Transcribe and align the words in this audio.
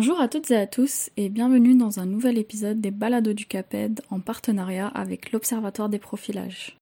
Bonjour 0.00 0.20
à 0.20 0.28
toutes 0.28 0.52
et 0.52 0.56
à 0.56 0.68
tous 0.68 1.10
et 1.16 1.28
bienvenue 1.28 1.74
dans 1.74 1.98
un 1.98 2.06
nouvel 2.06 2.38
épisode 2.38 2.80
des 2.80 2.92
Balados 2.92 3.32
du 3.32 3.46
CAPED 3.46 4.00
en 4.10 4.20
partenariat 4.20 4.86
avec 4.86 5.32
l'Observatoire 5.32 5.88
des 5.88 5.98
profilages. 5.98 6.77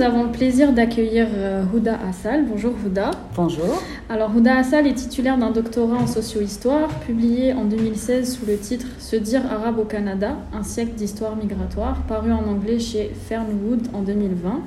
Nous 0.00 0.06
avons 0.06 0.24
le 0.24 0.32
plaisir 0.32 0.72
d'accueillir 0.72 1.26
euh, 1.34 1.62
Houda 1.74 1.98
Assal. 2.08 2.46
Bonjour 2.46 2.72
Houda. 2.86 3.10
Bonjour. 3.36 3.82
Alors 4.08 4.34
Houda 4.34 4.56
Assal 4.56 4.86
est 4.86 4.94
titulaire 4.94 5.36
d'un 5.36 5.50
doctorat 5.50 5.98
en 5.98 6.06
socio-histoire 6.06 6.88
publié 7.00 7.52
en 7.52 7.66
2016 7.66 8.38
sous 8.38 8.46
le 8.46 8.56
titre 8.56 8.86
Se 8.98 9.16
dire 9.16 9.42
arabe 9.52 9.78
au 9.78 9.84
Canada, 9.84 10.38
un 10.54 10.62
siècle 10.62 10.92
d'histoire 10.92 11.36
migratoire, 11.36 12.00
paru 12.08 12.32
en 12.32 12.48
anglais 12.48 12.78
chez 12.78 13.10
Fernwood 13.28 13.88
en 13.92 14.00
2020. 14.00 14.62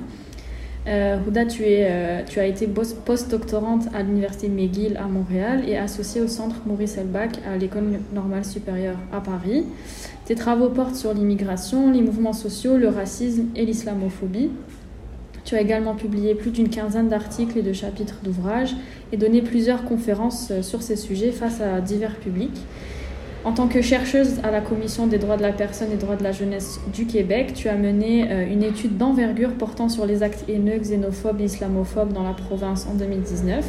Euh, 0.86 1.16
Houda, 1.26 1.46
tu, 1.46 1.64
es, 1.64 1.88
euh, 1.90 2.22
tu 2.24 2.38
as 2.38 2.46
été 2.46 2.68
post-doctorante 2.68 3.88
à 3.92 4.04
l'Université 4.04 4.48
McGill 4.48 4.96
à 4.98 5.08
Montréal 5.08 5.64
et 5.66 5.76
associée 5.76 6.20
au 6.20 6.28
Centre 6.28 6.56
Maurice 6.64 6.96
Elbach 6.96 7.30
à 7.52 7.56
l'École 7.56 7.98
normale 8.12 8.44
supérieure 8.44 8.98
à 9.12 9.20
Paris. 9.20 9.64
Tes 10.26 10.36
travaux 10.36 10.68
portent 10.68 10.94
sur 10.94 11.12
l'immigration, 11.12 11.90
les 11.90 12.02
mouvements 12.02 12.32
sociaux, 12.32 12.76
le 12.76 12.88
racisme 12.88 13.46
et 13.56 13.66
l'islamophobie. 13.66 14.50
Tu 15.44 15.54
as 15.54 15.60
également 15.60 15.94
publié 15.94 16.34
plus 16.34 16.50
d'une 16.50 16.68
quinzaine 16.68 17.08
d'articles 17.08 17.58
et 17.58 17.62
de 17.62 17.72
chapitres 17.72 18.20
d'ouvrages 18.22 18.74
et 19.12 19.16
donné 19.16 19.42
plusieurs 19.42 19.84
conférences 19.84 20.50
euh, 20.50 20.62
sur 20.62 20.82
ces 20.82 20.96
sujets 20.96 21.32
face 21.32 21.60
à 21.60 21.80
divers 21.80 22.16
publics. 22.16 22.60
En 23.44 23.52
tant 23.52 23.68
que 23.68 23.82
chercheuse 23.82 24.40
à 24.42 24.50
la 24.50 24.62
Commission 24.62 25.06
des 25.06 25.18
droits 25.18 25.36
de 25.36 25.42
la 25.42 25.52
personne 25.52 25.92
et 25.92 25.96
droits 25.96 26.16
de 26.16 26.24
la 26.24 26.32
jeunesse 26.32 26.80
du 26.94 27.04
Québec, 27.04 27.52
tu 27.54 27.68
as 27.68 27.76
mené 27.76 28.26
euh, 28.30 28.50
une 28.50 28.62
étude 28.62 28.96
d'envergure 28.96 29.52
portant 29.52 29.90
sur 29.90 30.06
les 30.06 30.22
actes 30.22 30.44
haineux, 30.48 30.78
xénophobes 30.78 31.42
et 31.42 31.44
islamophobes 31.44 32.14
dans 32.14 32.22
la 32.22 32.32
province 32.32 32.86
en 32.90 32.94
2019. 32.94 33.62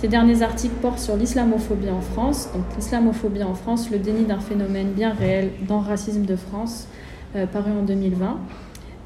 Tes 0.00 0.06
derniers 0.06 0.42
articles 0.42 0.76
portent 0.80 1.00
sur 1.00 1.16
l'islamophobie 1.16 1.90
en 1.90 2.00
France. 2.00 2.48
Donc 2.54 2.62
l'islamophobie 2.76 3.42
en 3.42 3.54
France, 3.54 3.90
le 3.90 3.98
déni 3.98 4.24
d'un 4.24 4.38
phénomène 4.38 4.92
bien 4.92 5.12
réel 5.12 5.50
dans 5.66 5.80
Racisme 5.80 6.24
de 6.24 6.36
France, 6.36 6.86
euh, 7.36 7.46
paru 7.46 7.72
en 7.72 7.82
2020, 7.82 8.26
euh, 8.26 8.34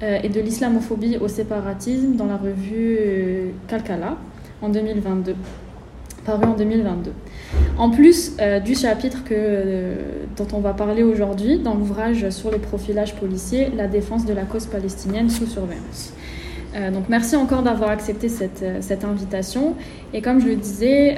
et 0.02 0.28
de 0.28 0.40
l'islamophobie 0.40 1.16
au 1.18 1.28
séparatisme 1.28 2.16
dans 2.16 2.26
la 2.26 2.36
revue 2.36 3.54
Calcala 3.68 4.16
en 4.60 4.68
2022, 4.68 5.34
paru 6.24 6.44
en 6.44 6.54
2022. 6.54 7.12
En 7.76 7.90
plus 7.90 8.32
euh, 8.40 8.60
du 8.60 8.74
chapitre 8.74 9.24
que, 9.24 9.34
euh, 9.34 9.94
dont 10.36 10.46
on 10.52 10.60
va 10.60 10.72
parler 10.72 11.02
aujourd'hui 11.02 11.58
dans 11.58 11.74
l'ouvrage 11.74 12.30
sur 12.30 12.50
le 12.50 12.58
profilage 12.58 13.14
policier, 13.16 13.70
la 13.76 13.88
défense 13.88 14.24
de 14.24 14.32
la 14.32 14.42
cause 14.42 14.66
palestinienne 14.66 15.28
sous 15.28 15.46
surveillance. 15.46 16.12
Euh, 16.76 16.90
donc 16.90 17.04
merci 17.08 17.36
encore 17.36 17.62
d'avoir 17.62 17.90
accepté 17.90 18.28
cette, 18.28 18.64
cette, 18.80 19.04
invitation. 19.04 19.74
Et 20.12 20.22
comme 20.22 20.40
je 20.40 20.46
le 20.46 20.56
disais, 20.56 21.16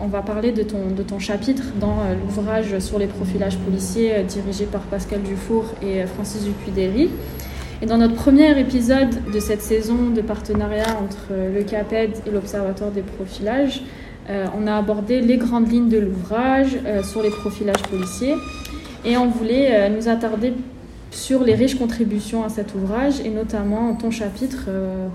on 0.00 0.08
va 0.08 0.22
parler 0.22 0.52
de 0.52 0.62
ton, 0.62 0.90
de 0.96 1.02
ton 1.02 1.18
chapitre 1.18 1.64
dans 1.80 1.96
l'ouvrage 2.22 2.78
sur 2.78 2.98
les 2.98 3.06
profilages 3.06 3.58
policiers 3.58 4.12
dirigé 4.28 4.64
par 4.64 4.82
Pascal 4.82 5.22
Dufour 5.22 5.64
et 5.82 6.06
Francis 6.06 6.44
Dupuy-Derry. 6.44 7.10
Et 7.82 7.86
dans 7.86 7.98
notre 7.98 8.14
premier 8.14 8.58
épisode 8.58 9.30
de 9.30 9.38
cette 9.38 9.60
saison 9.60 10.08
de 10.14 10.22
partenariat 10.22 10.96
entre 10.98 11.28
le 11.54 11.62
CAPED 11.62 12.10
et 12.26 12.30
l'Observatoire 12.30 12.90
des 12.90 13.02
profilages, 13.02 13.82
euh, 14.30 14.46
on 14.58 14.66
a 14.66 14.74
abordé 14.76 15.20
les 15.20 15.36
grandes 15.36 15.70
lignes 15.70 15.90
de 15.90 15.98
l'ouvrage 15.98 16.78
euh, 16.86 17.02
sur 17.02 17.22
les 17.22 17.28
profilages 17.28 17.82
policiers 17.82 18.34
et 19.04 19.18
on 19.18 19.28
voulait 19.28 19.68
euh, 19.72 19.88
nous 19.90 20.08
attarder 20.08 20.54
sur 21.10 21.44
les 21.44 21.54
riches 21.54 21.74
contributions 21.74 22.44
à 22.44 22.48
cet 22.48 22.74
ouvrage 22.74 23.20
et 23.22 23.28
notamment 23.28 23.94
ton 23.94 24.10
chapitre, 24.10 24.68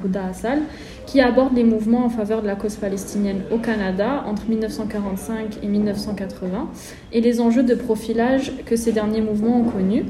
Houda 0.04 0.28
Assal, 0.28 0.60
qui 1.06 1.20
aborde 1.20 1.56
les 1.56 1.64
mouvements 1.64 2.06
en 2.06 2.10
faveur 2.10 2.42
de 2.42 2.48
la 2.48 2.56
cause 2.56 2.76
palestinienne 2.76 3.42
au 3.52 3.58
Canada 3.58 4.24
entre 4.28 4.44
1945 4.48 5.58
et 5.62 5.68
1980 5.68 6.70
et 7.12 7.22
les 7.22 7.42
enjeux 7.42 7.64
de 7.64 7.76
profilage 7.76 8.54
que 8.66 8.76
ces 8.76 8.92
derniers 8.92 9.22
mouvements 9.22 9.60
ont 9.60 9.70
connus. 9.70 10.06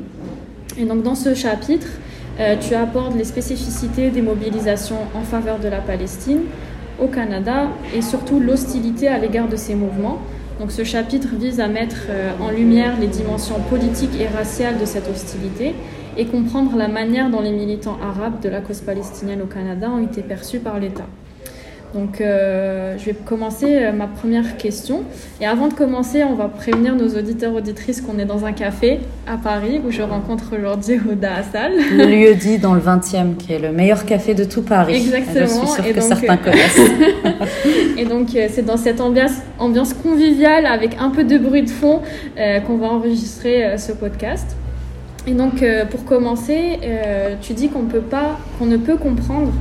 Et 0.78 0.86
donc 0.86 1.04
dans 1.04 1.16
ce 1.16 1.34
chapitre, 1.34 1.88
tu 2.60 2.74
abordes 2.76 3.16
les 3.18 3.24
spécificités 3.24 4.10
des 4.10 4.22
mobilisations 4.22 4.98
en 5.14 5.22
faveur 5.22 5.60
de 5.60 5.68
la 5.68 5.80
Palestine, 5.80 6.42
au 7.02 7.08
Canada 7.08 7.68
et 7.96 8.02
surtout 8.02 8.40
l'hostilité 8.40 9.08
à 9.08 9.18
l'égard 9.18 9.48
de 9.48 9.56
ces 9.56 9.76
mouvements. 9.76 10.20
Donc 10.60 10.72
ce 10.72 10.84
chapitre 10.84 11.30
vise 11.40 11.60
à 11.60 11.68
mettre 11.68 12.06
euh, 12.10 12.32
en 12.40 12.52
lumière 12.52 13.00
les 13.00 13.08
dimensions 13.08 13.60
politiques 13.70 14.20
et 14.20 14.28
raciales 14.28 14.78
de 14.80 14.86
cette 14.86 15.10
hostilité 15.10 15.74
et 16.18 16.26
comprendre 16.26 16.78
la 16.78 16.88
manière 16.88 17.32
dont 17.32 17.42
les 17.42 17.52
militants 17.52 17.98
arabes 18.04 18.42
de 18.42 18.50
la 18.50 18.62
cause 18.62 18.82
palestinienne 18.82 19.42
au 19.42 19.48
Canada 19.48 19.90
ont 19.90 20.04
été 20.04 20.22
perçus 20.22 20.60
par 20.60 20.80
l'État. 20.80 21.08
Donc, 21.94 22.22
euh, 22.22 22.98
je 22.98 23.06
vais 23.06 23.14
commencer 23.14 23.66
euh, 23.68 23.92
ma 23.92 24.08
première 24.08 24.56
question. 24.56 25.04
Et 25.42 25.46
avant 25.46 25.68
de 25.68 25.74
commencer, 25.74 26.24
on 26.24 26.36
va 26.36 26.48
prévenir 26.48 26.96
nos 26.96 27.10
auditeurs 27.18 27.54
auditrices 27.54 28.00
qu'on 28.00 28.18
est 28.18 28.26
dans 28.26 28.46
un 28.46 28.54
café 28.54 29.02
à 29.28 29.36
Paris 29.36 29.82
où 29.86 29.92
je 29.92 30.02
rencontre 30.02 30.56
aujourd'hui 30.58 31.00
Oda 31.12 31.36
Assal. 31.36 31.74
Le 31.92 32.06
lieu 32.06 32.36
dit 32.36 32.60
dans 32.60 32.74
le 32.76 32.80
20e, 32.80 33.36
qui 33.36 33.52
est 33.52 33.60
le 33.60 33.74
meilleur 33.74 34.06
café 34.06 34.34
de 34.34 34.46
tout 34.46 34.62
Paris. 34.62 34.96
Exactement. 34.96 35.46
Je 35.46 35.52
suis 35.52 35.68
sûre 35.68 35.94
que 35.94 36.02
certains 36.02 36.36
euh, 36.36 36.52
connaissent. 36.52 36.92
et 37.98 38.06
donc, 38.06 38.30
c'est 38.30 38.66
dans 38.66 38.78
cette 38.78 39.02
ambiance, 39.02 39.34
ambiance, 39.60 39.94
conviviale 39.94 40.66
avec 40.68 40.96
un 40.98 41.10
peu 41.10 41.26
de 41.26 41.38
bruit 41.38 41.64
de 41.64 41.70
fond 41.70 42.00
qu'on 42.66 42.78
va 42.78 42.88
enregistrer 42.88 43.78
ce 43.78 43.92
podcast. 43.92 44.56
Et 45.28 45.34
donc, 45.34 45.64
pour 45.90 46.06
commencer, 46.06 46.80
tu 47.42 47.54
dis 47.54 47.70
qu'on 47.70 47.84
peut 47.84 48.00
pas, 48.00 48.40
qu'on 48.58 48.66
ne 48.66 48.78
peut 48.78 48.96
comprendre 48.96 49.52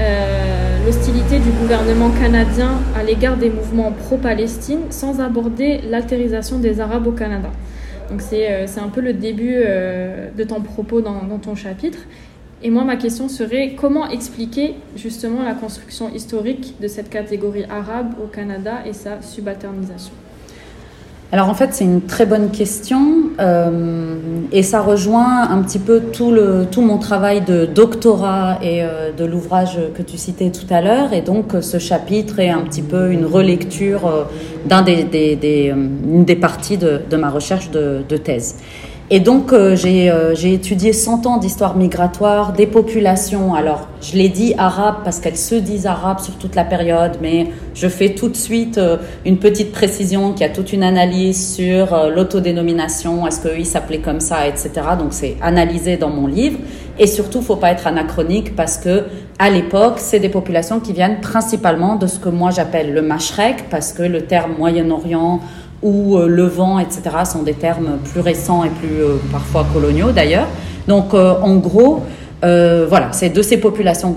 euh, 0.00 0.84
l'hostilité 0.86 1.38
du 1.38 1.50
gouvernement 1.50 2.10
canadien 2.10 2.80
à 2.96 3.02
l'égard 3.02 3.36
des 3.36 3.50
mouvements 3.50 3.92
pro-Palestine 3.92 4.80
sans 4.90 5.20
aborder 5.20 5.80
l'altérisation 5.88 6.58
des 6.58 6.80
Arabes 6.80 7.06
au 7.06 7.12
Canada. 7.12 7.50
Donc 8.10 8.22
c'est 8.22 8.50
euh, 8.50 8.66
un 8.82 8.88
peu 8.88 9.00
le 9.00 9.12
début 9.12 9.54
euh, 9.54 10.30
de 10.36 10.44
ton 10.44 10.60
propos 10.60 11.00
dans, 11.00 11.22
dans, 11.24 11.38
ton 11.38 11.54
chapitre. 11.54 11.98
Et 12.62 12.70
moi, 12.70 12.84
ma 12.84 12.96
question 12.96 13.28
serait 13.28 13.74
comment 13.76 14.08
expliquer 14.08 14.74
justement 14.96 15.42
la 15.42 15.54
construction 15.54 16.12
historique 16.14 16.74
de 16.80 16.88
cette 16.88 17.10
catégorie 17.10 17.64
arabe 17.64 18.14
au 18.22 18.28
Canada 18.28 18.82
et 18.86 18.92
sa 18.92 19.20
subalternisation? 19.20 20.12
Alors 21.32 21.48
en 21.48 21.54
fait, 21.54 21.70
c'est 21.72 21.84
une 21.84 22.02
très 22.02 22.26
bonne 22.26 22.50
question 22.50 23.30
euh, 23.40 24.16
et 24.52 24.62
ça 24.62 24.82
rejoint 24.82 25.48
un 25.48 25.62
petit 25.62 25.78
peu 25.78 26.00
tout, 26.00 26.30
le, 26.30 26.66
tout 26.70 26.82
mon 26.82 26.98
travail 26.98 27.40
de 27.40 27.64
doctorat 27.64 28.58
et 28.62 28.82
euh, 28.82 29.12
de 29.12 29.24
l'ouvrage 29.24 29.78
que 29.94 30.02
tu 30.02 30.18
citais 30.18 30.50
tout 30.50 30.66
à 30.68 30.82
l'heure. 30.82 31.14
Et 31.14 31.22
donc 31.22 31.52
ce 31.62 31.78
chapitre 31.78 32.38
est 32.38 32.50
un 32.50 32.60
petit 32.60 32.82
peu 32.82 33.10
une 33.10 33.24
relecture 33.24 34.06
euh, 34.06 34.24
d'un 34.66 34.82
des, 34.82 35.04
des, 35.04 35.34
des, 35.36 35.72
des 35.74 36.36
parties 36.36 36.76
de, 36.76 37.00
de, 37.08 37.16
ma 37.16 37.30
recherche 37.30 37.70
de, 37.70 38.02
de 38.06 38.16
thèse. 38.18 38.56
Et 39.14 39.20
donc, 39.20 39.52
euh, 39.52 39.76
euh, 39.84 40.34
j'ai 40.34 40.54
étudié 40.54 40.94
100 40.94 41.26
ans 41.26 41.36
d'histoire 41.36 41.76
migratoire 41.76 42.54
des 42.54 42.66
populations. 42.66 43.54
Alors, 43.54 43.88
je 44.00 44.16
l'ai 44.16 44.30
dit 44.30 44.54
arabes 44.56 45.00
parce 45.04 45.20
qu'elles 45.20 45.36
se 45.36 45.54
disent 45.54 45.84
arabes 45.84 46.20
sur 46.20 46.38
toute 46.38 46.54
la 46.54 46.64
période, 46.64 47.18
mais 47.20 47.48
je 47.74 47.88
fais 47.88 48.14
tout 48.14 48.30
de 48.30 48.36
suite 48.36 48.78
euh, 48.78 48.96
une 49.26 49.36
petite 49.36 49.70
précision 49.70 50.32
qui 50.32 50.44
a 50.44 50.48
toute 50.48 50.72
une 50.72 50.82
analyse 50.82 51.54
sur 51.56 51.94
l'autodénomination, 52.08 53.26
est-ce 53.26 53.46
qu'ils 53.46 53.66
s'appelaient 53.66 54.00
comme 54.00 54.20
ça, 54.20 54.48
etc. 54.48 54.70
Donc, 54.98 55.08
c'est 55.10 55.36
analysé 55.42 55.98
dans 55.98 56.08
mon 56.08 56.26
livre. 56.26 56.58
Et 56.98 57.06
surtout, 57.06 57.42
faut 57.42 57.56
pas 57.56 57.70
être 57.70 57.86
anachronique 57.86 58.56
parce 58.56 58.78
que 58.78 59.04
à 59.38 59.50
l'époque, 59.50 59.94
c'est 59.96 60.20
des 60.20 60.28
populations 60.28 60.80
qui 60.80 60.92
viennent 60.92 61.20
principalement 61.20 61.96
de 61.96 62.06
ce 62.06 62.18
que 62.18 62.28
moi 62.28 62.50
j'appelle 62.50 62.94
le 62.94 63.02
mashrek, 63.02 63.68
parce 63.70 63.92
que 63.92 64.02
le 64.02 64.22
terme 64.22 64.54
Moyen-Orient 64.56 65.40
ou 65.82 66.16
euh, 66.16 66.28
le 66.28 66.44
vent, 66.44 66.78
etc., 66.78 67.02
sont 67.24 67.42
des 67.42 67.54
termes 67.54 67.98
plus 68.12 68.20
récents 68.20 68.64
et 68.64 68.70
plus 68.70 69.02
euh, 69.02 69.16
parfois 69.30 69.66
coloniaux 69.72 70.12
d'ailleurs. 70.12 70.46
Donc 70.86 71.14
euh, 71.14 71.34
en 71.42 71.56
gros, 71.56 72.02
voilà, 72.42 73.08
c'est 73.12 73.28
de 73.30 73.40
ces 73.42 73.58
populations 73.58 74.16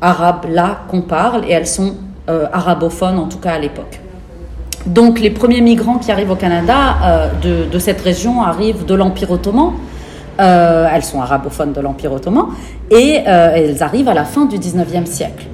arabes-là 0.00 0.80
qu'on 0.88 1.02
parle 1.02 1.44
et 1.46 1.52
elles 1.52 1.66
sont 1.66 1.94
arabophones 2.26 3.18
en 3.18 3.26
tout 3.26 3.38
cas 3.38 3.52
à 3.52 3.58
l'époque. 3.58 4.00
Donc 4.86 5.20
les 5.20 5.28
premiers 5.28 5.60
migrants 5.60 5.98
qui 5.98 6.10
arrivent 6.10 6.30
au 6.30 6.36
Canada 6.36 7.30
de, 7.42 7.78
cette 7.78 8.00
région 8.00 8.42
arrivent 8.42 8.86
de 8.86 8.94
l'Empire 8.94 9.30
ottoman. 9.30 9.72
elles 10.38 11.04
sont 11.04 11.20
arabophones 11.20 11.74
de 11.74 11.80
l'Empire 11.82 12.12
ottoman 12.14 12.46
et 12.90 13.20
elles 13.26 13.82
arrivent 13.82 14.08
à 14.08 14.14
la 14.14 14.24
fin 14.24 14.46
du 14.46 14.56
19e 14.56 15.04
siècle. 15.04 15.46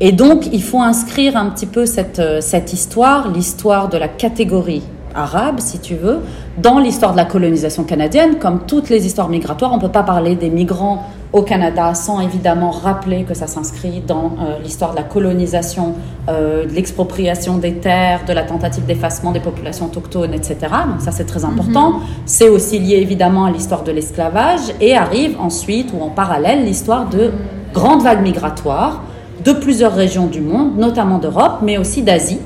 Et 0.00 0.12
donc, 0.12 0.48
il 0.50 0.62
faut 0.62 0.80
inscrire 0.80 1.36
un 1.36 1.50
petit 1.50 1.66
peu 1.66 1.84
cette 1.84 2.72
histoire, 2.72 3.30
l'histoire 3.30 3.90
de 3.90 3.98
la 3.98 4.08
catégorie 4.08 4.84
arabe, 5.18 5.56
si 5.58 5.78
tu 5.78 5.94
veux, 5.94 6.20
dans 6.56 6.78
l'histoire 6.78 7.12
de 7.12 7.16
la 7.16 7.24
colonisation 7.24 7.84
canadienne. 7.84 8.38
Comme 8.38 8.60
toutes 8.66 8.88
les 8.88 9.06
histoires 9.06 9.28
migratoires, 9.28 9.72
on 9.72 9.76
ne 9.76 9.80
peut 9.80 9.88
pas 9.88 10.02
parler 10.02 10.36
des 10.36 10.50
migrants 10.50 11.04
au 11.32 11.42
Canada, 11.42 11.92
sans 11.94 12.20
évidemment 12.20 12.70
rappeler 12.70 13.24
que 13.24 13.34
ça 13.34 13.46
s'inscrit 13.46 14.02
dans 14.06 14.32
euh, 14.40 14.58
l'histoire 14.62 14.92
de 14.92 14.96
la 14.96 15.02
colonisation, 15.02 15.94
euh, 16.28 16.64
de 16.64 16.72
l'expropriation 16.72 17.58
des 17.58 17.74
terres, 17.74 18.22
de 18.26 18.32
la 18.32 18.44
tentative 18.44 18.86
d'effacement 18.86 19.32
des 19.32 19.40
populations 19.40 19.86
autochtones, 19.86 20.32
etc. 20.32 20.56
Donc 20.88 21.00
ça 21.00 21.10
c'est 21.10 21.26
très 21.26 21.44
important. 21.44 21.90
Mhm. 21.90 22.00
C'est 22.24 22.48
aussi 22.48 22.78
lié 22.78 22.96
évidemment 22.96 23.44
à 23.44 23.50
l'histoire 23.50 23.82
de 23.82 23.92
l'esclavage 23.92 24.72
et 24.80 24.96
arrive 24.96 25.36
ensuite 25.38 25.92
ou 25.92 26.02
en 26.02 26.08
parallèle 26.08 26.64
l'histoire 26.64 27.06
de 27.08 27.30
grandes 27.74 28.02
vagues 28.02 28.22
migratoires 28.22 29.02
de 29.44 29.52
plusieurs 29.52 29.94
régions 29.94 30.26
du 30.26 30.40
monde, 30.40 30.76
notamment 30.78 31.18
d'Europe, 31.18 31.58
mais 31.62 31.78
aussi 31.78 32.02
d'Asie. 32.02 32.40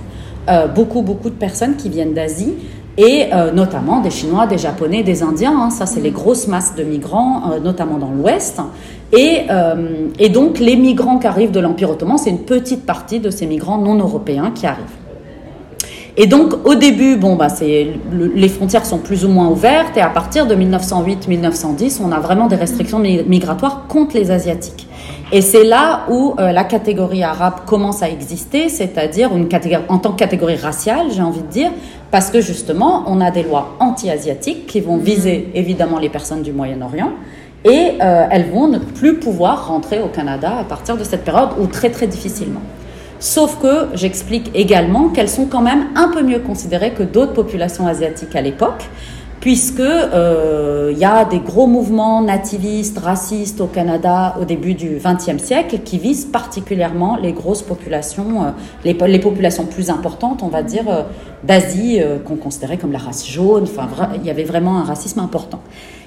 Euh, 0.48 0.66
beaucoup, 0.66 1.02
beaucoup 1.02 1.30
de 1.30 1.36
personnes 1.36 1.76
qui 1.76 1.88
viennent 1.88 2.14
d'Asie 2.14 2.54
et 2.98 3.26
euh, 3.32 3.52
notamment 3.52 4.00
des 4.00 4.10
Chinois, 4.10 4.48
des 4.48 4.58
Japonais, 4.58 5.04
des 5.04 5.22
Indiens. 5.22 5.56
Hein. 5.56 5.70
ça, 5.70 5.86
c'est 5.86 6.00
les 6.00 6.10
grosses 6.10 6.48
masses 6.48 6.74
de 6.74 6.82
migrants, 6.82 7.52
euh, 7.52 7.60
notamment 7.60 7.96
dans 7.96 8.10
l'Ouest. 8.10 8.60
Et, 9.12 10.28
donc, 10.30 10.58
les 10.58 10.74
migrants 10.74 11.18
qui 11.18 11.26
arrivent 11.26 11.52
de 11.52 11.60
l'Empire 11.60 11.90
ottoman, 11.90 12.18
c'est 12.18 12.30
une 12.30 12.40
petite 12.40 12.86
partie 12.86 13.20
de 13.20 13.30
ces 13.30 13.46
migrants 13.46 13.78
non 13.78 13.94
européens 13.98 14.50
qui 14.54 14.66
arrivent. 14.66 14.84
Et 16.16 16.26
donc, 16.26 16.54
au 16.66 16.74
début, 16.74 17.16
bon, 17.16 17.36
bah, 17.36 17.48
c'est, 17.48 17.88
les 18.34 18.48
frontières 18.48 18.86
sont 18.86 18.98
plus 18.98 19.24
ou 19.24 19.28
moins 19.28 19.48
ouvertes, 19.48 19.96
et 19.96 20.00
à 20.00 20.08
partir 20.08 20.46
de 20.46 20.54
1908-1910, 20.54 22.00
on 22.02 22.10
a 22.10 22.20
vraiment 22.20 22.48
des 22.48 22.56
restrictions 22.56 22.98
migratoires 22.98 23.86
contre 23.86 24.16
les 24.16 24.30
Asiatiques. 24.30 24.88
Et 25.34 25.40
c'est 25.40 25.64
là 25.64 26.04
où 26.10 26.34
euh, 26.38 26.52
la 26.52 26.62
catégorie 26.62 27.22
arabe 27.22 27.64
commence 27.64 28.02
à 28.02 28.10
exister, 28.10 28.68
c'est-à-dire 28.68 29.34
une 29.34 29.48
catégorie, 29.48 29.82
en 29.88 29.96
tant 29.96 30.12
que 30.12 30.18
catégorie 30.18 30.56
raciale, 30.56 31.06
j'ai 31.10 31.22
envie 31.22 31.40
de 31.40 31.46
dire, 31.46 31.70
parce 32.10 32.30
que 32.30 32.42
justement, 32.42 33.04
on 33.06 33.18
a 33.22 33.30
des 33.30 33.42
lois 33.42 33.74
anti-asiatiques 33.80 34.66
qui 34.66 34.80
vont 34.80 34.98
viser 34.98 35.48
évidemment 35.54 35.98
les 35.98 36.10
personnes 36.10 36.42
du 36.42 36.52
Moyen-Orient. 36.52 37.12
Et 37.64 37.92
euh, 38.02 38.26
elles 38.30 38.50
vont 38.50 38.68
ne 38.68 38.78
plus 38.78 39.14
pouvoir 39.14 39.68
rentrer 39.68 40.02
au 40.02 40.08
Canada 40.08 40.58
à 40.60 40.64
partir 40.64 40.98
de 40.98 41.04
cette 41.04 41.24
période 41.24 41.50
ou 41.58 41.66
très 41.66 41.88
très 41.88 42.06
difficilement. 42.06 42.60
Sauf 43.18 43.56
que 43.62 43.86
j'explique 43.94 44.50
également 44.52 45.08
qu'elles 45.08 45.30
sont 45.30 45.46
quand 45.46 45.62
même 45.62 45.86
un 45.94 46.08
peu 46.08 46.22
mieux 46.22 46.40
considérées 46.40 46.90
que 46.90 47.04
d'autres 47.04 47.32
populations 47.32 47.86
asiatiques 47.86 48.34
à 48.36 48.42
l'époque, 48.42 48.84
puisque 49.42 49.80
euh, 49.80 50.90
il 50.92 50.98
y 50.98 51.04
a 51.04 51.24
des 51.24 51.40
gros 51.40 51.66
mouvements 51.66 52.22
nativistes, 52.22 52.98
racistes 52.98 53.60
au 53.60 53.66
Canada 53.66 54.36
au 54.40 54.44
début 54.44 54.74
du 54.74 55.00
XXe 55.04 55.42
siècle 55.42 55.80
qui 55.84 55.98
visent 55.98 56.26
particulièrement 56.26 57.16
les 57.16 57.32
grosses 57.32 57.62
populations, 57.62 58.44
euh, 58.44 58.50
les, 58.84 58.92
les, 58.92 59.18
populations 59.18 59.66
plus 59.66 59.90
importantes, 59.90 60.44
on 60.44 60.48
va 60.48 60.62
dire, 60.62 60.88
euh, 60.88 61.02
d'Asie, 61.42 62.00
qu'on 62.24 62.36
considérait 62.36 62.78
comme 62.78 62.92
la 62.92 63.00
race 63.00 63.26
jaune. 63.26 63.64
Enfin, 63.64 63.88
il 64.14 64.24
y 64.24 64.30
avait 64.30 64.44
vraiment 64.44 64.78
un 64.78 64.84
racisme 64.84 65.18
important. 65.18 65.60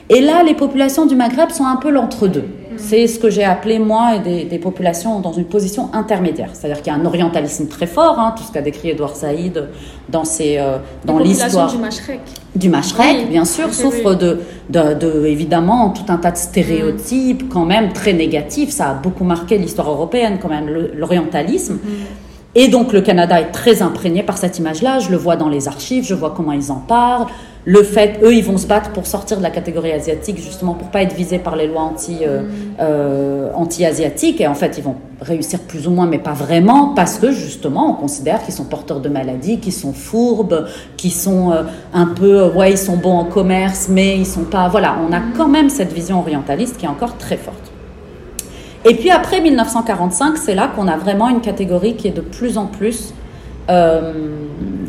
Et 0.08 0.22
là, 0.22 0.42
les 0.42 0.54
populations 0.54 1.06
du 1.06 1.16
Maghreb 1.18 1.50
sont 1.50 1.66
un 1.66 1.76
peu 1.76 1.90
l'entre-deux. 1.90 2.46
C'est 2.78 3.08
ce 3.08 3.20
que 3.20 3.30
j'ai 3.30 3.44
appelé, 3.44 3.80
moi, 3.80 4.18
des, 4.18 4.46
des, 4.46 4.60
populations 4.60 5.20
dans 5.20 5.34
une 5.34 5.46
position 5.46 5.90
intermédiaire. 5.94 6.50
C'est-à-dire 6.54 6.82
qu'il 6.82 6.94
y 6.94 6.96
a 6.96 7.00
un 7.00 7.06
orientalisme 7.06 7.68
très 7.68 7.88
fort, 7.88 8.20
hein, 8.20 8.34
tout 8.38 8.44
ce 8.44 8.52
qu'a 8.52 8.62
décrit 8.62 8.90
Edouard 8.90 9.16
Saïd 9.16 9.70
dans, 10.10 10.24
ses, 10.26 10.58
euh, 10.58 10.78
dans 11.06 11.20
l'histoire. 11.20 11.72
du 11.72 11.78
Mashrek. 11.78 12.22
Du 12.56 12.70
Mashrek, 12.70 13.30
bien 13.30 13.46
sûr, 13.46 13.74
souffre 13.74 14.16
de, 14.16 14.42
de, 14.70 14.94
de, 14.94 15.26
évidemment, 15.26 15.90
tout 15.90 16.12
un 16.12 16.18
tas 16.18 16.32
de 16.32 16.38
stéréotypes, 16.38 17.44
mm. 17.44 17.50
quand 17.50 17.66
même, 17.66 17.94
très 17.94 18.14
négatifs. 18.14 18.70
Ça 18.70 18.92
a 18.92 18.94
beaucoup 18.94 19.24
marqué 19.24 19.58
l'histoire 19.58 19.90
européenne, 19.90 20.40
quand 20.42 20.50
même, 20.50 20.70
l'orientalisme. 20.96 21.76
Mm. 21.76 21.90
Et 22.58 22.70
donc, 22.70 22.94
le 22.94 23.02
Canada 23.02 23.42
est 23.42 23.52
très 23.52 23.82
imprégné 23.82 24.24
par 24.24 24.38
cette 24.38 24.60
image-là. 24.60 25.00
Je 25.00 25.12
le 25.12 25.18
vois 25.18 25.36
dans 25.36 25.50
les 25.50 25.68
archives, 25.68 26.06
je 26.06 26.14
vois 26.14 26.34
comment 26.36 26.54
ils 26.54 26.72
en 26.72 26.80
parlent 26.80 27.28
le 27.66 27.82
fait, 27.82 28.20
eux, 28.22 28.34
ils 28.34 28.44
vont 28.44 28.58
se 28.58 28.68
battre 28.68 28.92
pour 28.92 29.08
sortir 29.08 29.38
de 29.38 29.44
la 29.44 29.50
catégorie 29.50 29.92
asiatique, 29.92 30.38
justement 30.38 30.76
pour 30.76 30.90
pas 30.90 31.02
être 31.02 31.16
visés 31.16 31.40
par 31.40 31.56
les 31.56 31.66
lois 31.66 31.82
anti, 31.82 32.20
euh, 32.22 32.44
mm. 32.44 32.46
euh, 32.80 33.50
anti-asiatiques. 33.56 34.40
Et 34.40 34.48
en 34.48 34.54
fait, 34.54 34.78
ils 34.78 34.84
vont 34.84 34.96
réussir 35.20 35.60
plus 35.62 35.88
ou 35.88 35.92
moins, 35.92 36.06
mais 36.06 36.20
pas 36.20 36.34
vraiment, 36.34 36.94
parce 36.96 37.18
que 37.18 37.32
justement, 37.32 37.90
on 37.90 37.94
considère 37.94 38.44
qu'ils 38.44 38.54
sont 38.54 38.66
porteurs 38.66 39.00
de 39.00 39.10
maladies, 39.10 39.60
qu'ils 39.60 39.74
sont 39.74 39.94
fourbes, 39.94 40.68
qu'ils 40.96 41.12
sont 41.12 41.52
euh, 41.52 41.64
un 41.94 42.06
peu, 42.06 42.44
ouais, 42.50 42.72
ils 42.72 42.78
sont 42.78 42.98
bons 42.98 43.18
en 43.18 43.26
commerce, 43.26 43.88
mais 43.90 44.16
ils 44.16 44.28
sont 44.28 44.44
pas. 44.44 44.68
Voilà, 44.68 44.98
on 45.08 45.12
a 45.12 45.20
mm. 45.20 45.34
quand 45.36 45.48
même 45.48 45.70
cette 45.70 45.92
vision 45.92 46.20
orientaliste 46.20 46.78
qui 46.78 46.86
est 46.86 46.90
encore 46.90 47.18
très 47.18 47.38
forte. 47.38 47.72
Et 48.88 48.94
puis 48.94 49.10
après 49.10 49.42
1945, 49.42 50.38
c'est 50.38 50.54
là 50.54 50.68
qu'on 50.76 50.88
a 50.88 50.98
vraiment 50.98 51.30
une 51.30 51.42
catégorie 51.42 51.96
qui 51.96 52.08
est 52.10 52.16
de 52.16 52.22
plus 52.22 52.60
en 52.60 52.68
plus 52.68 53.16
euh, 53.70 54.14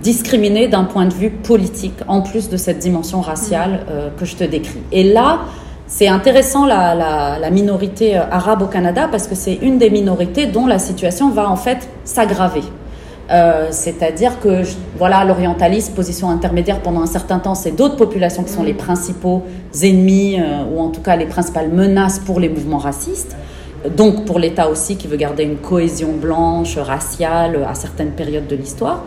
discriminée 0.06 0.68
d'un 0.68 0.84
point 0.84 1.06
de 1.06 1.14
vue 1.14 1.30
politique, 1.30 1.98
en 2.06 2.22
plus 2.22 2.48
de 2.48 2.56
cette 2.56 2.78
dimension 2.78 3.20
raciale 3.20 3.72
mm. 3.72 3.78
euh, 3.90 4.08
que 4.16 4.24
je 4.24 4.36
te 4.36 4.44
décris. 4.44 4.82
Et 4.92 5.02
là, 5.02 5.40
c'est 5.88 6.08
intéressant 6.08 6.64
la, 6.64 6.94
la, 6.94 7.50
minorité 7.50 8.16
euh, 8.16 8.22
arabe 8.30 8.62
au 8.62 8.66
Canada 8.66 9.08
parce 9.10 9.26
que 9.26 9.34
c'est 9.34 9.54
une 9.54 9.78
des 9.78 9.90
minorités 9.90 10.46
dont 10.46 10.66
la 10.66 10.78
situation 10.78 11.30
va 11.30 11.50
en 11.50 11.56
fait 11.56 11.88
s'aggraver. 12.04 12.62
Euh, 13.32 13.68
c'est-à-dire 13.72 14.38
que 14.38 14.62
voilà 14.96 15.24
l'orientalisme, 15.24 15.94
position 15.94 16.30
intermédiaire 16.30 16.80
pendant 16.80 17.02
un 17.02 17.06
certain 17.18 17.40
temps, 17.40 17.56
c'est 17.56 17.72
d'autres 17.72 17.96
populations 17.96 18.44
qui 18.44 18.52
sont 18.52 18.62
mm. 18.62 18.66
les 18.66 18.74
principaux 18.74 19.42
ennemis 19.82 20.38
ou 20.72 20.80
en 20.80 20.90
tout 20.90 21.00
cas 21.00 21.16
les 21.16 21.26
principales 21.26 21.70
menaces 21.70 22.20
pour 22.20 22.38
les 22.38 22.48
mouvements 22.48 22.78
racistes 22.78 23.36
donc 23.94 24.24
pour 24.24 24.38
l'État 24.38 24.68
aussi 24.68 24.96
qui 24.96 25.06
veut 25.06 25.16
garder 25.16 25.44
une 25.44 25.58
cohésion 25.58 26.12
blanche, 26.12 26.78
raciale 26.78 27.64
à 27.68 27.74
certaines 27.74 28.12
périodes 28.12 28.46
de 28.46 28.56
l'histoire. 28.56 29.04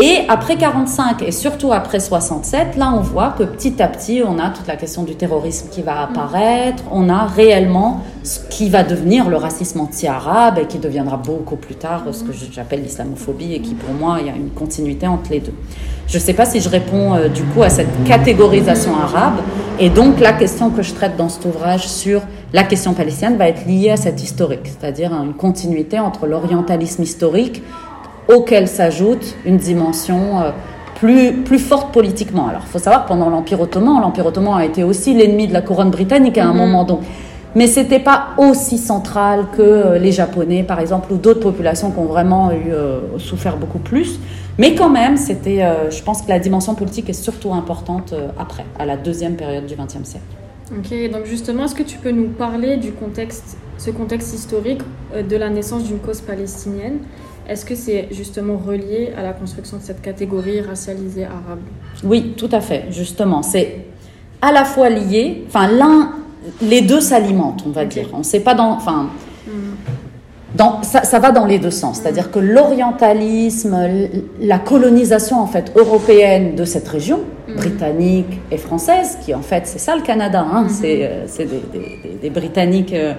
Et 0.00 0.20
après 0.28 0.56
45 0.56 1.22
et 1.22 1.32
surtout 1.32 1.72
après 1.72 1.98
67, 1.98 2.76
là 2.76 2.92
on 2.96 3.00
voit 3.00 3.30
que 3.30 3.42
petit 3.42 3.82
à 3.82 3.88
petit 3.88 4.22
on 4.24 4.38
a 4.38 4.50
toute 4.50 4.68
la 4.68 4.76
question 4.76 5.02
du 5.02 5.16
terrorisme 5.16 5.70
qui 5.72 5.82
va 5.82 6.02
apparaître, 6.02 6.84
on 6.92 7.08
a 7.08 7.26
réellement 7.26 8.04
ce 8.22 8.38
qui 8.48 8.68
va 8.68 8.84
devenir 8.84 9.28
le 9.28 9.36
racisme 9.36 9.80
anti-arabe 9.80 10.60
et 10.60 10.66
qui 10.66 10.78
deviendra 10.78 11.16
beaucoup 11.16 11.56
plus 11.56 11.74
tard 11.74 12.04
ce 12.12 12.22
que 12.22 12.30
j'appelle 12.52 12.84
l'islamophobie 12.84 13.54
et 13.54 13.60
qui 13.60 13.74
pour 13.74 13.92
moi 13.92 14.18
il 14.20 14.28
y 14.28 14.30
a 14.30 14.36
une 14.36 14.50
continuité 14.50 15.08
entre 15.08 15.32
les 15.32 15.40
deux. 15.40 15.54
Je 16.06 16.16
ne 16.16 16.22
sais 16.22 16.32
pas 16.32 16.46
si 16.46 16.60
je 16.60 16.68
réponds 16.68 17.14
euh, 17.14 17.28
du 17.28 17.42
coup 17.42 17.64
à 17.64 17.68
cette 17.68 18.04
catégorisation 18.04 18.96
arabe. 18.96 19.40
Et 19.80 19.90
donc 19.90 20.20
la 20.20 20.32
question 20.32 20.70
que 20.70 20.80
je 20.82 20.94
traite 20.94 21.16
dans 21.16 21.28
cet 21.28 21.44
ouvrage 21.44 21.88
sur 21.88 22.22
la 22.52 22.62
question 22.62 22.94
palestinienne 22.94 23.36
va 23.36 23.48
être 23.48 23.66
liée 23.66 23.90
à 23.90 23.96
cette 23.96 24.22
historique, 24.22 24.64
c'est-à-dire 24.64 25.12
une 25.12 25.34
continuité 25.34 25.98
entre 25.98 26.26
l'orientalisme 26.26 27.02
historique 27.02 27.62
auquel 28.28 28.68
s'ajoute 28.68 29.36
une 29.44 29.56
dimension 29.56 30.40
euh, 30.40 30.50
plus, 30.96 31.32
plus 31.32 31.58
forte 31.58 31.92
politiquement. 31.92 32.48
Alors, 32.48 32.62
il 32.64 32.70
faut 32.70 32.78
savoir, 32.78 33.06
pendant 33.06 33.30
l'Empire 33.30 33.60
ottoman, 33.60 34.00
l'Empire 34.00 34.26
ottoman 34.26 34.58
a 34.58 34.64
été 34.64 34.84
aussi 34.84 35.14
l'ennemi 35.14 35.48
de 35.48 35.52
la 35.52 35.62
couronne 35.62 35.90
britannique 35.90 36.38
à 36.38 36.46
un 36.46 36.52
mhm. 36.52 36.58
moment. 36.58 36.84
Donc, 36.84 37.00
mais 37.54 37.66
c'était 37.66 37.98
pas 37.98 38.28
aussi 38.36 38.76
central 38.76 39.46
que 39.56 39.62
euh, 39.62 39.98
les 39.98 40.12
Japonais, 40.12 40.62
par 40.62 40.78
exemple, 40.80 41.12
ou 41.12 41.16
d'autres 41.16 41.40
populations 41.40 41.90
qui 41.90 41.98
ont 41.98 42.04
vraiment 42.04 42.52
eu, 42.52 42.70
euh, 42.70 43.18
souffert 43.18 43.56
beaucoup 43.56 43.78
plus. 43.78 44.20
Mais 44.58 44.74
quand 44.74 44.90
même, 44.90 45.16
c'était, 45.16 45.64
je 45.88 46.02
pense 46.02 46.22
que 46.22 46.28
la 46.28 46.40
dimension 46.40 46.74
politique 46.74 47.08
est 47.08 47.12
surtout 47.12 47.54
importante 47.54 48.12
après, 48.36 48.64
à 48.76 48.86
la 48.86 48.96
deuxième 48.96 49.36
période 49.36 49.66
du 49.66 49.76
XXe 49.76 50.02
siècle. 50.02 50.24
Ok, 50.76 51.12
donc 51.12 51.26
justement, 51.26 51.66
est-ce 51.66 51.76
que 51.76 51.84
tu 51.84 51.96
peux 51.96 52.10
nous 52.10 52.26
parler 52.26 52.76
du 52.76 52.90
contexte, 52.90 53.56
ce 53.76 53.92
contexte 53.92 54.34
historique 54.34 54.80
de 55.16 55.36
la 55.36 55.48
naissance 55.48 55.84
d'une 55.84 56.00
cause 56.00 56.20
palestinienne 56.20 56.98
Est-ce 57.48 57.64
que 57.64 57.74
c'est 57.74 58.08
justement 58.10 58.56
relié 58.58 59.12
à 59.16 59.22
la 59.22 59.32
construction 59.32 59.78
de 59.78 59.82
cette 59.82 60.02
catégorie 60.02 60.60
racialisée 60.60 61.24
arabe 61.24 61.60
Oui, 62.04 62.34
tout 62.36 62.50
à 62.52 62.60
fait, 62.60 62.86
justement. 62.90 63.42
C'est 63.42 63.86
à 64.42 64.52
la 64.52 64.64
fois 64.64 64.90
lié, 64.90 65.44
enfin, 65.48 65.68
l'un, 65.68 66.12
les 66.62 66.82
deux 66.82 67.00
s'alimentent, 67.00 67.64
on 67.66 67.70
va 67.70 67.84
dire. 67.84 68.08
On 68.12 68.18
ne 68.18 68.22
sait 68.22 68.40
pas 68.40 68.54
dans. 68.54 68.72
Enfin, 68.72 69.10
hmm 69.46 69.50
ça, 70.82 71.18
va 71.18 71.30
dans 71.30 71.44
les 71.44 71.58
deux 71.58 71.70
sens, 71.70 72.00
c'est-à-dire 72.00 72.30
que 72.30 72.38
l'orientalisme, 72.38 73.76
la 74.40 74.58
colonisation 74.58 75.40
en 75.40 75.46
fait 75.46 75.72
européenne 75.76 76.54
de 76.54 76.64
cette 76.64 76.88
région, 76.88 77.20
mm. 77.48 77.54
britannique 77.54 78.40
et 78.50 78.56
française, 78.56 79.18
qui 79.24 79.34
en 79.34 79.42
fait 79.42 79.66
c'est 79.66 79.78
ça 79.78 79.94
le 79.94 80.02
Canada, 80.02 80.46
hein, 80.50 80.64
mm-hmm. 80.64 81.26
c'est 81.26 81.44
euh, 81.44 82.16
des, 82.22 82.30
Britanniques 82.30 82.94
euh, 82.94 83.14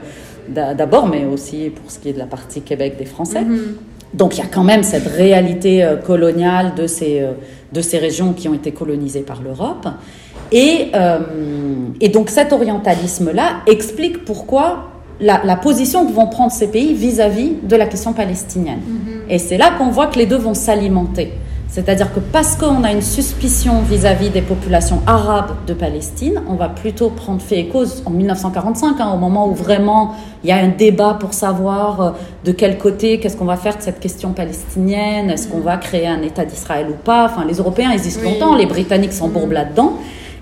d'abord, 0.49 1.07
mais 1.07 1.25
aussi 1.25 1.69
pour 1.69 1.91
ce 1.91 1.99
qui 1.99 2.09
est 2.09 2.13
de 2.13 2.19
la 2.19 2.25
partie 2.25 2.61
Québec 2.61 2.95
des 2.97 3.05
Français. 3.05 3.45
Donc 4.13 4.37
il 4.37 4.39
y 4.39 4.43
a 4.43 4.49
quand 4.51 4.63
même 4.63 4.83
cette 4.83 5.07
réalité 5.07 5.83
euh, 5.83 5.95
coloniale 5.97 6.73
de 6.75 6.87
ces, 6.87 7.23
de 7.71 7.81
ces 7.81 7.97
régions 7.97 8.33
qui 8.33 8.47
ont 8.47 8.53
été 8.53 8.71
colonisées 8.71 9.21
par 9.21 9.41
l'Europe. 9.41 9.87
Et, 10.51 10.91
et 12.01 12.09
donc 12.09 12.31
cet 12.31 12.53
orientalisme-là 12.53 13.57
explique 13.67 14.25
pourquoi 14.25 14.89
la, 15.19 15.55
position 15.57 16.07
que 16.07 16.11
vont 16.11 16.27
prendre 16.27 16.51
ces 16.51 16.67
pays 16.67 16.93
vis-à-vis 16.93 17.53
de 17.61 17.75
la 17.75 17.85
question 17.85 18.13
palestinienne. 18.13 18.79
Mm-hmm. 18.79 19.31
Et 19.31 19.37
c'est 19.37 19.57
là 19.57 19.71
qu'on 19.77 19.89
voit 19.89 20.07
que 20.07 20.17
les 20.17 20.25
deux 20.25 20.37
vont 20.37 20.53
s'alimenter. 20.55 21.33
C'est-à-dire 21.71 22.11
que 22.11 22.19
parce 22.19 22.55
qu'on 22.55 22.83
a 22.83 22.91
une 22.91 23.03
suspicion 23.03 23.81
vis-à-vis 23.83 24.31
des 24.31 24.41
populations 24.41 25.01
arabes 25.05 25.51
de 25.67 25.75
Palestine, 25.75 26.41
on 26.49 26.55
va 26.55 26.67
plutôt 26.67 27.09
prendre 27.09 27.41
fait 27.41 27.59
et 27.59 27.67
cause 27.67 28.01
en 28.07 28.09
1945, 28.09 28.99
hein, 28.99 29.11
au 29.13 29.17
moment 29.17 29.47
où 29.47 29.53
vraiment 29.53 30.15
il 30.43 30.49
y 30.49 30.51
a 30.51 30.57
un 30.57 30.69
débat 30.69 31.15
pour 31.19 31.33
savoir 31.33 32.01
euh, 32.01 32.11
de 32.43 32.51
quel 32.51 32.79
côté, 32.79 33.19
qu'est-ce 33.19 33.37
qu'on 33.37 33.45
va 33.45 33.55
faire 33.55 33.77
de 33.77 33.83
cette 33.83 33.99
question 33.99 34.31
palestinienne, 34.31 35.29
est-ce 35.29 35.47
qu'on 35.47 35.59
va 35.59 35.77
créer 35.77 36.07
un 36.07 36.23
État 36.23 36.43
d'Israël 36.43 36.87
ou 36.89 36.95
pas. 36.95 37.25
Enfin, 37.25 37.45
les 37.45 37.57
Européens 37.57 37.91
existent 37.91 38.23
longtemps, 38.23 38.55
les 38.55 38.65
Britanniques 38.65 39.13
s'embourbent 39.13 39.51
là-dedans. 39.51 39.93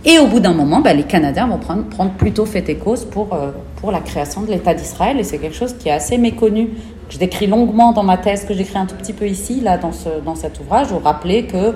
Et 0.06 0.20
au 0.20 0.28
bout 0.28 0.40
d'un 0.40 0.54
moment, 0.54 0.80
bah, 0.80 0.94
les 0.94 1.04
Canadiens 1.04 1.48
vont 1.48 1.58
prendre, 1.58 1.84
prendre 1.84 2.12
plutôt 2.12 2.46
fait 2.46 2.70
et 2.70 2.76
cause 2.76 3.04
pour, 3.04 3.34
euh, 3.34 3.52
pour 3.76 3.92
la 3.92 4.00
création 4.00 4.42
de 4.42 4.52
l'État 4.52 4.74
d'Israël. 4.74 5.20
Et 5.20 5.24
c'est 5.24 5.38
quelque 5.38 5.56
chose 5.56 5.76
qui 5.78 5.90
est 5.90 5.92
assez 5.92 6.18
méconnu. 6.18 6.70
Je 7.10 7.18
décris 7.18 7.48
longuement 7.48 7.94
dans 7.94 8.04
ma 8.04 8.18
thèse, 8.18 8.46
que 8.46 8.54
j'écris 8.54 8.78
un 8.78 8.86
tout 8.86 8.96
petit 8.96 9.14
peu 9.14 9.28
ici, 9.28 9.62
là, 9.62 9.78
dans, 9.78 9.94
ce, 9.94 10.10
dans 10.26 10.36
cet 10.36 10.60
ouvrage, 10.60 10.92
où 10.92 11.00
rappeler 11.00 11.46
que 11.46 11.74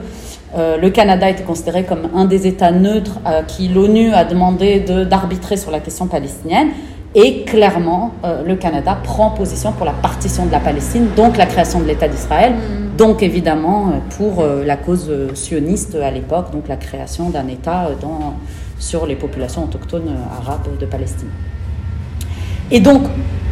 euh, 0.55 0.77
le 0.77 0.89
Canada 0.89 1.29
était 1.29 1.43
considéré 1.43 1.85
comme 1.85 2.09
un 2.13 2.25
des 2.25 2.47
États 2.47 2.71
neutres 2.71 3.19
à 3.23 3.43
qui 3.43 3.69
l'ONU 3.69 4.13
a 4.13 4.25
demandé 4.25 4.81
d'arbitrer 5.09 5.55
sur 5.55 5.71
la 5.71 5.79
question 5.79 6.07
palestinienne. 6.07 6.69
Et 7.15 7.43
clairement, 7.43 8.11
euh, 8.23 8.43
le 8.43 8.55
Canada 8.55 8.97
prend 9.03 9.31
position 9.31 9.71
pour 9.71 9.85
la 9.85 9.93
partition 9.93 10.45
de 10.45 10.51
la 10.51 10.59
Palestine, 10.59 11.07
donc 11.15 11.37
la 11.37 11.45
création 11.45 11.79
de 11.79 11.85
l'État 11.85 12.07
d'Israël, 12.07 12.53
mm. 12.53 12.97
donc 12.97 13.23
évidemment 13.23 13.87
euh, 13.89 13.91
pour 14.17 14.43
la 14.43 14.75
cause 14.75 15.11
sioniste 15.33 15.95
à 15.95 16.11
l'époque, 16.11 16.51
donc 16.51 16.67
la 16.67 16.77
création 16.77 17.29
d'un 17.29 17.47
État 17.47 17.89
dans, 18.01 18.33
sur 18.79 19.05
les 19.05 19.15
populations 19.15 19.63
autochtones 19.63 20.15
arabes 20.41 20.77
de 20.79 20.85
Palestine. 20.85 21.29
Et 22.71 22.79
donc, 22.79 23.03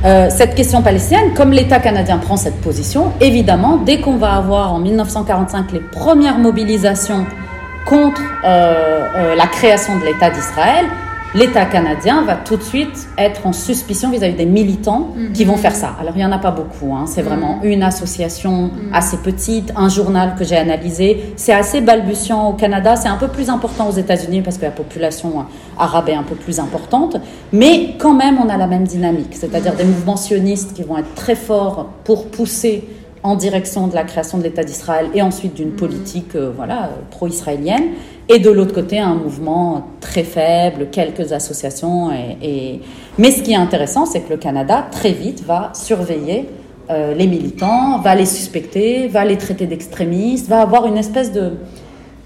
euh, 0.06 0.30
cette 0.30 0.56
question 0.56 0.82
palestinienne, 0.82 1.34
comme 1.34 1.52
l'État 1.52 1.80
canadien 1.80 2.20
prend 2.20 2.38
cette 2.38 2.62
position, 2.62 3.12
évidemment, 3.20 3.78
dès 3.78 4.00
qu'on 4.00 4.16
va 4.16 4.34
avoir 4.36 4.74
en 4.74 4.80
1945 4.80 5.74
les 5.74 5.82
premières 5.82 6.38
mobilisations 6.38 7.26
contre 7.86 8.22
euh, 8.46 9.08
euh, 9.18 9.36
la 9.36 9.48
création 9.48 10.00
de 10.00 10.06
l'État 10.06 10.30
d'Israël, 10.30 10.86
l'État 11.36 11.66
canadien 11.66 12.24
va 12.24 12.36
tout 12.36 12.58
de 12.58 12.64
suite 12.64 13.08
être 13.18 13.46
en 13.46 13.54
suspicion 13.54 14.10
vis-à-vis 14.10 14.36
des 14.36 14.46
militants 14.46 15.14
qui 15.34 15.46
vont 15.46 15.58
faire 15.58 15.76
ça. 15.76 15.96
Alors 16.00 16.14
il 16.16 16.20
n'y 16.20 16.26
en 16.26 16.32
a 16.32 16.40
pas 16.40 16.52
beaucoup, 16.52 16.94
hein. 16.96 17.06
c'est 17.08 17.22
vraiment 17.22 17.58
mhm. 17.58 17.70
une 17.70 17.84
association 17.84 18.64
mhm. 18.64 18.94
assez 18.94 19.18
petite, 19.18 19.72
un 19.76 19.90
journal 19.90 20.36
que 20.38 20.44
j'ai 20.44 20.58
analysé. 20.58 21.34
C'est 21.36 21.54
assez 21.54 21.82
balbutiant 21.82 22.50
au 22.50 22.54
Canada, 22.54 22.96
c'est 22.96 23.10
un 23.10 23.18
peu 23.18 23.28
plus 23.28 23.50
important 23.50 23.88
aux 23.88 23.94
États-Unis 23.94 24.42
parce 24.42 24.58
que 24.58 24.66
la 24.66 24.72
population 24.72 25.46
arabe 25.78 26.10
est 26.10 26.16
un 26.16 26.24
peu 26.24 26.36
plus 26.36 26.60
importante, 26.60 27.18
mais 27.52 27.96
quand 27.98 28.14
même 28.14 28.38
on 28.44 28.50
a 28.50 28.58
la 28.58 28.68
même 28.68 28.86
dynamique, 28.86 29.36
c'est-à-dire 29.36 29.76
des 29.76 29.84
mouvements 29.84 30.18
sionistes 30.18 30.74
qui 30.74 30.84
vont 30.84 30.98
être 30.98 31.14
très 31.16 31.36
forts 31.36 31.88
pour 32.04 32.28
pousser 32.28 32.88
en 33.24 33.36
direction 33.36 33.88
de 33.88 33.96
la 33.96 34.04
création 34.04 34.38
de 34.38 34.44
l'État 34.44 34.64
d'Israël 34.64 35.08
et 35.14 35.22
ensuite 35.22 35.54
d'une 35.56 35.70
mhm. 35.72 35.76
politique 35.76 36.36
euh, 36.36 36.52
voilà, 36.56 36.92
pro-israélienne 37.12 37.90
et 38.28 38.40
de 38.40 38.50
l'autre 38.50 38.74
côté 38.74 39.00
un 39.00 39.16
mouvement 39.16 39.88
très 40.00 40.24
faible, 40.24 40.88
quelques 40.92 41.34
associations. 41.34 42.12
Et, 42.12 42.82
Mais 43.18 43.32
ce 43.32 43.42
qui 43.42 43.54
est 43.54 43.58
intéressant, 43.58 44.06
c'est 44.06 44.22
que 44.22 44.30
le 44.30 44.38
Canada, 44.38 44.86
très 44.92 45.12
vite, 45.12 45.44
va 45.44 45.72
surveiller 45.74 46.48
euh, 46.92 47.14
les 47.16 47.26
militants, 47.26 48.00
va 48.00 48.14
les 48.14 48.28
suspecter, 48.28 49.08
va 49.08 49.26
les 49.26 49.38
traiter 49.38 49.66
d'extrémistes, 49.66 50.48
va 50.48 50.62
avoir 50.62 50.86
une 50.86 50.98
espèce 50.98 51.32
de 51.32 51.54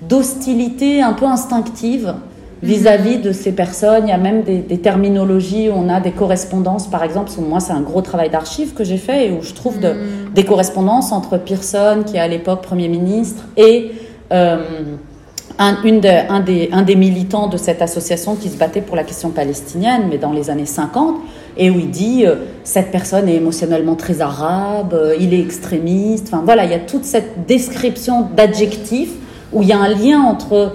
d'hostilité 0.02 1.02
un 1.02 1.14
peu 1.14 1.26
instinctive 1.26 2.14
vis-à-vis 2.63 3.17
de 3.17 3.32
ces 3.32 3.51
personnes. 3.51 4.08
Il 4.08 4.10
y 4.10 4.13
a 4.13 4.17
même 4.17 4.43
des, 4.43 4.77
terminologies 4.77 5.70
où 5.70 5.74
on 5.75 5.89
a 5.89 6.00
des 6.00 6.12
correspondances, 6.12 6.88
par 6.88 7.03
exemple. 7.03 7.29
Moi, 7.39 7.60
c'est 7.60 7.74
un 7.74 7.82
gros 7.82 8.01
travail 8.01 8.29
d'archives 8.29 8.74
que 8.74 8.84
j'ai 8.84 8.98
fait 8.98 9.27
et 9.27 9.32
où 9.32 9.41
je 9.41 9.53
trouve 9.53 9.79
de, 9.79 9.89
mm. 9.89 10.34
des 10.34 10.43
correspondances 10.43 11.12
entre 11.12 11.38
Pearson, 11.38 12.03
qui 12.05 12.15
est 12.15 12.20
à 12.20 12.27
l'époque 12.27 12.62
Premier 12.62 12.88
ministre, 12.88 13.43
et 13.58 13.91
euh, 14.32 14.58
un, 15.60 15.84
une 15.84 16.01
un, 16.29 16.39
des, 16.39 16.70
un, 16.72 16.82
des, 16.82 16.96
militants 16.96 17.48
de 17.48 17.58
cette 17.58 17.82
association 17.82 18.36
qui 18.36 18.50
se 18.50 18.58
battait 18.58 18.82
pour 18.82 18.96
la 18.96 19.03
question 19.03 19.29
palestinienne, 19.29 20.03
mais 20.10 20.17
dans 20.17 20.32
les 20.32 20.50
années 20.50 20.65
50, 20.65 21.17
et 21.58 21.70
où 21.70 21.77
il 21.77 21.91
dit 21.91 22.25
euh, 22.25 22.36
cette 22.63 22.91
personne 22.91 23.27
est 23.27 23.36
émotionnellement 23.36 23.96
très 23.96 24.22
arabe, 24.22 24.93
euh, 24.93 25.15
il 25.20 25.34
est 25.34 25.41
extrémiste. 25.41 26.29
Enfin 26.32 26.41
voilà, 26.43 26.65
il 26.65 26.72
y 26.72 26.75
a 26.75 26.79
toute 26.79 27.03
cette 27.03 27.46
description 27.46 28.27
d'adjectifs 28.36 29.13
où 29.51 29.62
il 29.62 29.67
y 29.67 29.74
a 29.74 29.79
un 29.79 29.89
lien 29.89 30.22
entre 30.22 30.74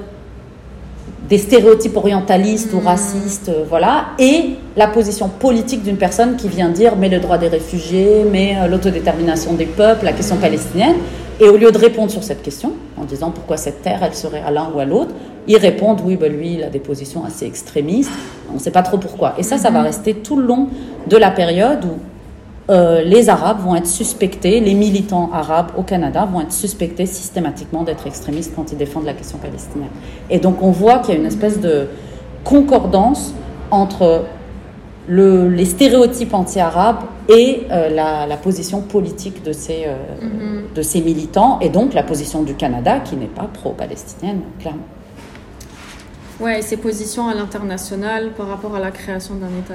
des 1.28 1.38
stéréotypes 1.38 1.96
orientalistes 1.96 2.72
ou 2.72 2.80
racistes, 2.80 3.50
euh, 3.50 3.64
voilà, 3.68 4.06
et 4.18 4.56
la 4.76 4.86
position 4.86 5.28
politique 5.28 5.82
d'une 5.82 5.96
personne 5.96 6.36
qui 6.36 6.48
vient 6.48 6.70
dire 6.70 6.96
mais 6.96 7.08
le 7.08 7.20
droit 7.20 7.38
des 7.38 7.48
réfugiés, 7.48 8.24
mais 8.30 8.56
l'autodétermination 8.68 9.54
des 9.54 9.66
peuples, 9.66 10.04
la 10.04 10.12
question 10.12 10.36
palestinienne. 10.36 10.96
Et 11.40 11.48
au 11.48 11.56
lieu 11.56 11.70
de 11.70 11.78
répondre 11.78 12.10
sur 12.10 12.24
cette 12.24 12.42
question, 12.42 12.72
en 12.96 13.04
disant 13.04 13.30
pourquoi 13.30 13.56
cette 13.56 13.82
terre, 13.82 14.00
elle 14.02 14.14
serait 14.14 14.42
à 14.44 14.50
l'un 14.50 14.70
ou 14.74 14.80
à 14.80 14.84
l'autre, 14.84 15.12
ils 15.46 15.56
répondent 15.56 16.00
oui, 16.04 16.16
ben 16.16 16.32
lui, 16.32 16.54
il 16.54 16.62
a 16.62 16.68
des 16.68 16.80
positions 16.80 17.24
assez 17.24 17.46
extrémistes, 17.46 18.10
on 18.50 18.54
ne 18.54 18.58
sait 18.58 18.70
pas 18.70 18.82
trop 18.82 18.98
pourquoi. 18.98 19.34
Et 19.38 19.42
ça, 19.42 19.56
ça 19.56 19.70
va 19.70 19.80
mhm. 19.80 19.86
rester 19.86 20.14
tout 20.14 20.36
le 20.36 20.44
long 20.44 20.68
de 21.06 21.16
la 21.16 21.30
période 21.30 21.84
où 21.84 21.98
euh, 22.70 23.02
les 23.02 23.30
Arabes 23.30 23.60
vont 23.60 23.74
être 23.76 23.86
suspectés, 23.86 24.60
les 24.60 24.74
militants 24.74 25.30
arabes 25.32 25.70
au 25.76 25.82
Canada 25.82 26.28
vont 26.30 26.42
être 26.42 26.52
suspectés 26.52 27.06
systématiquement 27.06 27.82
d'être 27.82 28.06
extrémistes 28.06 28.52
quand 28.54 28.72
ils 28.72 28.78
défendent 28.78 29.06
la 29.06 29.14
question 29.14 29.38
palestinienne. 29.38 29.88
Et 30.28 30.38
donc 30.38 30.62
on 30.62 30.70
voit 30.70 30.98
qu'il 30.98 31.14
y 31.14 31.16
a 31.16 31.20
une 31.20 31.26
espèce 31.26 31.60
de 31.60 31.86
concordance 32.44 33.32
entre 33.70 34.24
les 35.08 35.64
stéréotypes 35.64 36.34
anti-arabes 36.34 37.00
et 37.28 37.62
euh, 37.70 37.88
la, 37.88 38.36
position 38.36 38.82
politique 38.82 39.42
de 39.42 39.52
ces, 39.52 39.84
euh, 39.86 39.94
mm-hmm. 40.22 40.74
de 40.76 40.82
ces 40.82 41.00
militants, 41.00 41.58
et 41.60 41.70
donc 41.70 41.94
la 41.94 42.02
position 42.02 42.42
du 42.42 42.54
Canada 42.54 43.00
qui 43.00 43.16
n'est 43.16 43.26
pas 43.26 43.48
pro-palestinienne, 43.52 44.40
clairement. 44.58 44.84
Ouais, 46.40 46.60
et 46.60 46.62
ses 46.62 46.76
positions 46.76 47.26
à 47.26 47.34
l'international 47.34 48.30
par 48.36 48.46
rapport 48.46 48.76
à 48.76 48.78
la 48.78 48.92
création 48.92 49.34
d'un 49.34 49.48
État 49.58 49.74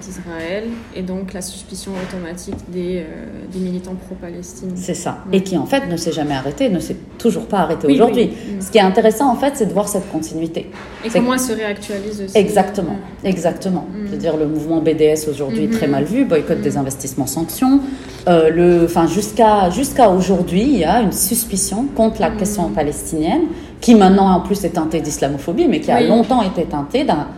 d'Israël 0.00 0.64
et 0.96 1.02
donc 1.02 1.32
la 1.32 1.40
suspicion 1.40 1.92
automatique 1.92 2.56
des, 2.68 2.98
euh, 2.98 3.26
des 3.52 3.60
militants 3.60 3.94
pro-Palestine. 3.94 4.72
C'est 4.74 4.94
ça. 4.94 5.18
Et 5.32 5.44
qui 5.44 5.56
en 5.56 5.66
fait 5.66 5.86
ne 5.86 5.96
s'est 5.96 6.10
jamais 6.10 6.34
arrêté, 6.34 6.68
ne 6.68 6.80
s'est 6.80 6.96
toujours 7.16 7.46
pas 7.46 7.58
arrêté 7.58 7.86
aujourd'hui. 7.86 8.26
Mm. 8.26 8.60
Ce 8.60 8.72
qui 8.72 8.78
est 8.78 8.82
intéressant 8.82 9.30
en 9.30 9.36
fait, 9.36 9.52
c'est 9.54 9.66
de 9.66 9.72
voir 9.72 9.86
cette 9.86 10.10
continuité. 10.10 10.70
Et 11.04 11.10
comment 11.10 11.34
elle 11.34 11.40
se 11.40 11.52
réactualise 11.52 12.22
aussi. 12.22 12.36
Exactement, 12.36 12.96
mm. 13.22 13.26
exactement. 13.26 13.86
Mm. 13.88 14.06
Je 14.06 14.10
veux 14.10 14.18
dire, 14.18 14.36
le 14.36 14.48
mouvement 14.48 14.80
BDS 14.80 15.28
aujourd'hui 15.28 15.64
est 15.64 15.68
très 15.68 15.86
mm-hmm. 15.86 15.90
mal 15.90 16.04
vu, 16.04 16.24
boycott 16.24 16.60
des 16.60 16.76
investissements 16.76 17.28
sanctions. 17.28 17.80
Euh, 18.26 18.50
le, 18.50 18.84
enfin, 18.84 19.06
jusqu'à 19.06 19.70
jusqu'à 19.70 20.10
aujourd'hui, 20.10 20.62
il 20.62 20.78
y 20.78 20.84
a 20.84 21.00
une 21.02 21.12
suspicion 21.12 21.86
contre 21.94 22.20
la 22.20 22.30
question 22.30 22.68
palestinienne 22.70 23.42
qui 23.80 23.94
maintenant 23.94 24.30
en 24.30 24.40
plus 24.40 24.64
est 24.64 24.70
teintée 24.70 25.00
d'islamophobie, 25.00 25.68
mais 25.68 25.80
qui 25.80 25.90
a 25.90 26.00
longtemps 26.00 26.42
été 26.42 26.64
teintée 26.64 27.04
d'un 27.04 27.28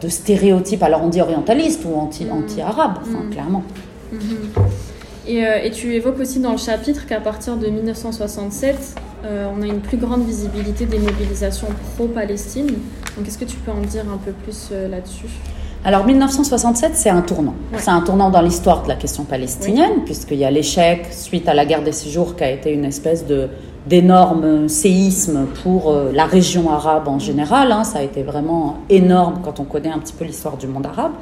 de 0.00 0.08
stéréotypes, 0.08 0.82
alors 0.82 1.02
on 1.02 1.08
dit 1.08 1.20
orientaliste 1.20 1.84
ou 1.86 1.98
anti, 1.98 2.24
mm. 2.26 2.32
anti-arabe, 2.32 2.98
enfin, 3.00 3.24
mm. 3.24 3.30
clairement. 3.30 3.62
Mm-hmm. 4.12 4.60
Et, 5.28 5.44
euh, 5.44 5.58
et, 5.62 5.70
tu 5.70 5.94
évoques 5.94 6.20
aussi 6.20 6.38
dans 6.38 6.52
le 6.52 6.58
chapitre 6.58 7.06
qu'à 7.06 7.20
partir 7.20 7.56
de 7.56 7.66
1967, 7.66 8.94
euh, 9.24 9.48
on 9.56 9.62
a 9.62 9.66
une 9.66 9.80
plus 9.80 9.96
grande 9.96 10.24
visibilité 10.24 10.86
des 10.86 10.98
mobilisations 10.98 11.66
pro-Palestine. 11.94 12.66
Donc 13.16 13.26
est-ce 13.26 13.38
que 13.38 13.44
tu 13.44 13.56
peux 13.56 13.72
en 13.72 13.80
dire 13.80 14.04
un 14.12 14.18
peu 14.18 14.30
plus 14.30 14.68
euh, 14.70 14.88
là-dessus? 14.88 15.26
Alors 15.84 16.04
1967, 16.04 16.92
c'est 16.94 17.10
un 17.10 17.22
tournant. 17.22 17.54
C'est 17.76 17.90
un 17.90 18.00
tournant 18.00 18.30
dans 18.30 18.40
l'histoire 18.40 18.82
de 18.82 18.88
la 18.88 18.96
question 18.96 19.24
palestinienne, 19.24 20.04
puisqu'il 20.04 20.38
y 20.38 20.44
a 20.44 20.50
l'échec 20.50 21.06
suite 21.10 21.48
à 21.48 21.54
la 21.54 21.64
guerre 21.64 21.82
des 21.82 21.92
six 21.92 22.10
jours 22.10 22.34
qui 22.36 22.44
a 22.44 22.50
été 22.50 22.72
une 22.72 22.84
espèce 22.84 23.26
de 23.26 23.48
d'énormes 23.86 24.68
séismes 24.68 25.46
pour 25.62 25.90
euh, 25.90 26.10
la 26.12 26.24
région 26.26 26.70
arabe 26.70 27.08
en 27.08 27.18
général. 27.18 27.70
Hein. 27.72 27.84
ça 27.84 28.00
a 28.00 28.02
été 28.02 28.22
vraiment 28.22 28.76
énorme 28.90 29.40
quand 29.42 29.60
on 29.60 29.64
connaît 29.64 29.90
un 29.90 29.98
petit 29.98 30.12
peu 30.12 30.24
l'histoire 30.24 30.56
du 30.56 30.66
monde 30.66 30.86
arabe. 30.86 31.12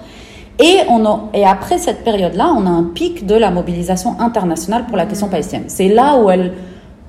Et, 0.58 0.78
on 0.88 1.02
et 1.34 1.44
après 1.44 1.78
cette 1.78 2.04
période-là, 2.04 2.54
on 2.56 2.64
a 2.66 2.70
un 2.70 2.84
pic 2.84 3.26
de 3.26 3.34
la 3.34 3.50
mobilisation 3.50 4.20
internationale 4.20 4.86
pour 4.86 4.96
la 4.96 5.04
question 5.04 5.28
palestinienne. 5.28 5.64
C'est 5.66 5.88
là 5.88 6.16
où 6.16 6.30
elle, 6.30 6.52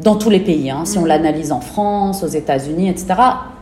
dans 0.01 0.15
tous 0.15 0.31
les 0.31 0.39
pays, 0.39 0.71
hein, 0.71 0.81
si 0.85 0.97
on 0.97 1.05
l'analyse 1.05 1.51
en 1.51 1.62
France, 1.62 2.24
aux 2.24 2.27
États-Unis, 2.27 2.89
etc., 2.89 3.13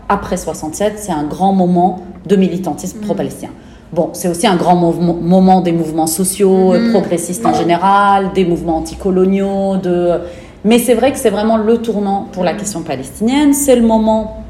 après 0.07 0.37
67, 0.37 0.93
c'est 0.97 1.11
un 1.11 1.23
grand 1.23 1.53
moment 1.53 1.99
de 2.25 2.35
militantisme 2.35 2.99
mm. 2.99 3.01
pro-palestinien. 3.01 3.51
Bon, 3.91 4.09
c'est 4.13 4.27
aussi 4.27 4.47
un 4.47 4.55
grand 4.55 4.75
moment 4.75 5.61
des 5.61 5.71
mouvements 5.71 6.07
sociaux, 6.07 6.73
mm. 6.73 6.91
progressistes 6.91 7.45
en 7.45 7.53
général, 7.53 8.31
des 8.33 8.45
mouvements 8.45 8.77
anticoloniaux, 8.77 9.77
de 9.77 10.21
mais 10.65 10.79
c'est 10.79 10.93
vrai 10.93 11.11
que 11.11 11.17
c'est 11.17 11.29
vraiment 11.29 11.57
le 11.57 11.77
tournant 11.79 12.27
pour 12.31 12.43
la 12.43 12.53
question 12.53 12.81
palestinienne. 12.81 13.53
C'est 13.53 13.75
le 13.75 13.81
moment 13.81 14.43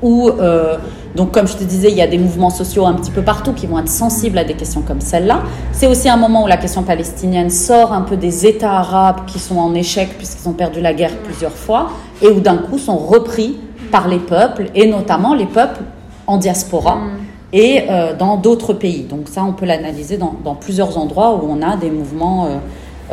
où, 0.00 0.28
euh, 0.28 0.76
donc 1.14 1.32
comme 1.32 1.48
je 1.48 1.56
te 1.56 1.64
disais, 1.64 1.90
il 1.90 1.96
y 1.96 2.02
a 2.02 2.06
des 2.06 2.18
mouvements 2.18 2.50
sociaux 2.50 2.86
un 2.86 2.94
petit 2.94 3.10
peu 3.10 3.22
partout 3.22 3.52
qui 3.52 3.66
vont 3.66 3.78
être 3.78 3.88
sensibles 3.88 4.38
à 4.38 4.44
des 4.44 4.54
questions 4.54 4.82
comme 4.82 5.00
celle-là. 5.00 5.42
C'est 5.72 5.86
aussi 5.86 6.08
un 6.08 6.16
moment 6.16 6.44
où 6.44 6.46
la 6.46 6.56
question 6.56 6.82
palestinienne 6.82 7.50
sort 7.50 7.92
un 7.92 8.02
peu 8.02 8.16
des 8.16 8.46
États 8.46 8.72
arabes 8.78 9.26
qui 9.26 9.38
sont 9.38 9.58
en 9.58 9.74
échec 9.74 10.16
puisqu'ils 10.16 10.48
ont 10.48 10.52
perdu 10.52 10.80
la 10.80 10.94
guerre 10.94 11.16
plusieurs 11.24 11.52
fois 11.52 11.90
et 12.22 12.28
où 12.28 12.40
d'un 12.40 12.58
coup 12.58 12.78
sont 12.78 12.96
repris 12.96 13.58
par 13.90 14.06
les 14.06 14.18
peuples 14.18 14.70
et 14.74 14.86
notamment 14.86 15.34
les 15.34 15.46
peuples 15.46 15.82
en 16.26 16.36
diaspora. 16.36 16.96
Mm. 16.96 17.10
Et 17.52 17.82
euh, 17.90 18.16
dans 18.16 18.36
d'autres 18.36 18.72
pays. 18.74 19.02
Donc 19.02 19.22
ça, 19.28 19.42
on 19.42 19.52
peut 19.52 19.66
l'analyser 19.66 20.16
dans, 20.16 20.36
dans, 20.44 20.54
plusieurs 20.54 20.96
endroits 20.96 21.34
où 21.34 21.48
on 21.50 21.60
a 21.62 21.76
des 21.76 21.90
mouvements 21.90 22.46
euh, 22.46 22.58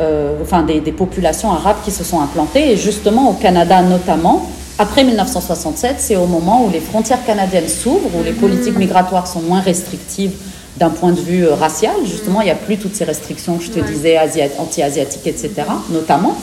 euh, 0.00 0.36
enfin 0.42 0.62
des, 0.62 0.80
populations 0.92 1.50
arabes 1.50 1.78
qui 1.84 1.90
se 1.90 2.04
sont 2.04 2.20
implantées. 2.20 2.72
Et 2.72 2.76
justement, 2.76 3.30
au 3.30 3.34
Canada 3.34 3.82
notamment, 3.82 4.48
après 4.78 5.02
1967, 5.02 5.96
c'est 5.98 6.16
au 6.16 6.26
moment 6.26 6.64
où 6.64 6.70
les 6.70 6.80
frontières 6.80 7.24
canadiennes 7.24 7.68
s'ouvrent, 7.68 8.14
où 8.14 8.22
les 8.22 8.32
mhm. 8.32 8.38
politiques 8.38 8.78
migratoires 8.78 9.26
sont 9.26 9.40
moins 9.40 9.60
restrictives 9.60 10.32
d'un 10.76 10.90
point 10.90 11.12
de 11.12 11.20
vue 11.20 11.46
euh, 11.46 11.54
racial. 11.54 11.94
Justement, 12.04 12.40
il 12.42 12.44
n'y 12.44 12.50
a 12.50 12.56
plus 12.56 12.76
toutes 12.76 12.94
ces 12.94 13.04
restrictions 13.04 13.56
que 13.58 13.64
je 13.64 13.70
te 13.70 13.80
disais, 13.80 14.18
anti-asiatiques, 14.58 15.26
etc., 15.26 15.50
notamment. 15.90 16.36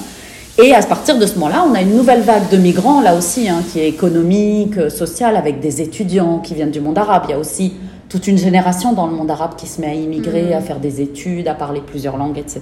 Et 0.58 0.74
à 0.74 0.82
partir 0.82 1.18
de 1.18 1.26
ce 1.26 1.36
moment-là, 1.36 1.66
on 1.70 1.74
a 1.76 1.82
une 1.82 1.96
nouvelle 1.96 2.22
vague 2.22 2.50
de 2.50 2.58
migrants, 2.58 3.02
là 3.02 3.16
aussi, 3.16 3.50
hein, 3.50 3.62
qui 3.72 3.80
est 3.80 3.90
économique, 3.90 4.78
euh, 4.78 4.90
sociale, 4.90 5.36
avec 5.36 5.60
des 5.60 5.82
étudiants 5.82 6.40
qui 6.40 6.54
viennent 6.54 6.72
du 6.72 6.82
monde 6.82 6.98
arabe. 6.98 7.24
Il 7.28 7.32
y 7.32 7.34
a 7.34 7.40
aussi 7.40 7.74
toute 8.10 8.28
une 8.28 8.38
génération 8.38 8.94
dans 8.94 9.08
le 9.08 9.14
monde 9.14 9.32
arabe 9.32 9.56
qui 9.58 9.66
se 9.68 9.82
met 9.82 9.88
à 9.88 9.94
immigrer, 9.94 10.50
Mm. 10.52 10.58
à 10.58 10.62
faire 10.62 10.80
des 10.80 11.02
études, 11.02 11.48
à 11.48 11.54
parler 11.56 11.82
plusieurs 11.86 12.18
langues, 12.18 12.38
etc. 12.38 12.62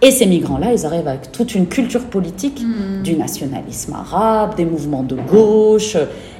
Et 0.00 0.10
ces 0.10 0.26
migrants-là, 0.26 0.72
ils 0.72 0.86
arrivent 0.86 1.08
avec 1.08 1.32
toute 1.32 1.54
une 1.54 1.66
culture 1.66 2.04
politique 2.04 2.62
Mm. 2.62 3.02
du 3.02 3.16
nationalisme 3.16 3.94
arabe, 3.94 4.54
des 4.56 4.64
mouvements 4.64 5.02
de 5.02 5.16
gauche, 5.30 5.96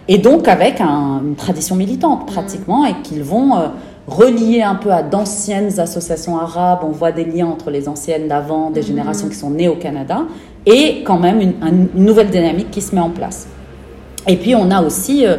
et 0.08 0.18
donc 0.18 0.46
avec 0.48 0.80
un- 0.80 1.20
une 1.24 1.34
tradition 1.34 1.74
militante 1.76 2.26
pratiquement, 2.26 2.84
et 2.86 2.94
qu'ils 3.02 3.22
vont 3.24 3.56
euh, 3.56 3.68
relier 4.06 4.62
un 4.62 4.74
peu 4.76 4.90
à 4.92 5.02
d'anciennes 5.02 5.78
associations 5.78 6.38
arabes. 6.38 6.80
On 6.84 6.90
voit 6.90 7.12
des 7.12 7.24
liens 7.24 7.46
entre 7.46 7.70
les 7.70 7.88
anciennes 7.88 8.28
d'avant, 8.28 8.70
des 8.70 8.82
générations 8.82 9.28
qui 9.28 9.34
sont 9.36 9.50
nées 9.50 9.68
au 9.68 9.76
Canada, 9.76 10.22
et 10.66 11.02
quand 11.04 11.18
même 11.18 11.40
une, 11.40 11.54
un- 11.62 11.86
une 11.96 12.04
nouvelle 12.04 12.30
dynamique 12.30 12.70
qui 12.70 12.80
se 12.80 12.94
met 12.94 13.00
en 13.00 13.10
place. 13.10 13.46
Et 14.28 14.36
puis 14.36 14.54
on 14.54 14.70
a 14.70 14.82
aussi, 14.82 15.26
euh, 15.26 15.36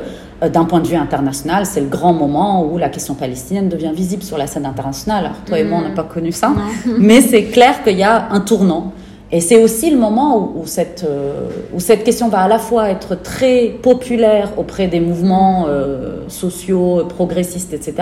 d'un 0.49 0.65
point 0.65 0.79
de 0.79 0.87
vue 0.87 0.95
international, 0.95 1.65
c'est 1.65 1.81
le 1.81 1.87
grand 1.87 2.13
moment 2.13 2.65
où 2.65 2.77
la 2.77 2.89
question 2.89 3.13
palestinienne 3.13 3.69
devient 3.69 3.91
visible 3.93 4.23
sur 4.23 4.37
la 4.37 4.47
scène 4.47 4.65
internationale. 4.65 5.25
Alors 5.25 5.37
toi 5.45 5.59
et 5.59 5.63
moi, 5.63 5.79
on 5.79 5.87
n'a 5.87 5.95
pas 5.95 6.03
connu 6.03 6.31
ça, 6.31 6.51
mais 6.99 7.21
c'est 7.21 7.45
clair 7.45 7.83
qu'il 7.83 7.97
y 7.97 8.03
a 8.03 8.29
un 8.31 8.39
tournant. 8.39 8.93
Et 9.33 9.39
c'est 9.39 9.63
aussi 9.63 9.89
le 9.89 9.97
moment 9.97 10.37
où, 10.37 10.61
où 10.61 10.65
cette, 10.65 11.05
euh, 11.07 11.47
où 11.73 11.79
cette 11.79 12.03
question 12.03 12.27
va 12.27 12.39
à 12.39 12.47
la 12.49 12.59
fois 12.59 12.89
être 12.89 13.15
très 13.21 13.67
populaire 13.81 14.49
auprès 14.57 14.87
des 14.87 14.99
mouvements 14.99 15.67
euh, 15.69 16.27
sociaux, 16.27 17.05
progressistes, 17.07 17.73
etc., 17.73 17.95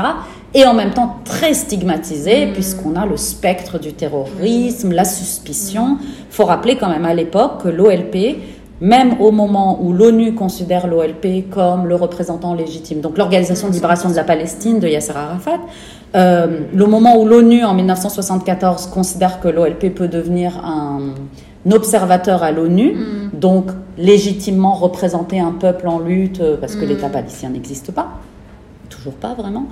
et 0.55 0.65
en 0.65 0.73
même 0.73 0.91
temps 0.91 1.17
très 1.25 1.53
stigmatisée, 1.53 2.47
puisqu'on 2.47 2.95
a 2.95 3.05
le 3.05 3.17
spectre 3.17 3.77
du 3.77 3.93
terrorisme, 3.93 4.91
la 4.91 5.05
suspicion. 5.05 5.99
Il 6.01 6.33
faut 6.35 6.45
rappeler 6.45 6.75
quand 6.77 6.89
même 6.89 7.05
à 7.05 7.13
l'époque 7.13 7.61
que 7.61 7.69
l'OLP, 7.69 8.37
même 8.81 9.19
au 9.19 9.31
moment 9.31 9.79
où 9.81 9.91
l'ONU 9.91 10.35
considère 10.35 10.87
l'OLP 10.87 11.49
comme 11.49 11.85
le 11.87 11.95
représentant 11.95 12.53
légitime, 12.53 13.01
donc 13.01 13.17
l'Organisation 13.17 13.67
de 13.67 13.73
libération 13.73 14.09
de 14.09 14.15
la 14.15 14.23
Palestine 14.23 14.79
de 14.79 14.87
Yasser 14.87 15.13
Arafat, 15.15 15.59
euh, 16.15 16.61
le 16.73 16.85
moment 16.85 17.17
où 17.17 17.25
l'ONU 17.25 17.63
en 17.63 17.73
1974 17.73 18.87
considère 18.87 19.39
que 19.39 19.47
l'OLP 19.47 19.93
peut 19.93 20.07
devenir 20.07 20.57
un, 20.65 21.01
un 21.65 21.71
observateur 21.71 22.41
à 22.43 22.51
l'ONU, 22.51 22.95
donc 23.33 23.71
légitimement 23.97 24.73
représenter 24.73 25.39
un 25.39 25.51
peuple 25.51 25.87
en 25.87 25.99
lutte, 25.99 26.39
euh, 26.39 26.57
parce 26.57 26.75
que 26.75 26.85
l'État 26.85 27.09
palestinien 27.09 27.51
n'existe 27.51 27.91
pas, 27.91 28.07
toujours 28.89 29.13
pas 29.13 29.33
vraiment. 29.33 29.67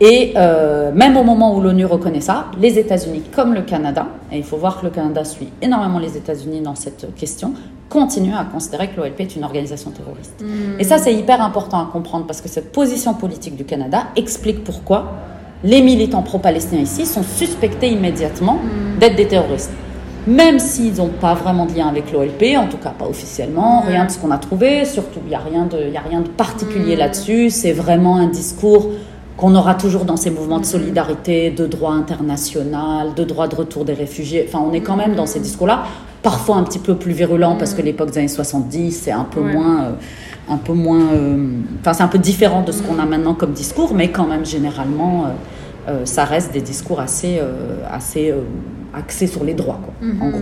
Et 0.00 0.34
euh, 0.36 0.92
même 0.92 1.16
au 1.16 1.22
moment 1.22 1.56
où 1.56 1.60
l'ONU 1.60 1.86
reconnaît 1.86 2.20
ça, 2.20 2.46
les 2.60 2.78
États-Unis, 2.78 3.22
comme 3.34 3.54
le 3.54 3.62
Canada, 3.62 4.06
et 4.30 4.36
il 4.36 4.44
faut 4.44 4.58
voir 4.58 4.78
que 4.80 4.84
le 4.86 4.90
Canada 4.90 5.24
suit 5.24 5.48
énormément 5.62 5.98
les 5.98 6.16
États-Unis 6.18 6.60
dans 6.60 6.74
cette 6.74 7.14
question, 7.14 7.54
continuent 7.88 8.34
à 8.34 8.44
considérer 8.44 8.88
que 8.88 8.96
l'OLP 9.00 9.20
est 9.20 9.36
une 9.36 9.44
organisation 9.44 9.90
terroriste. 9.92 10.44
Et 10.78 10.84
ça, 10.84 10.98
c'est 10.98 11.14
hyper 11.14 11.40
important 11.40 11.78
à 11.80 11.88
comprendre 11.90 12.26
parce 12.26 12.40
que 12.42 12.48
cette 12.48 12.72
position 12.72 13.14
politique 13.14 13.56
du 13.56 13.64
Canada 13.64 14.08
explique 14.16 14.64
pourquoi 14.64 15.12
les 15.64 15.80
militants 15.80 16.22
pro-palestiniens 16.22 16.82
ici 16.82 17.06
sont 17.06 17.22
suspectés 17.22 17.88
immédiatement 17.88 18.58
d'être 19.00 19.16
des 19.16 19.26
terroristes. 19.28 19.70
Même 20.26 20.58
s'ils 20.58 20.96
n'ont 20.96 21.08
pas 21.20 21.34
vraiment 21.34 21.64
de 21.66 21.72
lien 21.72 21.86
avec 21.86 22.12
l'OLP, 22.12 22.56
en 22.58 22.66
tout 22.66 22.76
cas 22.78 22.90
pas 22.90 23.06
officiellement, 23.06 23.80
rien 23.86 24.04
de 24.04 24.10
ce 24.10 24.18
qu'on 24.18 24.32
a 24.32 24.38
trouvé, 24.38 24.84
surtout 24.84 25.20
il 25.24 25.28
n'y 25.28 25.34
a, 25.36 25.38
rien 25.38 25.64
de- 25.66 25.78
il 25.86 25.92
y 25.92 25.96
a 25.96 26.00
rien 26.00 26.20
de 26.20 26.28
particulier 26.28 26.96
là-dessus, 26.96 27.48
c'est 27.50 27.72
vraiment 27.72 28.16
un 28.16 28.26
discours 28.26 28.90
qu'on 29.36 29.54
aura 29.54 29.74
toujours 29.74 30.04
dans 30.04 30.16
ces 30.16 30.30
mouvements 30.30 30.60
de 30.60 30.64
solidarité, 30.64 31.50
de 31.50 31.66
droit 31.66 31.92
international, 31.92 33.14
de 33.14 33.24
droit 33.24 33.48
de 33.48 33.54
retour 33.54 33.84
des 33.84 33.92
réfugiés. 33.92 34.46
Enfin, 34.48 34.64
on 34.66 34.72
est 34.72 34.80
quand 34.80 34.96
même 34.96 35.14
dans 35.14 35.26
ces 35.26 35.40
discours-là, 35.40 35.82
parfois 36.22 36.56
un 36.56 36.62
petit 36.64 36.78
peu 36.78 36.94
plus 36.96 37.12
virulents 37.12 37.56
parce 37.56 37.74
que 37.74 37.82
l'époque 37.82 38.10
des 38.12 38.18
années 38.18 38.28
70, 38.28 38.92
c'est 38.92 39.12
un 39.12 39.24
peu 39.24 39.40
Ouais. 39.40 39.52
moins, 39.52 39.82
euh, 39.84 39.90
un 40.48 40.56
peu 40.56 40.72
moins, 40.72 41.12
euh, 41.12 41.48
enfin 41.80 41.92
c'est 41.92 42.02
un 42.02 42.08
peu 42.08 42.18
différent 42.18 42.62
de 42.62 42.72
ce 42.72 42.82
qu'on 42.82 42.98
a 42.98 43.04
maintenant 43.04 43.34
comme 43.34 43.52
discours, 43.52 43.92
mais 43.94 44.08
quand 44.10 44.26
même 44.26 44.44
généralement, 44.46 45.24
euh, 45.88 46.04
ça 46.04 46.24
reste 46.24 46.52
des 46.52 46.62
discours 46.62 47.00
assez, 47.00 47.38
assez 47.90 48.32
axés 48.94 49.26
sur 49.26 49.44
les 49.44 49.54
droits, 49.54 49.80
quoi, 49.84 49.94
en 50.26 50.30
gros. 50.30 50.40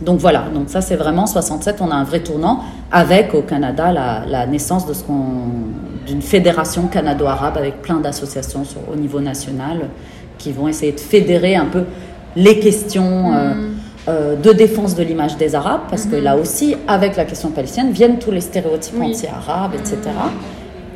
Donc 0.00 0.18
voilà, 0.18 0.44
donc 0.54 0.70
ça 0.70 0.80
c'est 0.80 0.96
vraiment 0.96 1.26
67, 1.26 1.76
on 1.82 1.90
a 1.90 1.94
un 1.94 2.04
vrai 2.04 2.20
tournant 2.20 2.60
avec 2.90 3.34
au 3.34 3.42
Canada 3.42 3.92
la, 3.92 4.24
la 4.26 4.46
naissance 4.46 4.86
de 4.86 4.94
ce 4.94 5.02
qu'on 5.04 5.14
d'une 6.06 6.22
fédération 6.22 6.86
canado-arabe 6.86 7.56
avec 7.56 7.82
plein 7.82 8.00
d'associations 8.00 8.62
au 8.90 8.96
niveau 8.96 9.20
national 9.20 9.88
qui 10.38 10.52
vont 10.52 10.68
essayer 10.68 10.92
de 10.92 11.00
fédérer 11.00 11.56
un 11.56 11.66
peu 11.66 11.84
les 12.36 12.58
questions 12.58 13.34
euh, 13.34 13.52
euh, 14.08 14.36
de 14.36 14.52
défense 14.52 14.94
de 14.94 15.02
l'image 15.02 15.36
des 15.36 15.54
Arabes, 15.54 15.82
parce 15.90 16.06
que 16.06 16.16
là 16.16 16.36
aussi, 16.36 16.74
avec 16.88 17.16
la 17.16 17.24
question 17.24 17.50
palestinienne, 17.50 17.92
viennent 17.92 18.18
tous 18.18 18.30
les 18.30 18.40
stéréotypes 18.40 18.94
Oui. 18.98 19.10
anti-arabes, 19.10 19.72
etc., 19.74 19.98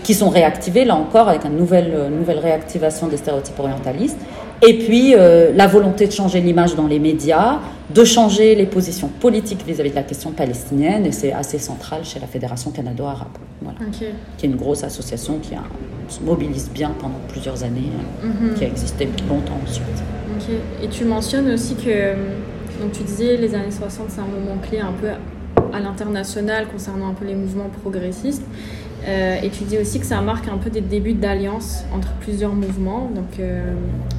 qui 0.02 0.14
sont 0.14 0.28
réactivés, 0.28 0.84
là 0.84 0.94
encore, 0.94 1.28
avec 1.28 1.44
une 1.44 1.56
nouvelle, 1.56 1.92
euh, 1.94 2.08
nouvelle 2.08 2.38
réactivation 2.38 3.08
des 3.08 3.16
stéréotypes 3.16 3.58
orientalistes. 3.58 4.18
Et 4.66 4.78
puis, 4.78 5.14
euh, 5.14 5.52
la 5.54 5.66
volonté 5.66 6.06
de 6.06 6.12
changer 6.12 6.40
l'image 6.40 6.74
dans 6.74 6.86
les 6.86 6.98
médias, 6.98 7.58
de 7.90 8.04
changer 8.04 8.54
les 8.54 8.64
positions 8.66 9.08
politiques 9.08 9.62
vis-à-vis 9.66 9.90
de 9.90 9.94
la 9.94 10.02
question 10.02 10.30
palestinienne, 10.30 11.04
et 11.04 11.12
c'est 11.12 11.32
assez 11.32 11.58
central 11.58 12.02
chez 12.04 12.18
la 12.18 12.26
Fédération 12.26 12.70
canado-arabe, 12.70 13.28
voilà, 13.60 13.78
Ok. 13.86 14.06
qui 14.38 14.46
est 14.46 14.48
une 14.48 14.56
grosse 14.56 14.82
association 14.82 15.38
qui 15.42 15.54
a- 15.54 15.62
se 16.08 16.20
mobilise 16.22 16.70
bien 16.70 16.92
pendant 16.98 17.20
plusieurs 17.28 17.62
années, 17.62 17.90
euh, 18.24 18.26
Mhm. 18.48 18.54
qui 18.54 18.64
a 18.64 18.68
existé 18.68 19.06
longtemps 19.28 19.58
ensuite. 19.62 19.84
Ok. 20.36 20.54
Et 20.82 20.88
tu 20.88 21.04
mentionnes 21.04 21.50
aussi 21.50 21.74
que, 21.74 21.82
euh, 21.86 22.14
donc 22.80 22.92
tu 22.92 23.02
disais, 23.02 23.36
les 23.36 23.54
années 23.54 23.70
60, 23.70 24.06
c'est 24.08 24.20
un 24.20 24.24
moment 24.24 24.58
clé 24.66 24.78
un 24.80 24.92
peu 24.92 25.08
à 25.74 25.80
l'international 25.80 26.66
concernant 26.68 27.08
un 27.08 27.14
peu 27.14 27.24
les 27.26 27.34
mouvements 27.34 27.70
progressistes. 27.82 28.42
Euh, 29.06 29.36
et 29.42 29.50
tu 29.50 29.64
dis 29.64 29.76
aussi 29.78 30.00
que 30.00 30.06
ça 30.06 30.20
marque 30.22 30.48
un 30.48 30.56
peu 30.56 30.70
des 30.70 30.80
débuts 30.80 31.12
d'alliance 31.12 31.84
entre 31.94 32.08
plusieurs 32.20 32.54
mouvements, 32.54 33.10
donc 33.14 33.38
euh, 33.38 33.62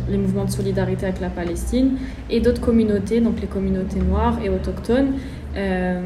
les 0.09 0.17
mouvements 0.17 0.45
de 0.45 0.51
solidarité 0.51 1.07
avec 1.07 1.19
la 1.19 1.29
Palestine 1.29 1.93
et 2.29 2.39
d'autres 2.39 2.61
communautés, 2.61 3.19
donc 3.19 3.41
les 3.41 3.47
communautés 3.47 3.99
noires 3.99 4.37
et 4.43 4.49
autochtones. 4.49 5.13
Euh, 5.57 5.99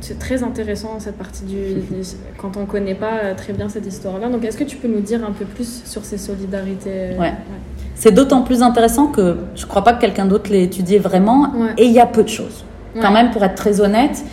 c'est 0.00 0.18
très 0.18 0.42
intéressant 0.42 0.98
cette 0.98 1.16
partie 1.16 1.44
du 1.44 1.56
quand 2.38 2.56
on 2.56 2.62
ne 2.62 2.66
connaît 2.66 2.94
pas 2.94 3.34
très 3.36 3.52
bien 3.54 3.68
cette 3.68 3.86
histoire-là. 3.86 4.28
Donc 4.28 4.44
est-ce 4.44 4.56
que 4.58 4.64
tu 4.64 4.76
peux 4.76 4.88
nous 4.88 5.00
dire 5.00 5.24
un 5.24 5.32
peu 5.32 5.44
plus 5.46 5.82
sur 5.86 6.04
ces 6.04 6.18
solidarités 6.18 7.16
Ouais. 7.18 7.32
C'est 7.94 8.12
d'autant 8.12 8.42
plus 8.42 8.62
intéressant 8.62 9.06
que 9.06 9.36
je 9.54 9.62
ne 9.64 9.68
crois 9.68 9.84
pas 9.84 9.92
que 9.94 10.00
quelqu'un 10.00 10.26
d'autre 10.26 10.50
l'ait 10.50 10.64
étudié 10.64 10.98
vraiment, 10.98 11.52
Ouais. 11.54 11.72
et 11.78 11.84
il 11.84 11.92
y 11.92 12.00
a 12.00 12.06
peu 12.06 12.22
de 12.22 12.28
choses. 12.28 12.64
Quand 13.00 13.12
même, 13.12 13.30
pour 13.30 13.44
être 13.44 13.54
très 13.54 13.80
honnête, 13.80 14.24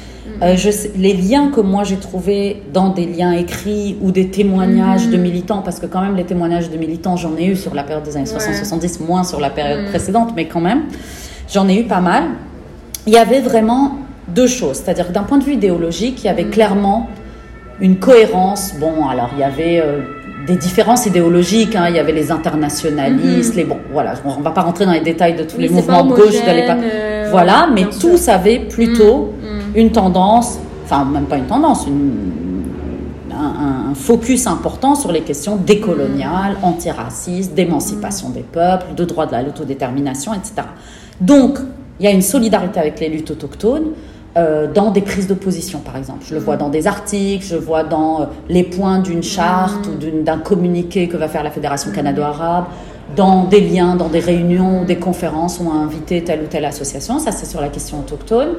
euh, 0.43 0.56
je 0.56 0.69
sais- 0.69 0.91
les 0.97 1.13
liens 1.13 1.50
que 1.50 1.62
moi 1.62 1.84
j'ai 1.84 1.95
trouvés 1.97 2.62
dans 2.73 2.89
des 2.89 3.06
liens 3.06 3.32
écrits 3.32 3.97
ou 4.02 4.12
des 4.12 4.28
témoignages 4.30 5.06
Mhm. 5.08 5.12
de 5.13 5.17
militants, 5.17 5.62
parce 5.63 5.80
que 5.80 5.86
quand 5.88 6.02
même 6.02 6.15
les 6.15 6.26
témoignages 6.26 6.69
de 6.69 6.78
militants, 6.78 7.15
j'en 7.17 7.36
ai 7.38 7.45
eu 7.45 7.56
sur 7.56 7.73
la 7.73 7.84
période 7.84 8.04
des 8.04 8.15
années 8.17 8.26
Ouais. 8.30 8.39
60-70, 8.39 9.00
moins 9.00 9.23
sur 9.23 9.39
la 9.39 9.50
période 9.50 9.82
Mhm. 9.84 9.89
précédente, 9.89 10.34
mais 10.36 10.45
quand 10.45 10.62
même, 10.62 10.82
j'en 11.52 11.67
ai 11.67 11.76
eu 11.80 11.84
pas 11.84 12.02
mal. 12.02 12.23
Il 13.06 13.13
y 13.13 13.17
avait 13.17 13.39
vraiment 13.41 13.95
deux 14.28 14.47
choses, 14.47 14.78
c'est-à-dire 14.84 15.10
d'un 15.12 15.23
point 15.23 15.38
de 15.38 15.43
vue 15.43 15.54
idéologique, 15.54 16.23
il 16.23 16.28
y 16.28 16.30
avait 16.30 16.43
Mhm. 16.43 16.52
clairement 16.52 17.08
une 17.80 17.97
cohérence. 17.97 18.73
Bon, 18.80 19.08
alors 19.08 19.30
il 19.34 19.39
y 19.39 19.43
avait 19.43 19.80
euh, 19.80 20.00
des 20.45 20.56
différences 20.56 21.06
idéologiques, 21.06 21.76
hein, 21.76 21.86
il 21.89 21.95
y 21.95 22.00
avait 22.00 22.12
les 22.13 22.32
internationalistes, 22.32 23.56
les 23.56 23.65
bon, 23.65 23.78
voilà, 23.91 24.13
on 24.26 24.41
va 24.41 24.52
pas 24.52 24.62
rentrer 24.62 24.86
dans 24.86 24.93
les 24.93 25.02
détails 25.02 25.36
de 25.36 25.43
tous. 25.43 25.58
Oui, 25.58 25.63
les 25.63 25.69
mouvements 25.69 26.04
pas 26.06 26.15
de 26.15 26.21
gauche 26.21 26.34
l'époque. 26.45 26.78
euh, 26.84 27.28
voilà, 27.32 27.67
mais 27.73 27.86
tous 28.00 28.28
avaient 28.30 28.60
plutôt 28.60 29.34
Mm, 29.41 29.45
mm. 29.45 29.46
Une 29.75 29.91
tendance, 29.91 30.58
enfin 30.86 31.06
même 31.06 31.25
pas 31.25 31.38
une 31.38 31.45
tendance, 31.45 31.86
une- 31.88 32.63
un, 33.32 33.91
un 33.91 33.93
focus 33.95 34.47
important 34.47 34.95
sur 34.95 35.12
les 35.12 35.21
questions 35.21 35.58
décoloniales, 35.58 36.58
antiracistes, 36.63 37.53
d'émancipation 37.53 38.30
des 38.30 38.41
peuples, 38.41 38.95
de 38.95 39.06
droit 39.06 39.25
de 39.27 39.32
la- 39.34 39.43
l'autodétermination, 39.43 40.34
etc. 40.34 40.53
Donc, 41.21 41.60
il 41.99 42.06
y 42.06 42.08
a 42.08 42.12
une 42.12 42.21
solidarité 42.21 42.80
avec 42.80 42.99
les 42.99 43.10
luttes 43.10 43.32
autochtones. 43.32 43.89
euh, 44.36 44.71
dans 44.71 44.91
des 44.91 45.01
prises 45.01 45.25
de 45.25 45.34
position, 45.34 45.80
par 45.80 45.97
exemple. 45.97 46.23
Je 46.30 46.36
le 46.36 46.39
vois 46.39 46.58
dans 46.58 46.69
des 46.69 46.86
articles, 46.86 47.43
je 47.43 47.56
vois 47.56 47.84
dans 47.84 48.21
euh, 48.21 48.25
les 48.49 48.62
points 48.62 48.99
d'une 48.99 49.23
charte 49.23 49.88
ou 49.88 50.21
d'un 50.23 50.38
communiqué 50.38 51.08
que 51.08 51.17
va 51.17 51.27
faire 51.27 51.41
la 51.43 51.49
Fédération 51.49 51.89
canado-arabe, 51.91 52.65
dans 53.15 53.45
des 53.45 53.62
liens, 53.62 53.95
dans 53.95 54.10
des 54.10 54.19
réunions 54.19 54.84
des 54.84 54.97
conférences 54.97 55.60
où 55.60 55.63
on 55.67 55.71
a 55.71 55.84
invité 55.84 56.23
telle 56.23 56.41
ou 56.43 56.45
telle 56.47 56.65
association. 56.65 57.17
Ça, 57.17 57.32
c'est 57.32 57.47
sur 57.47 57.62
la 57.62 57.69
question 57.69 57.97
autochtone. 58.01 58.49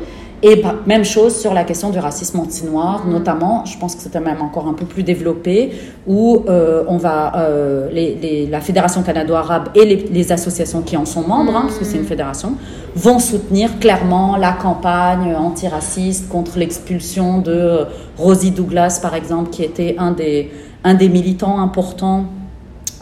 Et 0.40 0.56
par- 0.62 0.76
même 0.86 1.04
chose 1.04 1.34
sur 1.36 1.52
la 1.52 1.64
question 1.64 1.90
du 1.90 1.98
racisme 1.98 2.38
anti-noir, 2.38 3.04
notamment, 3.08 3.64
je 3.64 3.76
pense 3.76 3.96
que 3.96 4.02
c'était 4.02 4.20
même 4.20 4.40
encore 4.40 4.68
un 4.68 4.72
peu 4.72 4.84
plus 4.84 5.02
développé, 5.02 5.72
où 6.06 6.44
euh, 6.48 6.84
on 6.86 6.96
va, 6.96 7.32
euh, 7.36 7.88
les, 7.92 8.14
les- 8.14 8.46
la 8.46 8.60
Fédération 8.60 9.02
canado-arabe 9.02 9.70
et 9.74 9.84
les, 9.84 9.96
les 9.96 10.30
associations 10.30 10.82
qui 10.82 10.96
en 10.96 11.04
sont 11.06 11.22
membres, 11.26 11.56
hein, 11.56 11.62
parce 11.62 11.78
que 11.78 11.84
c'est 11.84 11.96
une 11.98 12.04
fédération, 12.04 12.52
vont 12.94 13.18
soutenir 13.18 13.80
clairement 13.80 14.36
la 14.36 14.52
campagne 14.52 15.34
antiraciste 15.34 16.28
contre 16.28 16.56
l'expulsion 16.56 17.38
de 17.38 17.50
euh, 17.52 17.84
Rosie 18.16 18.52
Douglas, 18.52 19.00
par 19.02 19.14
exemple, 19.16 19.50
qui 19.50 19.64
était 19.64 19.96
un 19.98 20.12
des, 20.12 20.52
un 20.84 20.94
des 20.94 21.08
militants 21.08 21.58
importants 21.60 22.24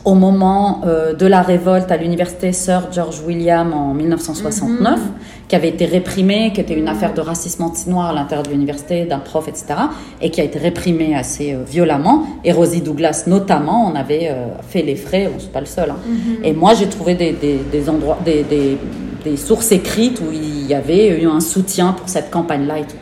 au 0.07 0.14
moment 0.14 0.83
euh, 0.87 1.14
de 1.14 1.27
la 1.27 1.42
révolte 1.42 1.90
à 1.90 1.97
l'université 1.97 2.53
Sir 2.53 2.92
George 2.92 3.21
William 3.27 3.75
en 3.75 3.92
1969, 3.92 5.01
mhm. 5.01 5.05
qui 5.49 5.57
avait 5.57 5.69
été 5.69 5.85
réprimée, 5.85 6.53
qui 6.55 6.61
était 6.61 6.79
une 6.79 6.87
affaire 6.87 7.12
de 7.12 7.21
racisme 7.21 7.64
anti-noir 7.64 8.11
à 8.11 8.12
l'intérieur 8.12 8.45
de 8.45 8.51
l'université, 8.51 9.05
d'un 9.05 9.19
prof, 9.19 9.49
etc., 9.49 9.75
et 10.23 10.31
qui 10.31 10.40
a 10.40 10.45
été 10.45 10.61
réprimée 10.61 11.16
assez 11.16 11.55
euh, 11.55 11.64
violemment. 11.66 12.25
Et 12.45 12.53
Rosie 12.53 12.83
Douglas, 12.83 13.25
notamment, 13.27 13.90
on 13.92 13.97
avait 13.97 14.29
euh, 14.31 14.47
fait 14.69 14.83
les 14.83 14.95
frais, 14.95 15.29
on 15.35 15.42
n'est 15.42 15.51
pas 15.51 15.61
le 15.61 15.66
seul. 15.66 15.90
Hein. 15.90 15.97
Mhm. 16.07 16.45
Et 16.45 16.53
moi, 16.53 16.75
j'ai 16.75 16.87
trouvé 16.87 17.16
des, 17.16 17.33
des, 17.33 17.59
des 17.71 17.90
endroits, 17.90 18.19
des, 18.25 18.45
des, 18.45 19.37
sources 19.37 19.73
écrites 19.73 20.21
où 20.21 20.33
il 20.33 20.69
y 20.69 20.75
avait 20.75 21.21
eu 21.21 21.27
un 21.27 21.40
soutien 21.40 21.95
pour 21.95 22.09
cette 22.09 22.31
campagne-là 22.31 22.79
et 22.79 22.83
tout. 22.83 22.97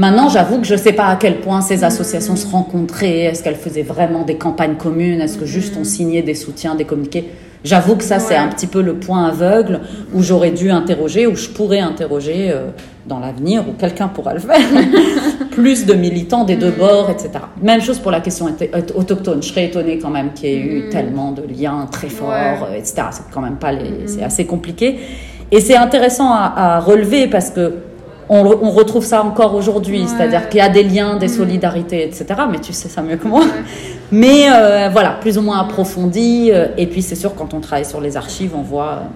Maintenant, 0.00 0.30
j'avoue 0.30 0.62
que 0.62 0.66
je 0.66 0.72
ne 0.72 0.78
sais 0.78 0.94
pas 0.94 1.08
à 1.08 1.16
quel 1.16 1.40
point 1.40 1.60
ces 1.60 1.84
associations 1.84 2.34
se 2.34 2.46
rencontraient. 2.46 3.24
Est-ce 3.24 3.42
qu'elles 3.42 3.54
faisaient 3.54 3.82
vraiment 3.82 4.22
des 4.22 4.36
campagnes 4.36 4.76
communes? 4.76 5.20
Est-ce 5.20 5.36
que 5.36 5.44
juste 5.44 5.74
on 5.78 5.84
signait 5.84 6.22
des 6.22 6.34
soutiens, 6.34 6.74
des 6.74 6.86
communiqués? 6.86 7.28
J'avoue 7.64 7.96
que 7.96 8.02
ça, 8.04 8.18
c'est 8.18 8.34
un 8.34 8.48
petit 8.48 8.66
peu 8.66 8.80
le 8.80 8.94
point 8.94 9.26
aveugle 9.26 9.80
où 10.14 10.22
j'aurais 10.22 10.52
dû 10.52 10.70
interroger, 10.70 11.26
où 11.26 11.36
je 11.36 11.50
pourrais 11.50 11.80
interroger 11.80 12.50
euh, 12.50 12.70
dans 13.06 13.18
l'avenir, 13.18 13.68
où 13.68 13.72
quelqu'un 13.72 14.08
pourra 14.08 14.32
le 14.32 14.40
faire, 14.40 14.58
plus 15.50 15.84
de 15.84 15.92
militants 15.92 16.44
des 16.44 16.56
deux 16.56 16.70
bords, 16.70 17.10
etc. 17.10 17.32
Même 17.60 17.82
chose 17.82 17.98
pour 17.98 18.10
la 18.10 18.20
question 18.20 18.48
autochtone. 18.94 19.42
Je 19.42 19.48
serais 19.48 19.66
étonnée 19.66 19.98
quand 19.98 20.08
même 20.08 20.32
qu'il 20.32 20.48
y 20.48 20.52
ait 20.54 20.60
eu 20.60 20.86
mm. 20.86 20.88
tellement 20.88 21.32
de 21.32 21.42
liens 21.42 21.86
très 21.92 22.08
forts, 22.08 22.30
euh, 22.70 22.74
etc. 22.74 23.02
C'est 23.10 23.30
quand 23.30 23.42
même 23.42 23.56
pas 23.56 23.72
les... 23.72 24.06
C'est 24.06 24.22
assez 24.22 24.46
compliqué. 24.46 24.98
Et 25.50 25.60
c'est 25.60 25.76
intéressant 25.76 26.32
à, 26.32 26.54
à 26.56 26.80
relever 26.80 27.26
parce 27.26 27.50
que 27.50 27.89
on, 28.30 28.70
retrouve 28.70 29.04
ça 29.04 29.24
encore 29.24 29.54
aujourd'hui, 29.54 30.04
c'est-à-dire 30.06 30.48
qu'il 30.48 30.58
y 30.58 30.62
a 30.62 30.68
des 30.68 30.84
liens, 30.84 31.16
des 31.16 31.26
mm. 31.26 31.30
solidarités, 31.30 32.04
etc. 32.04 32.26
Mais 32.50 32.60
tu 32.60 32.72
sais 32.72 32.88
ça 32.88 33.02
mieux 33.02 33.16
que 33.16 33.26
moi. 33.26 33.42
Mais 34.12 34.46
euh, 34.50 34.88
voilà, 34.90 35.10
plus 35.20 35.36
ou 35.36 35.42
moins 35.42 35.58
approfondi. 35.58 36.50
Euh, 36.52 36.68
et 36.76 36.86
puis 36.86 37.02
c'est 37.02 37.16
sûr, 37.16 37.34
quand 37.34 37.54
on 37.54 37.60
travaille 37.60 37.84
sur 37.84 38.00
les 38.00 38.16
archives, 38.16 38.52
on 38.54 38.62
voit. 38.62 38.92
Euh. 38.92 39.06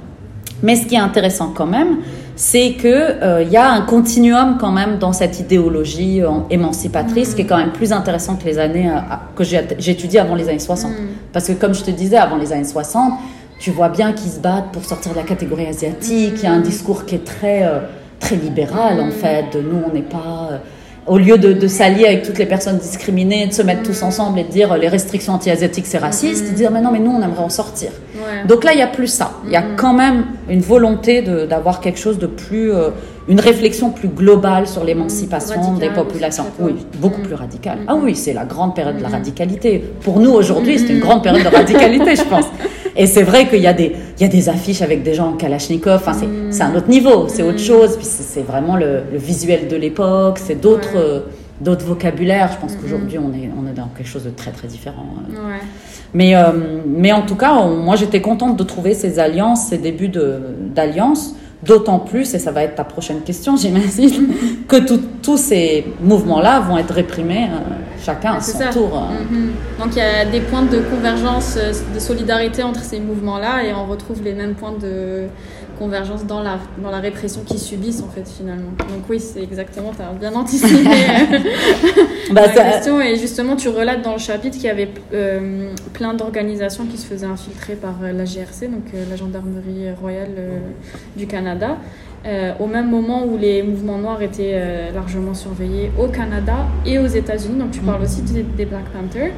Mais 0.63 0.75
ce 0.75 0.87
qui 0.87 0.97
est 0.97 0.99
intéressant 1.01 1.53
quand 1.55 1.67
même, 1.67 1.99
c'est 2.37 2.73
que 2.73 3.43
il 3.43 3.53
y 3.53 3.57
a 3.57 3.71
un 3.71 3.83
continuum 3.83 4.57
quand 4.59 4.73
même 4.73 4.99
dans 4.99 5.13
cette 5.13 5.39
idéologie 5.39 6.23
émancipatrice 6.49 7.35
qui 7.35 7.43
est 7.43 7.45
quand 7.45 7.59
même 7.59 7.73
plus 7.73 7.93
intéressant 7.93 8.37
que 8.37 8.45
les 8.47 8.59
années 8.59 8.91
que 9.37 9.45
j'ai 9.45 9.91
étudié 9.91 10.21
avant 10.21 10.35
les 10.35 10.49
années 10.49 10.59
60. 10.59 10.91
Mm. 10.91 10.95
Parce 11.33 11.49
que 11.49 11.53
comme 11.53 11.75
je 11.75 11.83
te 11.83 11.91
disais, 11.91 12.17
avant 12.17 12.37
les 12.37 12.53
années 12.53 12.65
60, 12.65 13.13
tu 13.59 13.73
vois 13.73 13.91
bien 13.91 14.13
qu'ils 14.13 14.31
se 14.31 14.39
battent 14.39 14.73
pour 14.73 14.85
sortir 14.85 15.13
de 15.13 15.19
la 15.19 15.25
catégorie 15.25 15.67
asiatique. 15.67 16.35
Il 16.39 16.45
y 16.45 16.47
a 16.47 16.53
un 16.53 16.61
discours 16.61 17.05
qui 17.05 17.17
est 17.17 17.25
très 17.25 17.69
très 18.21 18.37
libéral 18.37 19.01
en 19.01 19.11
fait. 19.11 19.55
Nous, 19.55 19.83
on 19.87 19.93
n'est 19.93 20.03
pas 20.03 20.49
euh, 20.53 20.59
au 21.07 21.19
lieu 21.19 21.37
de, 21.37 21.69
s'allier 21.69 22.07
avec 22.07 22.23
toutes 22.23 22.39
les 22.39 22.47
personnes 22.47 22.79
discriminées, 22.79 23.47
de 23.47 23.53
se 23.53 23.63
mettre 23.63 23.83
tous 23.83 24.03
ensemble 24.03 24.39
et 24.39 24.45
de 24.45 24.49
dire 24.51 24.73
euh, 24.73 24.79
les 24.79 24.89
restrictions 24.89 25.35
anti-asiatiques 25.35 25.87
c'est 25.87 25.99
raciste, 25.99 26.51
de 26.51 26.55
dire 26.55 26.71
mais 26.71 26.81
non, 26.81 26.91
mais 26.91 26.99
nous 26.99 27.11
on 27.11 27.23
aimerait 27.23 27.45
en 27.45 27.49
sortir. 27.51 27.91
Donc 28.49 28.65
là, 28.65 28.73
il 28.73 28.77
n'y 28.77 28.83
a 28.83 28.87
plus 28.89 29.07
ça. 29.07 29.33
Il 29.45 29.53
y 29.53 29.57
a 29.57 29.63
quand 29.77 29.93
même 29.93 30.25
une 30.49 30.61
volonté 30.61 31.23
d'avoir 31.23 31.81
quelque 31.81 31.99
chose 31.99 32.19
de 32.19 32.27
plus, 32.27 32.73
euh, 32.73 32.89
une 33.29 33.41
réflexion 33.41 33.91
plus 33.91 34.09
globale 34.09 34.67
sur 34.67 34.83
l'émancipation 34.83 35.75
des 35.75 35.91
populations. 35.91 36.47
Oui, 36.59 36.75
beaucoup 36.99 37.21
plus 37.21 37.35
radicale. 37.35 37.79
Ah 37.87 37.97
oui, 37.97 38.15
c'est 38.15 38.33
la 38.33 38.45
grande 38.45 38.75
période 38.75 38.97
de 38.97 39.03
la 39.03 39.09
radicalité. 39.09 39.85
Pour 40.01 40.21
nous 40.21 40.31
aujourd'hui, 40.31 40.79
c'est 40.79 40.93
une 40.93 41.01
grande 41.01 41.23
période 41.23 41.45
de 41.45 41.55
radicalité, 41.55 42.17
je 42.17 42.25
pense. 42.25 42.47
Et 42.97 43.07
c'est 43.07 43.23
vrai 43.23 43.49
qu'il 43.49 43.61
y, 43.61 43.67
a 43.67 43.73
des, 43.73 43.95
il 44.19 44.23
y 44.23 44.25
a 44.25 44.29
des 44.29 44.49
affiches 44.49 44.83
avec 44.83 45.03
des 45.03 45.15
gens 45.15 45.31
en 45.31 45.33
Kalachnikov. 45.33 45.97
Enfin, 45.97 46.13
c'est 46.51 46.63
un 46.63 46.75
autre 46.75 46.89
niveau, 46.89 47.27
c'est 47.29 47.43
autre 47.43 47.55
mm. 47.55 47.67
chose. 47.67 47.97
Puis 47.97 48.07
c'est 48.07 48.43
vraiment 48.43 48.77
le, 48.77 49.03
visuel 49.13 49.69
de 49.69 49.77
l'époque, 49.77 50.39
c'est 50.39 50.61
d'autres. 50.61 51.25
d'autres 51.61 51.85
vocabulaires. 51.85 52.51
Je 52.53 52.61
pense 52.61 52.73
mm-hmm. 52.73 52.81
qu'aujourd'hui, 52.81 53.19
on 53.19 53.33
est, 53.33 53.51
on 53.57 53.67
est 53.71 53.75
dans 53.75 53.89
quelque 53.97 54.09
chose 54.09 54.25
de 54.25 54.31
très, 54.31 54.51
très 54.51 54.69
différent. 54.69 55.07
Ouais. 55.29 55.61
Mais, 56.15 56.37
euh, 56.37 56.53
mais 56.87 57.13
en 57.13 57.23
tout 57.23 57.35
cas, 57.35 57.67
moi, 57.67 57.97
j'étais 57.97 58.21
contente 58.21 58.57
de 58.57 58.63
trouver 58.63 58.95
ces 58.95 59.19
alliances, 59.19 59.69
ces 59.69 59.79
débuts 59.79 60.11
d'alliances. 60.75 61.35
D'autant 61.65 61.99
plus, 61.99 62.35
et 62.35 62.39
ça 62.39 62.53
va 62.53 62.63
être 62.63 62.75
ta 62.75 62.85
prochaine 62.85 63.23
question, 63.23 63.57
j'imagine, 63.57 64.29
que 64.69 64.77
tous 65.25 65.39
ces 65.39 65.87
mouvements-là 66.01 66.61
vont 66.61 66.77
être 66.77 66.93
réprimés 66.93 67.49
euh, 67.51 67.75
chacun 68.05 68.35
à 68.35 68.41
son 68.41 68.59
tour. 68.71 68.91
Euh. 68.95 69.23
Mm-hmm. 69.23 69.83
Donc 69.83 69.93
il 69.93 69.99
y 69.99 70.03
a 70.03 70.25
des 70.27 70.41
points 70.41 70.63
de 70.63 70.79
convergence, 70.81 71.57
euh, 71.57 71.73
de 71.95 71.99
solidarité 71.99 72.63
entre 72.63 72.81
ces 72.81 73.01
mouvements-là, 73.01 73.65
et 73.65 73.73
on 73.73 73.87
retrouve 73.87 74.23
les 74.23 74.35
mêmes 74.35 74.55
points 74.55 74.75
de 74.79 75.25
convergence 75.79 76.25
dans 76.25 76.41
la, 76.41 76.59
dans 76.81 76.91
la 76.91 77.01
répression 77.01 77.41
qu'ils 77.43 77.59
subissent 77.59 78.03
en 78.03 78.09
fait 78.09 78.29
finalement. 78.29 78.71
Donc 78.79 79.09
oui, 79.09 79.19
c'est 79.19 79.43
exactement, 79.43 79.93
tu 79.97 80.03
as 80.03 80.13
bien 80.13 80.39
anticipé 80.39 80.85
bah, 82.31 82.43
la 82.55 82.73
question 82.73 83.01
et 83.01 83.17
justement 83.17 83.57
tu 83.57 83.69
relates 83.69 84.03
dans 84.03 84.13
le 84.13 84.21
chapitre 84.21 84.57
qu'il 84.57 84.67
y 84.67 84.71
avait 84.71 84.91
plein 85.95 86.15
d'organisations 86.15 86.85
qui 86.85 86.97
se 86.97 87.07
faisaient 87.07 87.27
infiltrer 87.27 87.75
par 87.75 87.95
la 88.03 88.25
GRC, 88.25 88.69
donc 88.69 88.85
la 89.11 89.17
gendarmerie 89.17 89.91
royale 90.01 90.31
du 91.17 91.27
Canada, 91.27 91.77
euh, 92.27 92.53
au 92.59 92.67
même 92.67 92.89
moment 92.89 93.25
où 93.27 93.37
les 93.37 93.63
mouvements 93.63 93.99
noirs 93.99 94.23
étaient 94.23 94.53
euh, 94.55 94.93
largement 94.93 95.35
surveillés 95.35 95.91
au 95.99 96.09
Canada 96.09 96.67
et 96.87 96.99
aux 96.99 97.07
États-Unis. 97.07 97.59
Donc 97.59 97.71
tu 97.71 97.81
parles 97.81 98.03
aussi 98.03 98.23
des, 98.23 98.65
Black 98.65 98.85
Panthers. 98.87 99.33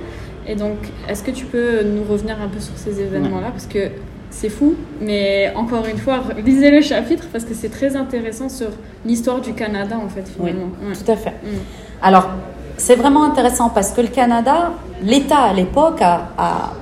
Et 0.46 0.54
donc, 0.54 0.76
est-ce 1.08 1.24
que 1.24 1.32
tu 1.32 1.46
peux 1.46 1.82
nous 1.82 2.04
revenir 2.04 2.40
un 2.40 2.46
peu 2.46 2.60
sur 2.60 2.76
ces 2.76 3.00
événements-là? 3.00 3.48
Parce 3.50 3.66
que 3.66 3.90
c'est 4.30 4.48
fou, 4.48 4.76
mais 5.00 5.52
encore 5.56 5.86
une 5.86 5.98
fois, 5.98 6.22
lisez 6.44 6.70
le 6.70 6.80
chapitre 6.80 7.24
parce 7.32 7.44
que 7.44 7.54
c'est 7.54 7.70
très 7.70 7.96
intéressant 7.96 8.48
sur 8.48 8.68
l'histoire 9.04 9.40
du 9.40 9.54
Canada, 9.54 9.98
en 10.00 10.08
fait, 10.08 10.28
finalement. 10.28 10.68
Oui, 10.80 10.96
tout 10.96 11.10
à 11.10 11.16
fait. 11.16 11.30
Mm. 11.30 11.58
Alors, 12.02 12.28
c'est 12.76 12.94
vraiment 12.94 13.24
intéressant 13.24 13.70
parce 13.70 13.90
que 13.90 14.02
le 14.02 14.08
Canada, 14.08 14.72
l'État 15.02 15.40
à 15.40 15.52
l'époque 15.52 16.00
a 16.00 16.74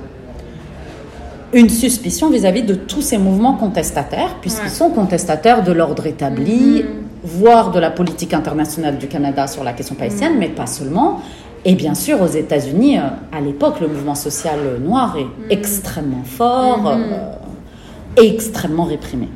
une 1.55 1.71
suspicion 1.71 2.31
vis-à-vis 2.31 2.65
de 2.65 2.75
tous 2.75 3.01
ces 3.01 3.17
mouvements 3.17 3.55
contestataires, 3.55 4.37
puisqu'ils 4.41 4.71
sont 4.71 4.91
contestataires 4.91 5.63
de 5.63 5.73
l'ordre 5.73 6.07
établi, 6.07 6.83
mm-hmm. 6.83 6.85
voire 7.23 7.71
de 7.71 7.79
la 7.79 7.91
politique 7.91 8.35
internationale 8.35 8.99
du 8.99 9.07
Canada 9.07 9.47
sur 9.47 9.63
la 9.63 9.73
question 9.73 9.95
palestinienne, 9.95 10.35
mm. 10.35 10.39
mais 10.39 10.49
pas 10.49 10.67
seulement. 10.67 11.21
Et 11.65 11.75
bien 11.77 11.95
sûr, 11.95 12.21
aux 12.21 12.27
États-Unis, 12.27 12.99
euh, 12.99 13.03
à 13.33 13.41
l'époque, 13.41 13.81
le 13.81 13.89
mouvement 13.89 14.17
social 14.17 14.59
noir 14.85 15.17
est 15.17 15.25
mm. 15.25 15.51
extrêmement 15.51 16.25
fort 16.25 16.89
euh, 16.89 18.21
et 18.21 18.35
extrêmement 18.35 18.85
réprimé. 18.85 19.29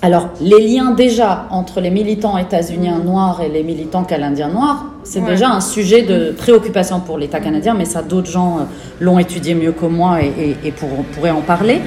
Alors, 0.00 0.28
les 0.40 0.60
liens 0.60 0.92
déjà 0.92 1.46
entre 1.50 1.80
les 1.80 1.90
militants 1.90 2.38
états-uniens 2.38 3.00
noirs 3.00 3.40
et 3.42 3.48
les 3.48 3.64
militants 3.64 4.04
canadiens 4.04 4.48
noirs, 4.48 4.84
c'est 5.02 5.24
déjà 5.24 5.48
un 5.50 5.60
sujet 5.60 6.02
de 6.02 6.30
préoccupation 6.30 7.00
pour 7.00 7.18
l'État 7.18 7.40
canadien, 7.40 7.74
mais 7.74 7.84
ça, 7.84 8.02
d'autres 8.02 8.30
gens 8.30 8.58
euh, 8.58 8.62
l'ont 9.00 9.18
étudié 9.18 9.54
mieux 9.54 9.72
que 9.72 9.86
moi 9.86 10.18
et, 10.22 10.72
pourraient 11.14 11.32
en 11.32 11.40
parler. 11.40 11.80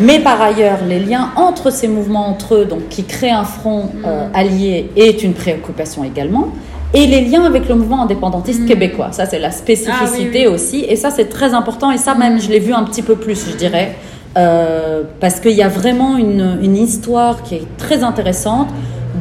Mais 0.00 0.18
par 0.18 0.42
ailleurs, 0.42 0.78
les 0.88 0.98
liens 0.98 1.30
entre 1.36 1.70
ces 1.70 1.86
mouvements 1.86 2.28
entre 2.28 2.56
eux, 2.56 2.64
donc 2.64 2.88
qui 2.88 3.04
créent 3.04 3.30
un 3.30 3.44
front 3.44 3.90
euh, 4.04 4.26
mm. 4.26 4.30
allié, 4.34 4.90
est 4.96 5.22
une 5.22 5.32
préoccupation 5.32 6.02
également. 6.02 6.48
Et 6.94 7.06
les 7.06 7.20
liens 7.20 7.44
avec 7.44 7.68
le 7.68 7.76
mouvement 7.76 8.02
indépendantiste 8.02 8.62
mm. 8.62 8.66
québécois, 8.66 9.12
ça 9.12 9.24
c'est 9.24 9.38
la 9.38 9.52
spécificité 9.52 10.46
ah 10.46 10.50
aussi. 10.50 10.84
Et 10.88 10.96
ça 10.96 11.10
c'est 11.10 11.28
très 11.28 11.54
important. 11.54 11.92
Et 11.92 11.98
ça 11.98 12.16
même, 12.16 12.40
je 12.40 12.48
l'ai 12.48 12.58
vu 12.58 12.72
un 12.72 12.82
petit 12.82 13.02
peu 13.02 13.14
plus, 13.14 13.48
je 13.48 13.56
dirais. 13.56 13.94
Euh, 14.36 15.02
parce 15.18 15.40
qu'il 15.40 15.52
y 15.52 15.62
a 15.62 15.68
vraiment 15.68 16.18
une, 16.18 16.58
une, 16.60 16.76
histoire 16.76 17.42
qui 17.42 17.54
est 17.54 17.76
très 17.78 18.02
intéressante 18.02 18.68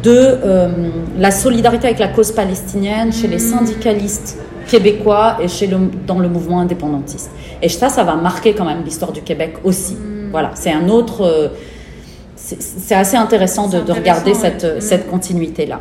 de 0.03 0.11
euh, 0.11 0.67
la 1.17 1.31
solidarité 1.31 1.87
avec 1.87 1.99
la 1.99 2.09
cause 2.09 2.33
palestinienne 2.33 3.13
chez 3.13 3.27
les 3.27 3.39
syndicalistes 3.39 4.37
québécois 4.67 5.37
et 5.41 5.47
chez 5.47 5.67
le, 5.67 5.77
dans 6.05 6.19
le 6.19 6.27
mouvement 6.27 6.59
indépendantiste. 6.59 7.31
Et 7.61 7.69
ça, 7.69 7.87
ça 7.87 8.03
va 8.03 8.15
marquer 8.15 8.53
quand 8.53 8.65
même 8.65 8.83
l'histoire 8.83 9.13
du 9.13 9.21
Québec 9.21 9.55
aussi. 9.63 9.93
Mm. 9.93 10.31
Voilà, 10.31 10.51
c'est 10.55 10.71
un 10.71 10.89
autre... 10.89 11.21
Euh, 11.21 11.47
c'est 12.35 12.93
assez 12.93 13.15
intéressant 13.17 13.69
de, 13.69 13.79
de 13.79 13.91
regarder 13.91 14.33
cette, 14.33 14.65
mm. 14.65 14.81
cette 14.81 15.09
continuité-là. 15.09 15.79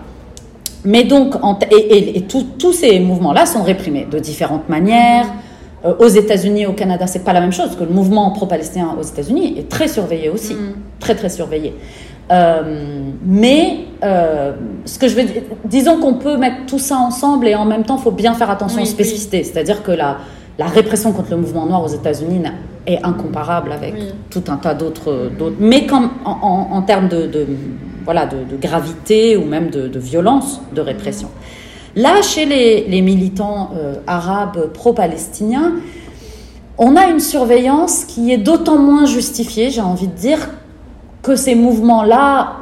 Mais 0.85 1.03
donc, 1.03 1.35
et, 1.73 2.19
et, 2.19 2.23
tous 2.23 2.73
ces 2.73 3.01
mouvements-là 3.01 3.47
sont 3.47 3.63
réprimés 3.63 4.07
de 4.09 4.19
différentes 4.19 4.69
manières. 4.69 5.27
Mm. 5.27 5.44
Euh, 5.85 5.95
aux 5.99 6.09
États-Unis, 6.09 6.67
au 6.67 6.73
Canada, 6.73 7.07
c'est 7.07 7.25
pas 7.25 7.33
la 7.33 7.41
même 7.41 7.53
chose, 7.53 7.67
parce 7.67 7.77
que 7.77 7.85
le 7.85 7.91
mouvement 7.91 8.31
pro-palestinien 8.31 8.97
aux 8.99 9.03
États-Unis 9.03 9.57
est 9.59 9.69
très 9.69 9.89
surveillé 9.89 10.31
aussi, 10.31 10.55
mm. 10.55 10.75
très 10.99 11.15
très 11.15 11.29
surveillé. 11.29 11.75
Euh, 12.33 12.63
mais 13.27 13.81
euh, 14.03 14.53
ce 14.87 14.99
que 14.99 15.09
je 15.09 15.15
veux 15.15 15.25
dire, 15.25 15.43
disons 15.67 16.01
qu'on 16.01 16.15
peut 16.15 16.39
mettre 16.39 16.65
tout 16.67 16.79
ça 16.79 16.97
ensemble 16.97 17.47
et 17.49 17.55
en 17.55 17.67
même 17.67 17.85
temps, 17.85 17.97
il 17.99 18.03
faut 18.03 18.11
bien 18.11 18.33
faire 18.33 18.51
attention 18.51 18.81
aux 18.81 18.87
spécificités. 18.87 19.45
C'est-à-dire 19.45 19.83
que 19.83 19.93
la, 19.93 20.17
la 20.59 20.67
répression 20.67 21.13
contre 21.13 21.33
le 21.33 21.37
mouvement 21.37 21.67
noir 21.67 21.85
aux 21.85 21.89
États-Unis 21.89 22.43
est 22.87 23.05
incomparable 23.05 23.73
avec 23.73 23.95
tout 24.31 24.45
un 24.49 24.57
tas 24.57 24.73
d'autres. 24.73 25.31
Mais 25.61 25.85
comme 25.85 26.09
en, 26.25 26.69
en, 26.71 26.81
termes 26.83 27.09
de, 27.09 27.27
de 27.27 27.47
voilà, 28.07 28.25
de, 28.25 28.37
de, 28.51 28.57
gravité 28.59 29.37
ou 29.37 29.45
même 29.45 29.69
de, 29.69 29.87
de 29.89 29.99
violence 29.99 30.63
de 30.75 30.81
répression. 30.81 31.29
Là, 31.97 32.23
chez 32.23 32.45
les, 32.45 33.03
militants 33.03 33.71
euh, 33.77 33.95
arabes 34.07 34.73
pro-palestiniens, 34.73 35.75
on 36.77 36.97
a 36.97 37.07
une 37.07 37.21
surveillance 37.21 38.05
qui 38.05 38.33
est 38.33 38.39
d'autant 38.39 38.79
moins 38.79 39.07
justifiée, 39.07 39.71
j'ai 39.71 39.81
envie 39.81 40.09
de 40.09 40.15
dire, 40.15 40.51
que 41.23 41.37
ces 41.37 41.55
mouvements-là, 41.55 42.57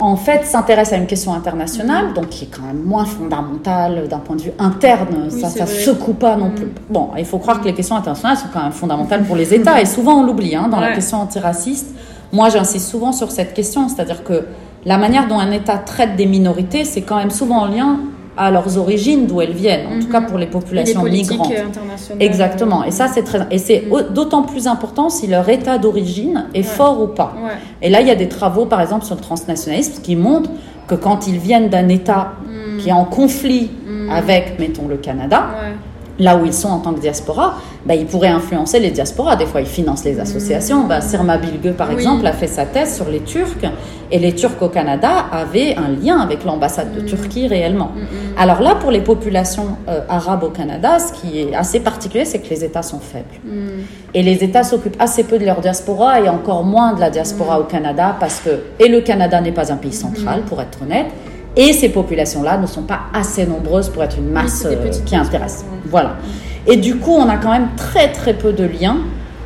en 0.00 0.16
fait, 0.16 0.46
s'intéresse 0.46 0.92
à 0.94 0.96
une 0.96 1.06
question 1.06 1.34
internationale, 1.34 2.14
donc 2.14 2.30
qui 2.30 2.44
est 2.44 2.48
quand 2.48 2.62
même 2.62 2.82
moins 2.82 3.04
fondamentale 3.04 4.08
d'un 4.08 4.18
point 4.18 4.36
de 4.36 4.42
vue 4.42 4.52
interne. 4.58 5.28
ça 5.30 5.64
ne 5.64 5.66
secoue 5.66 6.14
pas 6.14 6.36
non 6.36 6.50
plus. 6.50 6.72
Bon, 6.88 7.10
il 7.18 7.26
faut 7.26 7.38
croire 7.38 7.60
que 7.60 7.66
les 7.66 7.74
questions 7.74 7.96
internationales 7.96 8.38
sont 8.38 8.48
quand 8.52 8.62
même 8.62 8.72
fondamentales 8.72 9.24
pour 9.24 9.36
les 9.36 9.52
États, 9.52 9.82
et 9.82 9.86
souvent 9.86 10.20
on 10.20 10.26
l'oublie 10.26 10.56
hein, 10.56 10.68
dans 10.68 10.80
la 10.80 10.92
question 10.92 11.18
antiraciste. 11.18 11.94
Moi, 12.32 12.48
j'insiste 12.48 12.88
souvent 12.88 13.12
sur 13.12 13.30
cette 13.30 13.52
question, 13.52 13.88
c'est-à-dire 13.88 14.24
que 14.24 14.46
la 14.86 14.96
manière 14.96 15.28
dont 15.28 15.38
un 15.38 15.52
État 15.52 15.76
traite 15.76 16.16
des 16.16 16.26
minorités, 16.26 16.84
c'est 16.84 17.02
quand 17.02 17.16
même 17.16 17.30
souvent 17.30 17.58
en 17.58 17.66
lien 17.66 17.98
à 18.36 18.50
leurs 18.50 18.78
origines, 18.78 19.26
d'où 19.26 19.40
elles 19.40 19.52
viennent, 19.52 19.86
en 19.86 20.00
tout 20.00 20.08
cas 20.08 20.20
mhm. 20.20 20.26
pour 20.26 20.38
les 20.38 20.46
populations 20.46 21.06
et 21.06 21.10
les 21.10 21.18
migrantes. 21.18 21.52
Internationales. 21.52 22.22
Exactement. 22.22 22.84
Et 22.84 22.90
ça, 22.90 23.08
c'est 23.08 23.22
très, 23.22 23.46
et 23.50 23.58
c'est 23.58 23.84
mhm. 23.90 24.12
d'autant 24.12 24.42
plus 24.42 24.66
important 24.66 25.08
si 25.08 25.26
leur 25.26 25.48
état 25.48 25.78
d'origine 25.78 26.46
est 26.54 26.62
fort 26.62 27.00
ou 27.00 27.06
pas. 27.08 27.34
Et 27.82 27.90
là, 27.90 28.00
il 28.00 28.08
y 28.08 28.10
a 28.10 28.16
des 28.16 28.28
travaux, 28.28 28.66
par 28.66 28.80
exemple, 28.80 29.04
sur 29.04 29.14
le 29.14 29.20
transnationalisme 29.20 30.02
qui 30.02 30.16
montrent 30.16 30.50
que 30.86 30.94
quand 30.94 31.26
ils 31.26 31.38
viennent 31.38 31.68
d'un 31.68 31.88
État 31.88 32.32
mhm. 32.46 32.78
qui 32.78 32.88
est 32.88 32.92
en 32.92 33.04
conflit 33.04 33.70
avec, 34.10 34.58
mettons, 34.58 34.88
le 34.88 34.96
Canada, 34.96 35.46
là 36.18 36.36
où 36.36 36.44
ils 36.44 36.54
sont 36.54 36.68
en 36.68 36.78
tant 36.78 36.92
que 36.92 37.00
diaspora, 37.00 37.54
bah, 37.86 37.94
ils 37.94 38.06
pourraient 38.06 38.28
influencer 38.28 38.78
les 38.78 38.90
diasporas. 38.90 39.36
Des 39.36 39.46
fois, 39.46 39.60
ils 39.60 39.66
financent 39.66 40.04
les 40.04 40.20
associations. 40.20 40.84
Bah, 40.84 41.00
Sirma 41.00 41.38
Bilge, 41.38 41.72
par 41.76 41.90
exemple, 41.90 42.26
a 42.26 42.32
fait 42.32 42.46
sa 42.46 42.64
thèse 42.66 42.96
sur 42.96 43.08
les 43.08 43.20
Turcs. 43.20 43.66
Et 44.10 44.18
les 44.18 44.34
Turcs 44.34 44.60
au 44.60 44.68
Canada 44.68 45.10
avaient 45.32 45.76
un 45.76 45.88
lien 45.88 46.20
avec 46.20 46.44
l'ambassade 46.44 46.94
de 46.94 47.00
mm. 47.00 47.06
Turquie 47.06 47.46
réellement. 47.48 47.90
Mm, 47.94 48.00
mm. 48.00 48.38
Alors 48.38 48.60
là, 48.60 48.76
pour 48.76 48.90
les 48.90 49.00
populations 49.00 49.76
euh, 49.88 50.00
arabes 50.08 50.44
au 50.44 50.50
Canada, 50.50 50.98
ce 50.98 51.12
qui 51.12 51.40
est 51.40 51.54
assez 51.54 51.80
particulier, 51.80 52.24
c'est 52.24 52.38
que 52.38 52.48
les 52.50 52.64
États 52.64 52.82
sont 52.82 53.00
faibles. 53.00 53.24
Et 54.14 54.22
les 54.22 54.44
États 54.44 54.62
s'occupent 54.62 55.00
assez 55.00 55.24
peu 55.24 55.38
de 55.38 55.44
leur 55.44 55.60
diaspora 55.60 56.20
et 56.20 56.28
encore 56.28 56.64
moins 56.64 56.92
de 56.92 57.00
la 57.00 57.10
diaspora 57.10 57.58
au 57.60 57.64
Canada 57.64 58.16
parce 58.20 58.40
que, 58.40 58.50
et 58.78 58.88
le 58.88 59.00
Canada 59.00 59.40
n'est 59.40 59.52
pas 59.52 59.72
un 59.72 59.76
pays 59.76 59.92
central, 59.92 60.42
pour 60.42 60.60
être 60.60 60.82
honnête, 60.82 61.06
et 61.56 61.72
ces 61.72 61.88
populations-là 61.88 62.58
ne 62.58 62.66
sont 62.66 62.82
pas 62.82 63.00
assez 63.12 63.46
nombreuses 63.46 63.88
pour 63.88 64.02
être 64.02 64.18
une 64.18 64.30
masse 64.30 64.66
euh, 64.66 64.90
qui 65.04 65.16
intéresse. 65.16 65.64
Voilà. 65.86 66.16
Et 66.66 66.76
du 66.76 66.96
coup, 66.96 67.12
on 67.12 67.28
a 67.28 67.36
quand 67.36 67.52
même 67.52 67.68
très 67.76 68.10
très 68.10 68.34
peu 68.34 68.52
de 68.52 68.64
liens. 68.64 68.98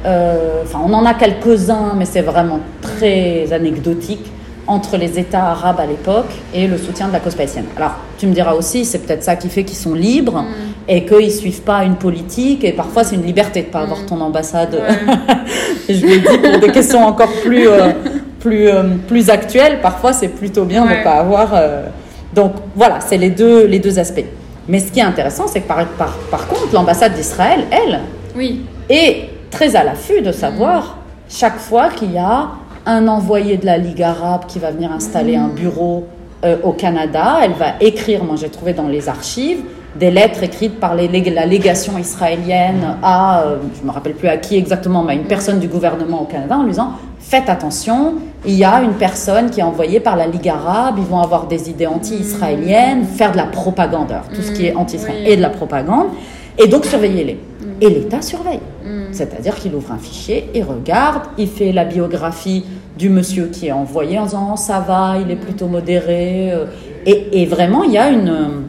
Euh, 0.06 0.62
enfin, 0.62 0.80
on 0.84 0.92
en 0.92 1.04
a 1.04 1.14
quelques-uns, 1.14 1.94
mais 1.96 2.04
c'est 2.04 2.22
vraiment 2.22 2.60
très 2.80 3.52
anecdotique 3.52 4.32
entre 4.68 4.98
les 4.98 5.18
États 5.18 5.46
arabes 5.46 5.80
à 5.80 5.86
l'époque 5.86 6.30
et 6.54 6.66
le 6.66 6.76
soutien 6.76 7.08
de 7.08 7.12
la 7.12 7.20
cause 7.20 7.34
palestinienne. 7.34 7.70
Alors, 7.76 7.96
tu 8.18 8.26
me 8.26 8.34
diras 8.34 8.52
aussi, 8.52 8.84
c'est 8.84 8.98
peut-être 8.98 9.24
ça 9.24 9.34
qui 9.34 9.48
fait 9.48 9.64
qu'ils 9.64 9.78
sont 9.78 9.94
libres 9.94 10.42
mm. 10.42 10.46
et 10.88 11.06
qu'ils 11.06 11.26
ne 11.26 11.30
suivent 11.30 11.62
pas 11.62 11.84
une 11.84 11.96
politique. 11.96 12.64
Et 12.64 12.72
parfois, 12.72 13.02
c'est 13.02 13.16
une 13.16 13.24
liberté 13.24 13.62
de 13.62 13.66
ne 13.68 13.72
pas 13.72 13.80
avoir 13.80 14.00
mm. 14.00 14.06
ton 14.06 14.20
ambassade. 14.20 14.78
je 15.88 16.06
l'ai 16.06 16.20
dit 16.20 16.38
pour 16.38 16.60
des 16.60 16.70
questions 16.70 17.04
encore 17.04 17.32
plus, 17.42 17.66
euh, 17.66 17.92
plus, 18.40 18.68
euh, 18.68 18.82
plus 19.06 19.30
actuelles. 19.30 19.80
Parfois, 19.80 20.12
c'est 20.12 20.28
plutôt 20.28 20.64
bien 20.64 20.84
de 20.84 20.90
ne 20.90 21.02
pas 21.02 21.14
avoir. 21.14 21.54
Euh, 21.54 21.86
donc, 22.34 22.52
voilà, 22.74 23.00
c'est 23.00 23.16
les 23.16 23.30
deux, 23.30 23.66
les 23.66 23.78
deux 23.78 23.98
aspects. 23.98 24.24
Mais 24.68 24.80
ce 24.80 24.92
qui 24.92 25.00
est 25.00 25.04
intéressant, 25.04 25.46
c'est 25.46 25.60
que 25.60 25.68
par, 25.68 25.84
par, 25.86 26.14
par 26.30 26.46
contre, 26.46 26.72
l'ambassade 26.72 27.14
d'Israël, 27.14 27.64
elle, 27.70 28.00
oui. 28.36 28.66
est 28.88 29.30
très 29.50 29.76
à 29.76 29.84
l'affût 29.84 30.20
de 30.20 30.32
savoir 30.32 30.82
mm. 30.82 31.30
chaque 31.30 31.58
fois 31.58 31.88
qu'il 31.88 32.12
y 32.12 32.18
a 32.18 32.48
un 32.86 33.08
envoyé 33.08 33.56
de 33.56 33.66
la 33.66 33.78
Ligue 33.78 34.02
arabe 34.02 34.42
qui 34.46 34.58
va 34.58 34.70
venir 34.70 34.92
installer 34.92 35.36
un 35.36 35.48
bureau 35.48 36.06
euh, 36.44 36.56
au 36.62 36.72
Canada. 36.72 37.38
Elle 37.42 37.52
va 37.52 37.74
écrire, 37.80 38.24
moi 38.24 38.36
j'ai 38.36 38.48
trouvé 38.48 38.72
dans 38.72 38.88
les 38.88 39.08
archives, 39.08 39.60
des 39.98 40.10
lettres 40.10 40.42
écrites 40.42 40.78
par 40.78 40.94
les, 40.94 41.08
la 41.30 41.46
légation 41.46 41.98
israélienne 41.98 42.96
à, 43.02 43.42
euh, 43.42 43.56
je 43.76 43.82
ne 43.82 43.86
me 43.86 43.92
rappelle 43.92 44.14
plus 44.14 44.28
à 44.28 44.36
qui 44.36 44.56
exactement, 44.56 45.02
mais 45.02 45.12
à 45.12 45.16
une 45.16 45.24
personne 45.24 45.58
du 45.58 45.68
gouvernement 45.68 46.22
au 46.22 46.26
Canada 46.26 46.56
en 46.56 46.62
lui 46.62 46.70
disant 46.70 46.92
Faites 47.20 47.48
attention, 47.48 48.14
il 48.46 48.54
y 48.54 48.64
a 48.64 48.80
une 48.80 48.94
personne 48.94 49.50
qui 49.50 49.60
est 49.60 49.64
envoyée 49.64 50.00
par 50.00 50.16
la 50.16 50.26
Ligue 50.26 50.48
arabe, 50.48 50.94
ils 50.98 51.04
vont 51.04 51.20
avoir 51.20 51.46
des 51.46 51.68
idées 51.68 51.86
anti-israéliennes, 51.86 53.04
faire 53.04 53.32
de 53.32 53.36
la 53.36 53.44
propagande, 53.44 54.14
tout 54.34 54.40
ce 54.40 54.52
qui 54.52 54.66
est 54.66 54.74
anti-israélien 54.74 55.26
et 55.26 55.36
de 55.36 55.42
la 55.42 55.50
propagande, 55.50 56.06
et 56.56 56.66
donc 56.68 56.86
surveillez-les. 56.86 57.38
Et 57.80 57.90
l'État 57.90 58.22
surveille. 58.22 58.60
C'est-à-dire 59.12 59.54
qu'il 59.56 59.74
ouvre 59.74 59.92
un 59.92 59.98
fichier, 59.98 60.48
il 60.54 60.62
regarde, 60.62 61.22
il 61.36 61.48
fait 61.48 61.72
la 61.72 61.84
biographie 61.84 62.64
du 62.96 63.10
monsieur 63.10 63.46
qui 63.46 63.66
est 63.66 63.72
envoyé 63.72 64.18
en 64.18 64.24
disant 64.24 64.56
ça 64.56 64.80
va, 64.80 65.16
il 65.22 65.30
est 65.30 65.36
plutôt 65.36 65.66
modéré. 65.66 66.52
Euh, 66.52 66.66
et, 67.06 67.46
vraiment, 67.46 67.84
il 67.84 67.92
y 67.92 67.98
a 67.98 68.10
une, 68.10 68.64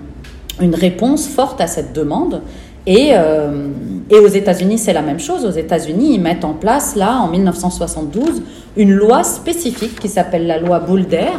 une 0.61 0.75
réponse 0.75 1.27
forte 1.27 1.61
à 1.61 1.67
cette 1.67 1.93
demande. 1.93 2.41
Et, 2.85 3.09
euh, 3.13 3.67
et 4.09 4.15
aux 4.15 4.27
États-Unis, 4.27 4.77
c'est 4.77 4.93
la 4.93 5.01
même 5.01 5.19
chose. 5.19 5.45
Aux 5.45 5.51
États-Unis, 5.51 6.15
ils 6.15 6.21
mettent 6.21 6.45
en 6.45 6.53
place, 6.53 6.95
là, 6.95 7.19
en 7.19 7.27
1972, 7.27 8.41
une 8.77 8.91
loi 8.91 9.23
spécifique 9.23 9.99
qui 9.99 10.07
s'appelle 10.07 10.47
la 10.47 10.59
loi 10.59 10.79
Boulder. 10.79 11.31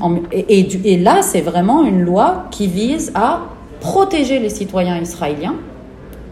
Mm. 0.00 0.16
et, 0.32 0.92
et, 0.92 0.98
là, 0.98 1.22
c'est 1.22 1.40
vraiment 1.40 1.84
une 1.84 2.02
loi 2.02 2.46
qui 2.50 2.66
vise 2.66 3.12
à 3.14 3.42
protéger 3.80 4.38
les 4.38 4.50
citoyens 4.50 5.00
israéliens 5.00 5.54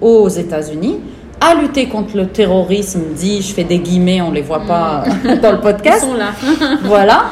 aux 0.01 0.29
États-Unis 0.29 0.99
à 1.41 1.55
lutter 1.55 1.87
contre 1.87 2.17
le 2.17 2.29
terrorisme, 2.29 3.01
dit, 3.15 3.43
je 3.43 3.53
fais 3.53 3.65
des 3.65 3.79
guillemets, 3.79 4.21
on 4.23 4.31
ne 4.31 4.37
les 4.37 4.43
voit 4.43 4.65
pas 4.67 5.05
mm. 5.05 5.39
dans 5.43 5.53
le 5.53 5.61
podcast. 5.61 6.05
Ils 6.05 6.11
sont 6.11 6.15
là. 6.15 6.33
voilà. 6.85 7.27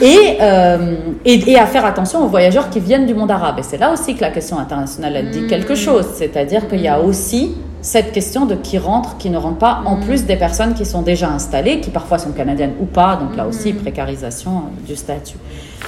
Et, 0.00 0.36
euh, 0.40 0.96
et, 1.24 1.52
et, 1.52 1.58
à 1.58 1.66
faire 1.66 1.84
attention 1.86 2.24
aux 2.24 2.28
voyageurs 2.28 2.68
qui 2.68 2.80
viennent 2.80 3.06
du 3.06 3.14
monde 3.14 3.30
arabe. 3.30 3.58
Et 3.58 3.62
c'est 3.62 3.78
là 3.78 3.92
aussi 3.92 4.14
que 4.14 4.20
la 4.20 4.30
question 4.30 4.58
internationale, 4.58 5.16
elle 5.16 5.30
dit 5.30 5.46
quelque 5.46 5.72
mm. 5.72 5.76
chose. 5.76 6.06
C'est-à-dire 6.14 6.68
qu'il 6.68 6.80
y 6.80 6.88
a 6.88 7.00
aussi 7.00 7.54
cette 7.80 8.12
question 8.12 8.46
de 8.46 8.56
qui 8.56 8.78
rentre, 8.78 9.16
qui 9.16 9.30
ne 9.30 9.38
rentre 9.38 9.58
pas, 9.58 9.82
en 9.86 9.96
mm. 9.96 10.00
plus 10.00 10.24
des 10.26 10.36
personnes 10.36 10.74
qui 10.74 10.84
sont 10.84 11.02
déjà 11.02 11.30
installées, 11.30 11.80
qui 11.80 11.90
parfois 11.90 12.18
sont 12.18 12.32
canadiennes 12.32 12.74
ou 12.80 12.84
pas. 12.84 13.16
Donc 13.16 13.36
là 13.36 13.46
aussi, 13.46 13.72
précarisation 13.72 14.50
euh, 14.50 14.86
du 14.86 14.96
statut. 14.96 15.38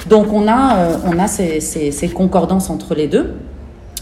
Donc 0.07 0.33
on 0.33 0.47
a, 0.47 0.77
euh, 0.77 0.97
on 1.05 1.19
a 1.19 1.27
ces, 1.27 1.59
ces, 1.59 1.91
ces 1.91 2.09
concordances 2.09 2.69
entre 2.69 2.95
les 2.95 3.07
deux. 3.07 3.35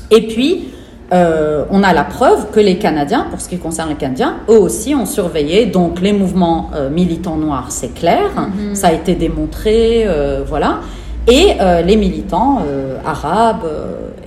Et 0.10 0.26
puis, 0.28 0.70
euh, 1.14 1.64
on 1.72 1.84
a 1.84 1.94
la 1.94 2.04
preuve 2.04 2.52
que 2.52 2.60
les 2.60 2.78
Canadiens, 2.78 3.28
pour 3.30 3.40
ce 3.40 3.48
qui 3.48 3.58
concerne 3.58 3.90
les 3.90 3.96
Canadiens, 3.96 4.38
eux 4.50 4.60
aussi 4.60 4.94
ont 4.94 5.06
surveillé. 5.06 5.66
Donc 5.66 6.02
les 6.02 6.12
mouvements 6.14 6.72
euh, 6.76 6.90
militants 6.90 7.38
noirs, 7.38 7.68
c'est 7.70 7.94
clair, 7.94 8.30
mm-hmm. 8.36 8.76
ça 8.76 8.88
a 8.88 8.94
été 8.94 9.16
démontré, 9.16 10.04
euh, 10.06 10.44
voilà. 10.46 10.80
Et 11.30 11.58
les 11.86 11.98
militants 11.98 12.62
arabes 13.06 13.68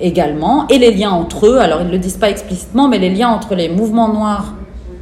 également, 0.03 0.69
et 0.69 0.77
les 0.77 0.91
liens 0.91 1.13
entre 1.13 1.47
eux. 1.47 1.57
Alors 1.57 1.81
ils 1.81 1.87
ne 1.87 1.93
le 1.93 1.99
disent 1.99 2.19
pas 2.19 2.29
explicitement, 2.29 2.89
mais 2.89 2.99
les 2.99 3.09
liens 3.09 3.31
entre 3.31 3.55
les 3.55 3.71
mouvements 3.71 4.13
noirs 4.13 4.53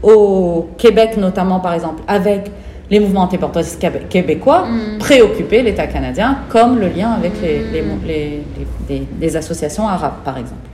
au 0.05 0.69
Québec, 0.79 1.17
notamment 1.17 1.59
par 1.59 1.75
exemple, 1.75 2.05
avec 2.07 2.53
les 2.89 3.01
mouvements 3.01 3.23
antiportoises 3.23 3.77
québécois 4.09 4.67
mm. 4.67 4.99
préoccupaient 4.99 5.63
l'État 5.63 5.89
canadien, 5.89 6.39
comme 6.51 6.79
le 6.79 6.89
lien 6.89 7.11
avec 7.11 7.33
les, 7.43 7.83
mm. 7.83 9.37
associations 9.37 9.89
arabes, 9.89 10.23
par 10.25 10.39
exemple. 10.39 10.68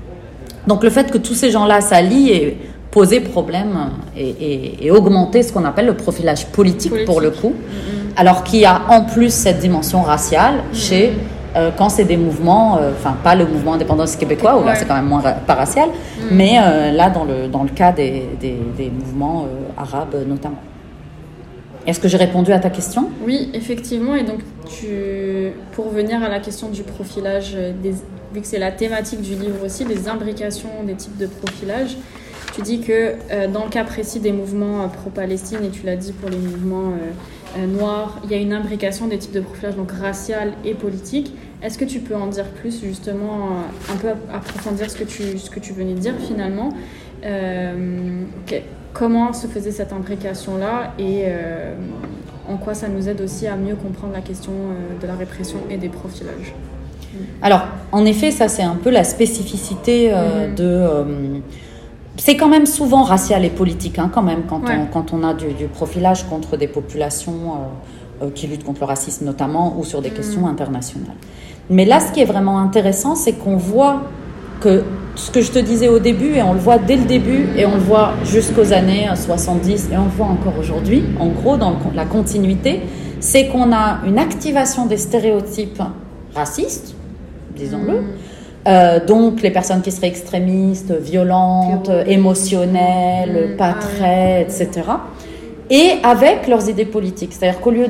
Donc 0.66 0.82
le 0.82 0.90
fait 0.90 1.10
que 1.10 1.18
tous 1.18 1.34
ces 1.34 1.50
gens-là 1.50 1.80
s'allient 1.80 2.30
et 2.30 2.58
poser 2.90 3.20
problème 3.20 3.90
et, 4.16 4.90
augmenter 4.90 5.42
ce 5.42 5.52
qu'on 5.52 5.64
appelle 5.64 5.86
le 5.86 5.96
profilage 5.96 6.46
politique, 6.46 7.04
pour 7.04 7.20
le 7.20 7.30
coup, 7.30 7.52
mm-hmm. 7.52 8.16
alors 8.20 8.44
qu'il 8.44 8.60
y 8.60 8.64
a 8.64 8.82
en 8.88 9.02
plus 9.02 9.34
cette 9.34 9.58
dimension 9.58 10.02
raciale 10.02 10.54
mm-hmm. 10.54 10.76
chez 10.76 11.12
euh, 11.56 11.70
quand 11.76 11.88
c'est 11.88 12.04
des 12.04 12.16
mouvements, 12.16 12.78
euh, 12.78 12.90
enfin 12.96 13.14
pas 13.22 13.34
le 13.34 13.46
mouvement 13.46 13.74
indépendance 13.74 14.16
québécois, 14.16 14.58
où 14.58 14.64
là 14.64 14.74
c'est 14.74 14.86
quand 14.86 14.94
même 14.94 15.06
moins 15.06 15.22
pas 15.22 15.54
racial, 15.54 15.88
mm. 15.88 16.22
mais 16.32 16.58
euh, 16.60 16.92
là 16.92 17.10
dans 17.10 17.24
le, 17.24 17.48
dans 17.48 17.62
le 17.62 17.68
cas 17.68 17.92
des, 17.92 18.28
des, 18.40 18.58
des 18.76 18.90
mouvements 18.90 19.46
arabes 19.76 20.16
notamment. 20.26 20.58
Est-ce 21.86 22.00
que 22.00 22.08
j'ai 22.08 22.16
répondu 22.16 22.52
à 22.52 22.58
ta 22.58 22.70
question? 22.70 23.10
Oui, 23.24 23.50
effectivement. 23.54 24.14
Et 24.14 24.22
donc, 24.22 24.40
pour 25.72 25.86
revenir 25.86 26.22
à 26.22 26.28
la 26.28 26.40
question 26.40 26.70
du 26.70 26.82
profilage 26.82 27.54
des, 27.82 27.94
vu 28.34 28.40
que 28.40 28.46
c'est 28.46 28.58
la 28.58 28.72
thématique 28.72 29.20
du 29.20 29.34
livre 29.36 29.64
aussi, 29.64 29.84
des 29.84 30.08
imbrications 30.08 30.82
des 30.84 30.94
types 30.94 31.16
de 31.16 31.26
profilage. 31.26 31.96
Tu 32.54 32.62
dis 32.62 32.80
que 32.80 33.14
euh, 33.30 33.48
dans 33.48 33.64
le 33.64 33.70
cas 33.70 33.84
précis 33.84 34.20
des 34.20 34.32
mouvements 34.32 34.82
euh, 34.82 34.86
pro-Palestine, 34.86 35.58
et 35.64 35.70
tu 35.70 35.86
l'as 35.86 35.96
dit 35.96 36.12
pour 36.12 36.30
les 36.30 36.36
mouvements 36.36 36.92
euh, 37.56 37.66
noirs, 37.66 38.20
il 38.24 38.30
y 38.30 38.34
a 38.34 38.38
une 38.38 38.52
imbrication 38.52 39.06
des 39.06 39.18
types 39.18 39.32
de 39.32 39.40
profilage, 39.40 39.76
donc 39.76 39.90
racial 39.92 40.52
et 40.64 40.74
politique. 40.74 41.32
Est-ce 41.62 41.78
que 41.78 41.84
tu 41.84 42.00
peux 42.00 42.14
en 42.14 42.26
dire 42.26 42.46
plus, 42.46 42.82
justement, 42.82 43.48
un 43.90 43.96
peu 43.96 44.08
approfondir 44.32 44.90
ce 44.90 44.96
que 44.96 45.04
tu, 45.04 45.38
ce 45.38 45.48
que 45.48 45.60
tu 45.60 45.72
venais 45.72 45.94
de 45.94 46.00
dire 46.00 46.14
finalement? 46.26 46.74
Comment 48.94 49.34
se 49.34 49.46
faisait 49.46 49.72
cette 49.72 49.92
imbrication-là 49.92 50.94
et 50.98 51.24
en 52.48 52.56
quoi 52.56 52.74
ça 52.74 52.88
nous 52.88 53.08
aide 53.08 53.20
aussi 53.20 53.46
à 53.46 53.56
mieux 53.56 53.74
comprendre 53.74 54.12
la 54.12 54.20
question 54.20 54.52
de 55.02 55.06
la 55.06 55.14
répression 55.14 55.58
et 55.68 55.76
des 55.76 55.88
profilages 55.88 56.54
alors, 57.42 57.62
en 57.92 58.04
effet, 58.04 58.30
ça 58.30 58.48
c'est 58.48 58.62
un 58.62 58.76
peu 58.76 58.90
la 58.90 59.04
spécificité 59.04 60.10
euh, 60.12 60.48
mhm. 60.48 60.54
de... 60.54 60.64
Euh, 60.64 61.04
c'est 62.16 62.36
quand 62.36 62.48
même 62.48 62.66
souvent 62.66 63.02
racial 63.02 63.44
et 63.44 63.50
politique, 63.50 63.98
hein, 63.98 64.08
quand 64.12 64.22
même, 64.22 64.42
quand, 64.48 64.62
on, 64.68 64.86
quand 64.86 65.12
on 65.12 65.24
a 65.24 65.34
du, 65.34 65.66
profilage 65.66 66.28
contre 66.28 66.56
des 66.56 66.68
populations 66.68 67.54
euh, 68.22 68.30
qui 68.32 68.46
luttent 68.46 68.62
contre 68.62 68.80
le 68.80 68.86
racisme 68.86 69.24
notamment, 69.24 69.76
ou 69.78 69.84
sur 69.84 70.00
des 70.00 70.10
mhm. 70.10 70.16
questions 70.16 70.46
internationales. 70.46 71.16
Mais 71.70 71.84
là, 71.84 71.98
ce 71.98 72.12
qui 72.12 72.20
est 72.20 72.26
vraiment 72.26 72.58
intéressant, 72.60 73.16
c'est 73.16 73.32
qu'on 73.32 73.56
voit 73.56 74.02
que 74.64 74.82
ce 75.14 75.30
que 75.30 75.42
je 75.42 75.52
te 75.52 75.58
disais 75.58 75.88
au 75.88 75.98
début, 75.98 76.34
et 76.34 76.42
on 76.42 76.54
le 76.54 76.58
voit 76.58 76.78
dès 76.78 76.96
le 76.96 77.04
début, 77.04 77.46
et 77.56 77.66
on 77.66 77.74
le 77.74 77.80
voit 77.80 78.14
jusqu'aux 78.24 78.72
années 78.72 79.06
70, 79.14 79.90
et 79.92 79.96
on 79.96 80.04
le 80.04 80.10
voit 80.10 80.26
encore 80.26 80.54
aujourd'hui, 80.58 81.04
en 81.20 81.28
gros, 81.28 81.56
dans 81.56 81.76
la 81.94 82.06
continuité, 82.06 82.80
c'est 83.20 83.46
qu'on 83.48 83.72
a 83.72 84.00
une 84.06 84.18
activation 84.18 84.86
des 84.86 84.96
stéréotypes 84.96 85.82
racistes, 86.34 86.94
disons-le. 87.54 88.00
Mm. 88.00 88.04
Euh, 88.66 89.04
donc 89.04 89.42
les 89.42 89.50
personnes 89.50 89.82
qui 89.82 89.92
seraient 89.92 90.08
extrémistes, 90.08 90.92
violentes, 90.92 91.90
émotionnelles, 92.06 93.50
Mm, 93.52 93.56
pas 93.56 93.74
ah 93.76 93.80
très, 93.80 94.42
etc. 94.42 94.68
Et 95.70 95.92
avec 96.02 96.48
leurs 96.48 96.68
idées 96.68 96.86
politiques. 96.86 97.32
C'est-à-dire 97.34 97.60
qu'au 97.60 97.70
lieu 97.70 97.86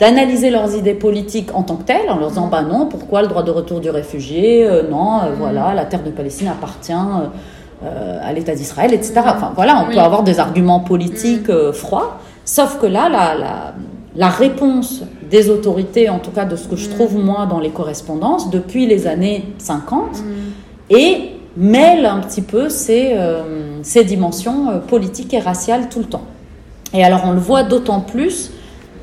d'analyser 0.00 0.50
leurs 0.50 0.74
idées 0.74 0.94
politiques 0.94 1.50
en 1.54 1.62
tant 1.62 1.76
que 1.76 1.82
telles, 1.84 2.08
en 2.10 2.18
leur 2.18 2.30
disant, 2.30 2.46
Mm. 2.46 2.50
bah 2.50 2.62
non, 2.62 2.86
pourquoi 2.86 3.20
le 3.22 3.28
droit 3.28 3.42
de 3.42 3.50
retour 3.50 3.80
du 3.80 3.90
réfugié 3.90 4.66
Euh, 4.66 4.82
Non, 4.90 5.18
euh, 5.22 5.30
Mm. 5.32 5.38
voilà, 5.38 5.74
la 5.74 5.84
terre 5.84 6.02
de 6.02 6.10
Palestine 6.10 6.48
appartient 6.48 6.92
euh, 7.82 8.18
à 8.22 8.32
l'État 8.34 8.54
d'Israël, 8.54 8.92
etc. 8.92 9.14
Enfin 9.24 9.52
voilà, 9.54 9.82
on 9.82 9.88
Oui. 9.88 9.94
peut 9.94 10.00
avoir 10.00 10.22
des 10.22 10.38
arguments 10.40 10.80
politiques 10.80 11.48
Mm. 11.48 11.72
froids, 11.72 12.18
sauf 12.44 12.78
que 12.80 12.86
là, 12.86 13.08
la, 13.08 13.34
la, 13.34 13.74
la 14.16 14.28
réponse 14.28 15.02
des 15.30 15.48
autorités, 15.50 16.08
en 16.10 16.18
tout 16.18 16.30
cas 16.32 16.44
de 16.44 16.56
ce 16.56 16.66
que 16.68 16.76
je 16.76 16.88
Mm. 16.88 16.92
trouve 16.94 17.16
moi 17.16 17.46
dans 17.46 17.58
les 17.60 17.70
correspondances, 17.70 18.50
depuis 18.50 18.86
les 18.86 19.06
années 19.06 19.44
50, 19.58 20.18
Mm. 20.18 20.94
et 20.96 21.30
mêle 21.56 22.04
un 22.06 22.18
petit 22.20 22.42
peu 22.42 22.68
ces, 22.68 23.16
ces 23.82 24.04
dimensions 24.04 24.80
politiques 24.86 25.34
et 25.34 25.40
raciales 25.40 25.88
tout 25.88 25.98
le 26.00 26.04
temps. 26.06 26.22
Et 26.94 27.02
alors 27.04 27.22
on 27.26 27.32
le 27.32 27.38
voit 27.40 27.62
d'autant 27.64 28.00
plus 28.00 28.50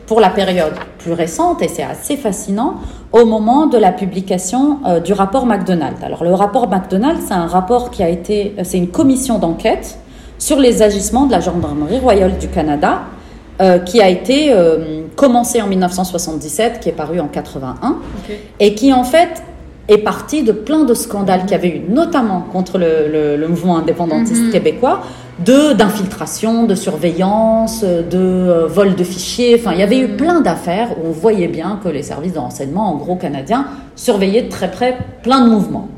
pour 0.07 0.21
la 0.21 0.29
période 0.29 0.73
plus 0.99 1.11
récente, 1.11 1.61
et 1.61 1.67
c'est 1.67 1.83
assez 1.83 2.15
fascinant, 2.17 2.75
au 3.11 3.25
moment 3.25 3.67
de 3.67 3.77
la 3.77 3.91
publication 3.91 4.79
euh, 4.85 4.99
du 5.01 5.13
rapport 5.13 5.45
McDonald. 5.45 5.97
Alors 6.01 6.23
le 6.23 6.33
rapport 6.33 6.67
McDonald, 6.69 7.19
c'est 7.25 7.33
un 7.33 7.45
rapport 7.47 7.91
qui 7.91 8.01
a 8.03 8.09
été, 8.09 8.55
euh, 8.57 8.61
c'est 8.63 8.77
une 8.77 8.87
commission 8.87 9.37
d'enquête 9.37 9.99
sur 10.39 10.59
les 10.59 10.81
agissements 10.81 11.25
de 11.25 11.31
la 11.33 11.41
gendarmerie 11.41 11.99
royale 11.99 12.37
du 12.37 12.47
Canada, 12.47 13.01
euh, 13.61 13.79
qui 13.79 14.01
a 14.01 14.07
été 14.07 14.53
euh, 14.53 15.01
commencé 15.15 15.61
en 15.61 15.67
1977, 15.67 16.79
qui 16.79 16.89
est 16.89 16.93
paru 16.93 17.19
en 17.19 17.27
81 17.27 17.89
Ok. 17.89 18.35
et 18.59 18.75
qui 18.75 18.93
en 18.93 19.03
fait 19.03 19.43
est 19.89 19.97
parti 19.97 20.43
de 20.43 20.51
plein 20.51 20.83
de 20.83 20.93
scandales 20.93 21.41
qu'il 21.41 21.51
y 21.51 21.55
avait 21.55 21.69
eu, 21.69 21.81
notamment 21.89 22.41
contre 22.51 22.77
le, 22.77 23.07
le- 23.11 23.35
le 23.37 23.47
mouvement 23.47 23.77
indépendantiste 23.77 24.43
Mhm. 24.43 24.51
québécois, 24.51 25.01
d'infiltration, 25.39 26.63
de 26.65 26.76
surveillance, 26.76 27.84
de 27.84 28.06
euh, 28.13 28.65
vol 28.67 28.95
de 28.95 29.04
fichiers. 29.04 29.56
Enfin, 29.60 29.71
il 29.73 29.80
y 29.80 29.84
avait 29.84 30.00
eu 30.00 30.10
plein 30.10 30.41
d'affaires 30.41 30.89
où 30.97 31.10
on 31.10 31.12
voyait 31.12 31.47
bien 31.47 31.80
que 31.84 31.89
les 31.89 32.04
services 32.04 32.34
de 32.34 32.39
renseignement, 32.39 32.89
en 32.91 32.95
gros 32.95 33.15
canadiens, 33.15 33.67
surveillaient 33.95 34.43
de 34.43 34.50
très 34.50 34.71
près 34.71 34.97
plein 35.23 35.45
de 35.45 35.50
mouvements. 35.50 35.89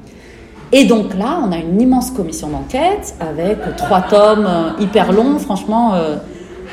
Et 0.71 0.85
donc 0.85 1.17
là, 1.17 1.39
on 1.43 1.51
a 1.51 1.57
une 1.57 1.81
immense 1.81 2.11
commission 2.11 2.49
d'enquête 2.49 3.15
avec 3.19 3.57
trois 3.77 4.01
tomes 4.01 4.45
euh, 4.47 4.69
hyper 4.83 5.11
longs. 5.13 5.39
Franchement, 5.39 5.95
euh, 5.95 6.17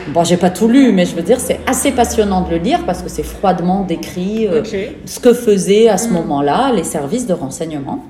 bon, 0.09 0.23
j'ai 0.25 0.37
pas 0.37 0.51
tout 0.51 0.69
lu, 0.69 0.93
mais 0.93 1.07
je 1.07 1.15
veux 1.17 1.23
dire, 1.23 1.41
c'est 1.41 1.61
assez 1.67 1.93
passionnant 1.93 2.43
de 2.43 2.51
le 2.51 2.57
lire 2.59 2.81
parce 2.85 3.01
que 3.01 3.09
c'est 3.09 3.23
froidement 3.23 3.85
décrit. 3.85 4.49
euh, 4.49 4.63
ce 5.07 5.19
que 5.21 5.33
faisaient 5.33 5.89
à 5.89 5.97
ce 5.99 6.09
Mm. 6.09 6.13
moment-là 6.15 6.73
les 6.75 6.85
services 6.85 7.27
de 7.27 7.33
renseignement. 7.33 8.05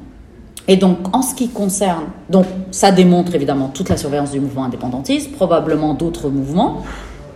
Et 0.68 0.76
donc, 0.76 0.96
en 1.14 1.22
ce 1.22 1.34
qui 1.34 1.48
concerne, 1.48 2.04
donc 2.28 2.44
ça 2.72 2.90
démontre 2.90 3.34
évidemment 3.34 3.68
toute 3.72 3.88
la 3.88 3.96
surveillance 3.96 4.32
du 4.32 4.40
mouvement 4.40 4.64
indépendantiste, 4.64 5.32
probablement 5.32 5.94
d'autres 5.94 6.28
mouvements. 6.28 6.82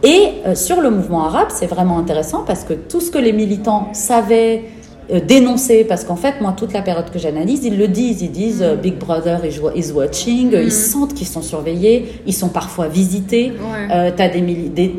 Et 0.02 0.30
euh, 0.46 0.54
sur 0.54 0.80
le 0.80 0.90
mouvement 0.90 1.24
arabe, 1.26 1.48
c'est 1.50 1.66
vraiment 1.66 1.98
intéressant 1.98 2.42
parce 2.46 2.64
que 2.64 2.72
tout 2.74 3.00
ce 3.00 3.10
que 3.10 3.18
les 3.18 3.32
militants 3.32 3.88
savaient 3.92 4.64
euh, 5.12 5.20
dénoncer, 5.20 5.84
parce 5.84 6.04
qu'en 6.04 6.16
fait, 6.16 6.40
moi, 6.40 6.54
toute 6.56 6.72
la 6.72 6.82
période 6.82 7.10
que 7.10 7.18
j'analyse, 7.18 7.64
ils 7.64 7.76
le 7.78 7.86
disent, 7.86 8.22
ils 8.22 8.30
disent 8.32 8.62
euh, 8.62 8.76
Big 8.76 8.96
Brother 8.96 9.44
is 9.44 9.58
wa- 9.60 9.72
is 9.76 9.92
watching, 9.92 10.54
euh, 10.54 10.62
Mm. 10.62 10.66
ils 10.66 10.72
sentent 10.72 11.14
qu'ils 11.14 11.26
sont 11.26 11.42
surveillés, 11.42 12.22
ils 12.26 12.34
sont 12.34 12.48
parfois 12.48 12.88
visités. 12.88 13.52
Ouais. 13.52 13.88
Euh, 13.94 14.10
t'as 14.16 14.28
des, 14.28 14.40
des 14.40 14.94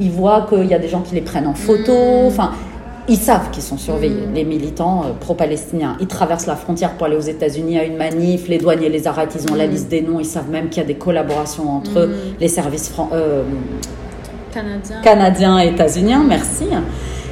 ils 0.00 0.10
voient 0.10 0.46
qu'il 0.48 0.66
y 0.66 0.74
a 0.74 0.78
des 0.78 0.88
gens 0.88 1.00
qui 1.00 1.14
les 1.14 1.20
prennent 1.20 1.46
en 1.46 1.54
photo. 1.54 1.92
Mm. 1.92 2.26
Enfin, 2.26 2.50
ils 3.08 3.16
savent 3.16 3.50
qu'ils 3.50 3.62
sont 3.62 3.78
surveillés, 3.78 4.26
Mm. 4.28 4.34
les 4.34 4.44
militants 4.44 5.02
euh, 5.04 5.12
pro-palestiniens. 5.18 5.96
Ils 6.00 6.06
traversent 6.06 6.46
la 6.46 6.56
frontière 6.56 6.92
pour 6.92 7.06
aller 7.06 7.16
aux 7.16 7.20
États-Unis 7.20 7.78
à 7.78 7.84
une 7.84 7.96
manif. 7.96 8.48
Les 8.48 8.58
douaniers 8.58 8.88
les 8.88 9.06
arrêtent. 9.06 9.36
Ils 9.38 9.52
ont 9.52 9.56
la 9.56 9.66
Mm. 9.66 9.70
liste 9.70 9.88
des 9.88 10.02
noms. 10.02 10.20
Ils 10.20 10.24
savent 10.26 10.50
même 10.50 10.68
qu'il 10.68 10.82
y 10.82 10.84
a 10.84 10.88
des 10.88 10.94
collaborations 10.94 11.70
entre 11.70 12.06
Mm. 12.06 12.12
les 12.40 12.48
services 12.48 12.92
euh, 13.12 13.42
Canadien. 14.52 15.00
canadiens 15.02 15.58
et 15.60 15.68
états-uniens. 15.68 16.22
Merci. 16.26 16.64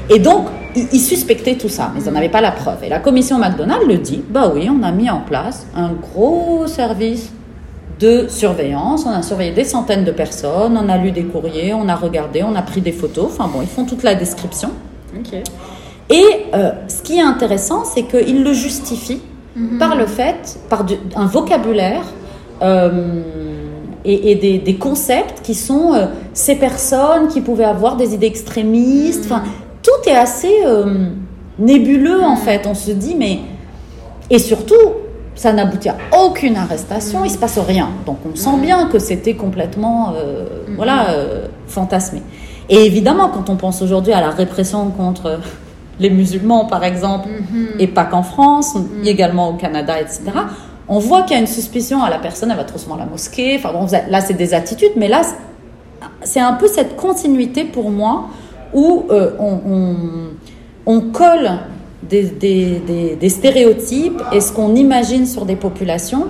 Et 0.08 0.18
donc, 0.18 0.46
ils, 0.74 0.86
ils 0.92 1.00
suspectaient 1.00 1.54
tout 1.56 1.68
ça, 1.68 1.90
mais 1.94 2.00
ils 2.02 2.10
n'en 2.10 2.16
avaient 2.16 2.28
pas 2.28 2.40
la 2.40 2.50
preuve. 2.52 2.82
Et 2.84 2.88
la 2.88 2.98
commission 2.98 3.38
McDonald 3.38 3.82
le 3.86 3.98
dit. 3.98 4.22
Bah 4.28 4.50
oui, 4.54 4.68
on 4.70 4.82
a 4.82 4.90
mis 4.92 5.08
en 5.10 5.20
place 5.20 5.66
un 5.76 5.90
gros 5.92 6.66
service 6.66 7.30
de 8.00 8.26
surveillance. 8.28 9.04
On 9.06 9.10
a 9.10 9.22
surveillé 9.22 9.52
des 9.52 9.64
centaines 9.64 10.04
de 10.04 10.10
personnes, 10.12 10.76
on 10.82 10.88
a 10.88 10.96
lu 10.96 11.10
des 11.12 11.24
courriers, 11.24 11.74
on 11.74 11.86
a 11.88 11.94
regardé, 11.94 12.42
on 12.42 12.54
a 12.56 12.62
pris 12.62 12.80
des 12.80 12.92
photos. 12.92 13.26
Enfin 13.26 13.48
bon, 13.52 13.60
ils 13.62 13.68
font 13.68 13.84
toute 13.84 14.02
la 14.02 14.14
description. 14.14 14.70
Et 16.08 16.24
euh, 16.54 16.70
ce 16.88 17.02
qui 17.02 17.18
est 17.18 17.22
intéressant, 17.22 17.84
c'est 17.84 18.02
qu'ils 18.02 18.42
le 18.42 18.52
justifient 18.52 19.20
Mhm. 19.56 19.78
par 19.78 19.96
le 19.96 20.06
fait, 20.06 20.58
par 20.68 20.84
du- 20.84 20.94
un 21.16 21.26
vocabulaire 21.26 22.02
euh, 22.62 23.22
et, 24.04 24.30
et 24.30 24.34
des, 24.36 24.58
des 24.58 24.74
concepts 24.76 25.42
qui 25.42 25.54
sont 25.54 25.92
euh, 25.94 26.06
ces 26.32 26.54
personnes 26.54 27.26
qui 27.28 27.40
pouvaient 27.40 27.64
avoir 27.64 27.96
des 27.96 28.14
idées 28.14 28.26
extrémistes. 28.28 29.24
Enfin, 29.24 29.42
tout 29.82 30.08
est 30.08 30.14
assez 30.16 30.54
nébuleux 31.58 32.22
en 32.22 32.36
Mhm. 32.36 32.42
fait. 32.42 32.66
On 32.66 32.74
se 32.74 32.90
dit, 32.92 33.14
mais. 33.16 33.40
Et 34.30 34.38
surtout, 34.38 34.74
ça 35.34 35.52
n'aboutit 35.52 35.88
à 35.88 35.96
aucune 36.24 36.56
arrestation, 36.56 37.24
il 37.24 37.30
se 37.30 37.38
passe 37.38 37.58
rien. 37.58 37.88
Donc 38.06 38.18
on 38.30 38.36
sent 38.36 38.50
Mhm. 38.56 38.60
bien 38.60 38.86
que 38.88 38.98
c'était 39.00 39.34
complètement 39.34 40.10
Mhm. 40.68 40.76
voilà, 40.76 41.06
fantasmé. 41.66 42.22
Et 42.70 42.86
évidemment, 42.86 43.28
quand 43.28 43.50
on 43.50 43.56
pense 43.56 43.82
aujourd'hui 43.82 44.12
à 44.14 44.20
la 44.20 44.30
répression 44.30 44.90
contre 44.90 45.38
les 46.00 46.08
musulmans, 46.10 46.64
par 46.64 46.82
exemple, 46.84 47.28
Mhm. 47.28 47.66
et 47.80 47.86
pas 47.86 48.04
qu'en 48.04 48.22
France, 48.22 48.74
Mm. 48.74 49.06
également 49.06 49.50
au 49.50 49.54
Canada, 49.54 50.00
etc. 50.00 50.22
On 50.88 50.98
voit 50.98 51.22
qu'il 51.22 51.32
y 51.36 51.38
a 51.38 51.40
une 51.40 51.46
suspicion 51.46 52.02
à 52.02 52.08
la 52.10 52.18
personne, 52.18 52.50
elle 52.50 52.56
va 52.56 52.64
trop 52.64 52.78
souvent 52.78 52.96
à 52.96 53.00
la 53.00 53.06
mosquée. 53.06 53.56
Enfin 53.58 53.72
bon, 53.72 53.86
là 54.08 54.20
c'est 54.20 54.34
des 54.44 54.54
attitudes, 54.54 54.92
mais 54.96 55.08
là 55.08 55.20
c'est 56.22 56.40
un 56.40 56.54
peu 56.54 56.66
cette 56.68 56.96
continuité 56.96 57.64
pour 57.64 57.90
moi 57.90 58.28
où 58.72 59.04
euh, 59.10 59.32
on, 59.38 59.58
on- 59.76 59.94
on 60.86 61.00
colle 61.12 61.50
des, 62.02 62.22
des- 62.24 62.80
des- 62.86 63.16
des 63.16 63.28
stéréotypes 63.28 64.20
et 64.32 64.40
ce 64.40 64.52
qu'on 64.52 64.74
imagine 64.74 65.26
sur 65.26 65.44
des 65.44 65.56
populations 65.56 66.26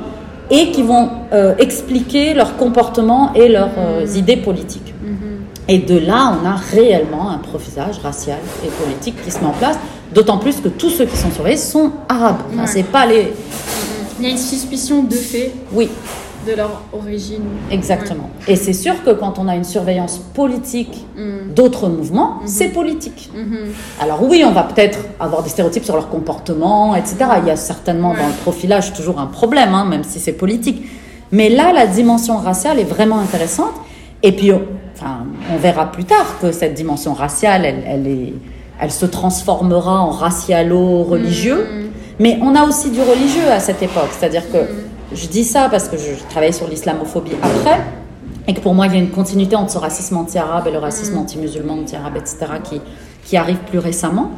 et 0.50 0.70
qui 0.72 0.82
vont 0.82 1.08
euh, 1.32 1.54
expliquer 1.58 2.34
leur 2.34 2.56
comportement 2.56 3.32
et 3.34 3.48
leurs 3.48 3.70
euh, 3.78 4.04
idées 4.16 4.36
politiques. 4.36 4.92
Mhm. 5.02 5.29
Et 5.72 5.78
de 5.78 5.96
là, 5.98 6.36
on 6.42 6.44
a 6.44 6.56
réellement 6.56 7.30
un 7.30 7.38
profilage 7.38 7.98
racial 7.98 8.38
et 8.64 8.68
politique 8.68 9.14
qui 9.24 9.30
se 9.30 9.38
met 9.38 9.46
en 9.46 9.52
place, 9.52 9.78
d'autant 10.12 10.38
plus 10.38 10.56
que 10.56 10.66
tous 10.68 10.90
ceux 10.90 11.06
qui 11.06 11.16
sont 11.16 11.30
surveillés 11.30 11.56
sont 11.56 11.92
arabes. 12.08 12.38
Enfin, 12.52 12.62
Ouais. 12.62 12.66
c'est 12.66 12.82
pas 12.82 13.06
les. 13.06 13.32
Il 14.18 14.24
y 14.24 14.28
a 14.28 14.30
une 14.32 14.36
suspicion 14.38 15.04
de 15.04 15.14
fait 15.14 15.52
Oui, 15.72 15.88
de 16.46 16.54
leur 16.56 16.82
origine. 16.92 17.44
exactement. 17.70 18.30
Et 18.48 18.56
c'est 18.56 18.72
sûr 18.72 18.94
que 19.04 19.10
quand 19.10 19.38
on 19.38 19.46
a 19.46 19.54
une 19.54 19.64
surveillance 19.64 20.18
politique. 20.34 21.06
Mhm. 21.16 21.54
d'autres 21.54 21.88
mouvements, 21.88 22.38
Mhm. 22.40 22.46
c'est 22.48 22.68
politique. 22.68 23.30
Mhm. 23.34 23.58
Alors 24.00 24.22
oui, 24.22 24.42
on 24.46 24.52
va 24.52 24.62
peut-être 24.64 24.98
avoir 25.20 25.42
des 25.44 25.50
stéréotypes 25.50 25.84
sur 25.84 25.94
leur 25.94 26.08
comportement, 26.08 26.96
etc. 26.96 27.16
Il 27.42 27.46
y 27.48 27.50
a 27.50 27.56
certainement 27.56 28.10
Ouais. 28.12 28.18
dans 28.20 28.26
le 28.28 28.32
profilage 28.42 28.92
toujours 28.94 29.18
un 29.20 29.26
problème, 29.26 29.72
hein, 29.74 29.84
même 29.84 30.02
si 30.04 30.18
c'est 30.18 30.32
politique. 30.32 30.82
Mais 31.30 31.48
là, 31.48 31.72
la 31.72 31.86
dimension 31.86 32.36
raciale 32.38 32.78
est 32.80 32.84
vraiment 32.96 33.18
intéressante. 33.20 33.74
Et 34.22 34.32
puis, 34.32 34.50
on, 35.52 35.56
verra 35.56 35.90
plus 35.92 36.04
tard 36.04 36.38
que 36.40 36.52
cette 36.52 36.74
dimension 36.74 37.12
raciale, 37.14 37.64
elle, 37.64 37.82
elle, 37.86 38.06
est, 38.06 38.34
elle 38.80 38.90
se 38.90 39.06
transformera 39.06 40.00
en 40.00 40.10
racialo-religieux. 40.10 41.66
Mhm. 41.70 41.90
Mais 42.18 42.38
on 42.42 42.54
a 42.54 42.64
aussi 42.64 42.90
du 42.90 43.00
religieux 43.00 43.50
à 43.50 43.60
cette 43.60 43.82
époque. 43.82 44.10
C'est-à-dire 44.18 44.50
que 44.50 44.58
Mhm. 44.58 44.68
je 45.14 45.26
dis 45.26 45.44
ça 45.44 45.68
parce 45.70 45.88
que 45.88 45.96
je 45.96 46.22
travaillais 46.28 46.52
sur 46.52 46.68
l'islamophobie 46.68 47.32
après, 47.42 47.80
et 48.46 48.54
que 48.54 48.60
pour 48.60 48.74
moi, 48.74 48.86
il 48.86 48.92
y 48.92 48.96
a 48.96 48.98
une 48.98 49.10
continuité 49.10 49.56
entre 49.56 49.72
ce 49.72 49.78
racisme 49.78 50.16
anti-arabe 50.16 50.66
et 50.66 50.70
le 50.70 50.78
racisme 50.78 51.14
Mhm. 51.14 51.20
anti-musulman, 51.20 51.74
anti-arabe, 51.80 52.16
etc., 52.16 52.36
qui, 52.62 52.80
qui 53.24 53.36
arrive 53.36 53.58
plus 53.68 53.78
récemment. 53.78 54.30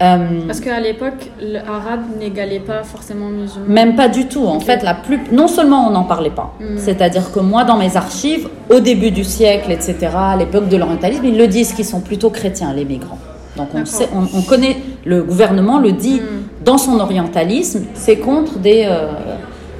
Euh, 0.00 0.40
Parce 0.46 0.60
qu'à 0.60 0.80
l'époque, 0.80 1.30
l'arabe 1.40 2.00
n'égalait 2.18 2.58
pas 2.60 2.82
forcément 2.82 3.26
musulman. 3.28 3.66
même 3.68 3.94
pas 3.94 4.08
du 4.08 4.26
tout. 4.26 4.44
En 4.46 4.58
fait, 4.58 4.82
la 4.82 4.94
plus... 4.94 5.20
non 5.30 5.46
seulement 5.46 5.86
on 5.86 5.90
n'en 5.90 6.04
parlait 6.04 6.30
pas, 6.30 6.54
Mhm. 6.58 6.78
c'est-à-dire 6.78 7.30
que 7.30 7.38
moi, 7.40 7.62
dans 7.64 7.76
mes 7.76 7.96
archives, 7.96 8.48
au 8.70 8.80
début 8.80 9.10
du 9.12 9.22
siècle, 9.22 9.70
etc., 9.70 9.96
à 10.14 10.36
l'époque 10.36 10.68
de 10.68 10.76
l'orientalisme, 10.76 11.24
ils 11.24 11.36
le 11.38 11.46
disent 11.46 11.72
qu'ils 11.74 11.84
sont 11.84 12.00
plutôt 12.00 12.30
chrétiens, 12.30 12.72
les 12.72 12.84
migrants. 12.84 13.18
Donc 13.56 13.68
on, 13.74 13.84
sait, 13.84 14.08
on, 14.14 14.26
on 14.36 14.42
connaît, 14.42 14.76
le 15.04 15.22
gouvernement 15.22 15.78
le 15.78 15.92
dit 15.92 16.20
Mhm. 16.20 16.64
dans 16.64 16.78
son 16.78 16.98
orientalisme, 16.98 17.82
c'est 17.94 18.16
contre 18.16 18.58
des, 18.58 18.86
euh, 18.86 19.08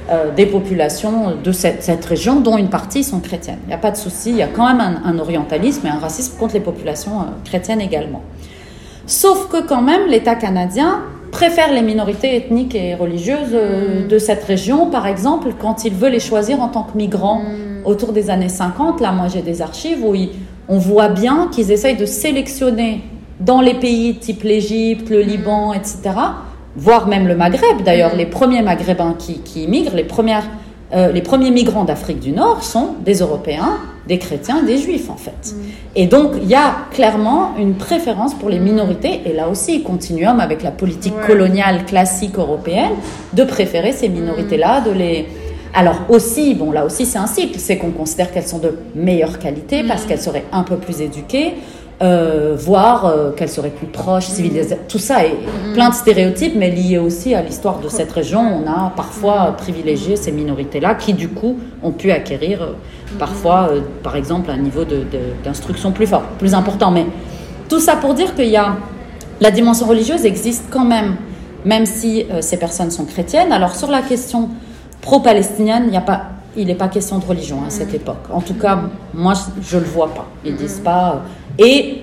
euh, 0.09 0.31
des 0.33 0.45
populations 0.45 1.33
de 1.43 1.51
cette, 1.51 1.83
cette 1.83 2.05
région 2.05 2.39
dont 2.39 2.57
une 2.57 2.69
partie 2.69 3.03
sont 3.03 3.19
chrétiennes. 3.19 3.59
Il 3.65 3.69
n'y 3.69 3.73
a 3.73 3.77
pas 3.79 3.91
de 3.91 3.97
souci, 3.97 4.29
il 4.29 4.37
y 4.37 4.41
a 4.43 4.47
quand 4.47 4.67
même 4.67 4.79
un, 4.79 5.01
un 5.09 5.19
orientalisme 5.19 5.85
et 5.87 5.89
un 5.89 5.99
racisme 5.99 6.37
contre 6.37 6.53
les 6.53 6.59
populations 6.61 7.21
euh, 7.21 7.23
chrétiennes 7.43 7.81
également. 7.81 8.21
Sauf 9.05 9.47
que 9.49 9.61
quand 9.65 9.81
même, 9.81 10.07
l'État 10.07 10.35
canadien 10.35 11.01
préfère 11.31 11.73
les 11.73 11.81
minorités 11.81 12.35
ethniques 12.35 12.75
et 12.75 12.95
religieuses 12.95 13.53
euh, 13.53 14.05
Mm. 14.05 14.07
de 14.07 14.17
cette 14.19 14.43
région, 14.43 14.87
par 14.89 15.07
exemple, 15.07 15.49
quand 15.59 15.83
il 15.83 15.93
veut 15.93 16.09
les 16.09 16.19
choisir 16.19 16.61
en 16.61 16.67
tant 16.67 16.83
que 16.83 16.95
migrants. 16.97 17.39
Mhm. 17.41 17.85
Autour 17.85 18.13
des 18.13 18.29
années 18.29 18.49
50, 18.49 19.01
là, 19.01 19.11
moi 19.11 19.27
j'ai 19.27 19.41
des 19.41 19.61
archives 19.61 20.05
où 20.05 20.15
ils- 20.15 20.29
on 20.69 20.77
voit 20.77 21.09
bien 21.09 21.49
qu'ils 21.51 21.71
essayent 21.71 21.97
de 21.97 22.05
sélectionner 22.05 23.01
dans 23.41 23.59
les 23.61 23.73
pays 23.73 24.15
type 24.15 24.43
l'Égypte, 24.43 25.09
le 25.09 25.21
Liban, 25.21 25.73
etc., 25.73 25.97
voire 26.77 27.07
même 27.07 27.27
le 27.27 27.35
Maghreb. 27.35 27.81
D'ailleurs, 27.83 28.15
les 28.15 28.25
premiers 28.25 28.61
Maghrébins 28.61 29.15
qui, 29.19 29.39
qui 29.39 29.63
immigrent, 29.63 29.95
les, 29.95 30.03
premières, 30.05 30.45
euh, 30.95 31.11
les 31.11 31.21
premiers 31.21 31.51
migrants 31.51 31.83
d'Afrique 31.85 32.19
du 32.19 32.31
Nord 32.31 32.63
sont 32.63 32.95
des 33.03 33.15
Européens, 33.19 33.77
des 34.07 34.19
chrétiens, 34.19 34.63
des 34.63 34.77
juifs 34.77 35.09
en 35.09 35.15
fait. 35.15 35.55
Et 35.95 36.07
donc, 36.07 36.31
il 36.41 36.47
y 36.47 36.55
a 36.55 36.75
clairement 36.91 37.51
une 37.57 37.75
préférence 37.75 38.33
pour 38.33 38.49
les 38.49 38.59
minorités, 38.59 39.21
et 39.25 39.33
là 39.33 39.47
aussi, 39.49 39.81
continuum 39.83 40.39
avec 40.39 40.61
la 40.61 40.71
politique 40.71 41.13
Ouais. 41.19 41.27
coloniale 41.27 41.85
classique 41.85 42.37
européenne, 42.37 42.91
de 43.33 43.43
préférer 43.43 43.91
ces 43.91 44.09
minorités-là, 44.09 44.81
de 44.81 44.91
les... 44.91 45.27
Alors 45.75 46.01
aussi, 46.09 46.53
bon 46.53 46.71
là 46.71 46.85
aussi 46.85 47.03
c'est 47.07 47.17
un 47.17 47.25
cycle, 47.25 47.57
c'est 47.57 47.77
qu'on 47.79 47.89
considère 47.89 48.31
qu'elles 48.31 48.47
sont 48.47 48.59
de 48.59 48.77
meilleure 48.93 49.39
qualité 49.39 49.83
parce 49.83 50.05
qu'elles 50.05 50.21
seraient 50.21 50.45
un 50.51 50.61
peu 50.61 50.75
plus 50.77 51.01
éduquées, 51.01 51.53
euh, 52.03 52.53
voire 52.57 53.05
euh, 53.05 53.31
qu'elles 53.31 53.49
seraient 53.49 53.69
plus 53.69 53.87
proches, 53.87 54.25
civilisées. 54.25 54.77
Tout 54.89 54.99
ça 54.99 55.23
est 55.25 55.37
plein 55.73 55.89
de 55.89 55.95
stéréotypes, 55.95 56.53
mais 56.53 56.69
lié 56.69 56.97
aussi 56.97 57.33
à 57.33 57.41
l'histoire 57.41 57.79
de 57.79 57.87
cette 57.87 58.11
région. 58.11 58.41
On 58.41 58.69
a 58.69 58.91
parfois 58.93 59.55
privilégié 59.57 60.17
ces 60.17 60.33
minorités-là 60.33 60.95
qui 60.95 61.13
du 61.13 61.29
coup 61.29 61.57
ont 61.81 61.91
pu 61.91 62.11
acquérir 62.11 62.61
euh, 62.61 62.73
parfois, 63.17 63.69
euh, 63.71 63.79
par 64.03 64.17
exemple, 64.17 64.51
un 64.51 64.57
niveau 64.57 64.83
d'instruction 65.45 65.93
plus 65.93 66.05
fort, 66.05 66.23
plus 66.39 66.53
important. 66.53 66.91
Mais 66.91 67.05
tout 67.69 67.79
ça 67.79 67.95
pour 67.95 68.13
dire 68.13 68.35
qu'il 68.35 68.49
y 68.49 68.57
a 68.57 68.75
la 69.39 69.51
dimension 69.51 69.87
religieuse 69.87 70.25
existe 70.25 70.65
quand 70.69 70.85
même, 70.85 71.15
même 71.63 71.85
si 71.85 72.25
ces 72.41 72.57
personnes 72.57 72.91
sont 72.91 73.05
chrétiennes. 73.05 73.51
Alors 73.53 73.75
sur 73.75 73.89
la 73.89 74.01
question 74.01 74.49
pro-palestinienne, 75.01 75.83
il 75.85 75.91
n'y 75.91 75.97
a 75.97 76.01
pas, 76.01 76.23
il 76.57 76.67
n'est 76.67 76.75
pas 76.75 76.87
question 76.87 77.17
de 77.19 77.25
religion 77.25 77.59
à 77.65 77.69
cette 77.69 77.93
époque. 77.93 78.25
En 78.31 78.41
tout 78.41 78.53
cas, 78.53 78.79
moi, 79.13 79.33
je 79.61 79.77
ne 79.77 79.81
le 79.81 79.87
vois 79.87 80.13
pas. 80.13 80.27
Ils 80.45 80.55
disent 80.55 80.81
pas. 80.83 81.21
Et 81.59 82.01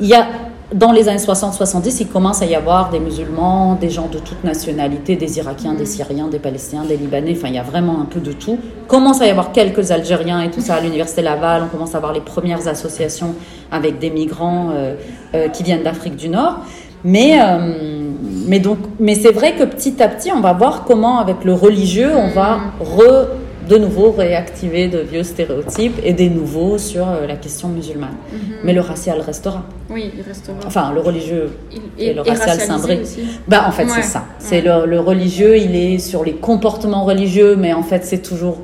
il 0.00 0.06
y 0.06 0.14
a 0.14 0.26
dans 0.74 0.90
les 0.90 1.08
années 1.08 1.18
60-70, 1.18 1.98
il 2.00 2.08
commence 2.08 2.42
à 2.42 2.46
y 2.46 2.54
avoir 2.56 2.90
des 2.90 2.98
musulmans, 2.98 3.76
des 3.80 3.88
gens 3.88 4.08
de 4.08 4.18
toute 4.18 4.42
nationalité, 4.42 5.14
des 5.14 5.38
Irakiens, 5.38 5.74
des 5.74 5.86
Syriens, 5.86 6.26
des 6.26 6.40
Palestiniens, 6.40 6.84
des 6.84 6.96
Libanais, 6.96 7.34
enfin 7.36 7.48
il 7.48 7.54
y 7.54 7.58
a 7.58 7.62
vraiment 7.62 8.00
un 8.00 8.04
peu 8.04 8.18
de 8.18 8.32
tout. 8.32 8.58
Commence 8.88 9.20
à 9.20 9.26
y 9.26 9.30
avoir 9.30 9.52
quelques 9.52 9.92
Algériens 9.92 10.40
et 10.40 10.50
tout 10.50 10.60
ça 10.60 10.74
à 10.74 10.80
l'université 10.80 11.22
Laval, 11.22 11.62
on 11.64 11.68
commence 11.68 11.94
à 11.94 11.98
avoir 11.98 12.12
les 12.12 12.20
premières 12.20 12.66
associations 12.66 13.34
avec 13.70 14.00
des 14.00 14.10
migrants 14.10 14.70
euh, 14.72 14.96
euh, 15.34 15.48
qui 15.48 15.62
viennent 15.62 15.84
d'Afrique 15.84 16.16
du 16.16 16.28
Nord. 16.28 16.58
Mais, 17.04 17.38
euh, 17.40 18.10
mais, 18.48 18.58
donc, 18.58 18.78
mais 18.98 19.14
c'est 19.14 19.30
vrai 19.30 19.54
que 19.54 19.62
petit 19.62 20.02
à 20.02 20.08
petit, 20.08 20.32
on 20.32 20.40
va 20.40 20.52
voir 20.52 20.82
comment 20.84 21.20
avec 21.20 21.44
le 21.44 21.52
religieux, 21.52 22.10
on 22.16 22.30
va 22.30 22.58
re, 22.80 23.28
de 23.68 23.76
nouveau 23.78 24.10
réactiver 24.12 24.88
de 24.88 24.98
vieux 24.98 25.22
stéréotypes 25.22 25.98
et 26.04 26.12
des 26.12 26.28
nouveaux 26.30 26.78
sur 26.78 27.08
euh, 27.08 27.26
la 27.26 27.36
question 27.36 27.68
musulmane. 27.68 28.16
Mais 28.64 28.72
le 28.72 28.80
racial 28.80 29.20
restera. 29.20 29.64
Oui, 29.90 30.12
il 30.16 30.22
restera. 30.22 30.56
Enfin, 30.66 30.92
le 30.94 31.00
religieux 31.00 31.50
Il- 31.72 32.02
et 32.04 32.12
le 32.14 32.20
racial 32.22 32.56
aussi. 33.02 33.20
Bah, 33.48 33.64
en 33.66 33.72
fait, 33.72 33.84
Ouais. 33.84 33.90
c'est 33.96 34.02
ça. 34.02 34.24
C'est 34.38 34.60
le, 34.60 34.86
le 34.86 35.00
religieux, 35.00 35.56
il 35.58 35.74
est 35.74 35.98
sur 35.98 36.24
les 36.24 36.34
comportements 36.34 37.04
religieux, 37.04 37.56
mais 37.56 37.72
en 37.72 37.82
fait, 37.82 38.04
c'est 38.04 38.22
toujours 38.22 38.58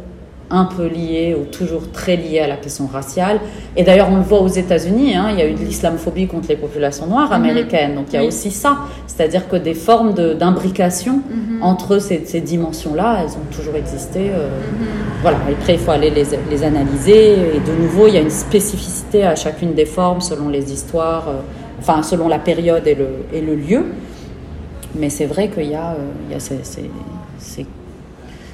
un 0.52 0.66
peu 0.66 0.86
lié 0.86 1.34
ou 1.38 1.44
toujours 1.50 1.90
très 1.90 2.14
lié 2.16 2.38
à 2.40 2.46
la 2.46 2.56
question 2.56 2.86
raciale. 2.86 3.40
Et 3.76 3.82
d'ailleurs, 3.82 4.08
on 4.12 4.16
le 4.16 4.22
voit 4.22 4.40
aux 4.42 4.48
États-Unis, 4.48 5.14
hein, 5.16 5.28
il 5.32 5.38
y 5.38 5.42
a 5.42 5.48
eu 5.48 5.54
de 5.54 5.64
l'islamophobie 5.64 6.26
contre 6.28 6.48
les 6.50 6.56
populations 6.56 7.06
noires 7.06 7.32
américaines. 7.32 7.94
Donc, 7.94 8.06
il 8.10 8.14
y 8.14 8.18
a 8.18 8.20
Oui. 8.20 8.28
aussi 8.28 8.50
ça. 8.50 8.76
C'est-à-dire 9.06 9.48
que 9.48 9.56
des 9.56 9.74
formes 9.74 10.12
de- 10.14 10.34
d'imbrication 10.34 11.20
entre 11.62 11.98
ces, 11.98 12.22
ces 12.26 12.40
dimensions-là, 12.40 13.20
elles 13.22 13.30
ont 13.32 13.48
toujours 13.56 13.74
existé. 13.76 14.30
euh, 14.30 14.48
Voilà. 15.22 15.38
Et 15.48 15.52
après, 15.52 15.74
il 15.74 15.78
faut 15.78 15.92
aller 15.92 16.10
les, 16.10 16.24
les 16.50 16.62
analyser. 16.64 17.32
Et 17.56 17.60
de 17.60 17.72
nouveau, 17.82 18.06
il 18.08 18.14
y 18.14 18.18
a 18.18 18.20
une 18.20 18.30
spécificité 18.30 19.24
à 19.24 19.34
chacune 19.36 19.72
des 19.74 19.86
formes 19.86 20.20
selon 20.20 20.48
les 20.48 20.72
histoires, 20.72 21.28
euh, 21.28 21.32
enfin, 21.80 22.02
selon 22.02 22.28
la 22.28 22.38
période 22.38 22.86
et 22.86 22.94
le, 22.94 23.08
et 23.32 23.40
le 23.40 23.54
lieu. 23.54 23.84
Mais 24.96 25.08
c'est 25.08 25.26
vrai 25.26 25.48
qu'il 25.48 25.70
y 25.70 25.74
a, 25.74 25.92
euh, 25.92 25.96
il 26.28 26.32
y 26.32 26.36
a 26.36 26.40
ces- 26.40 26.58
ces- 26.64 26.90
ces- 27.38 27.66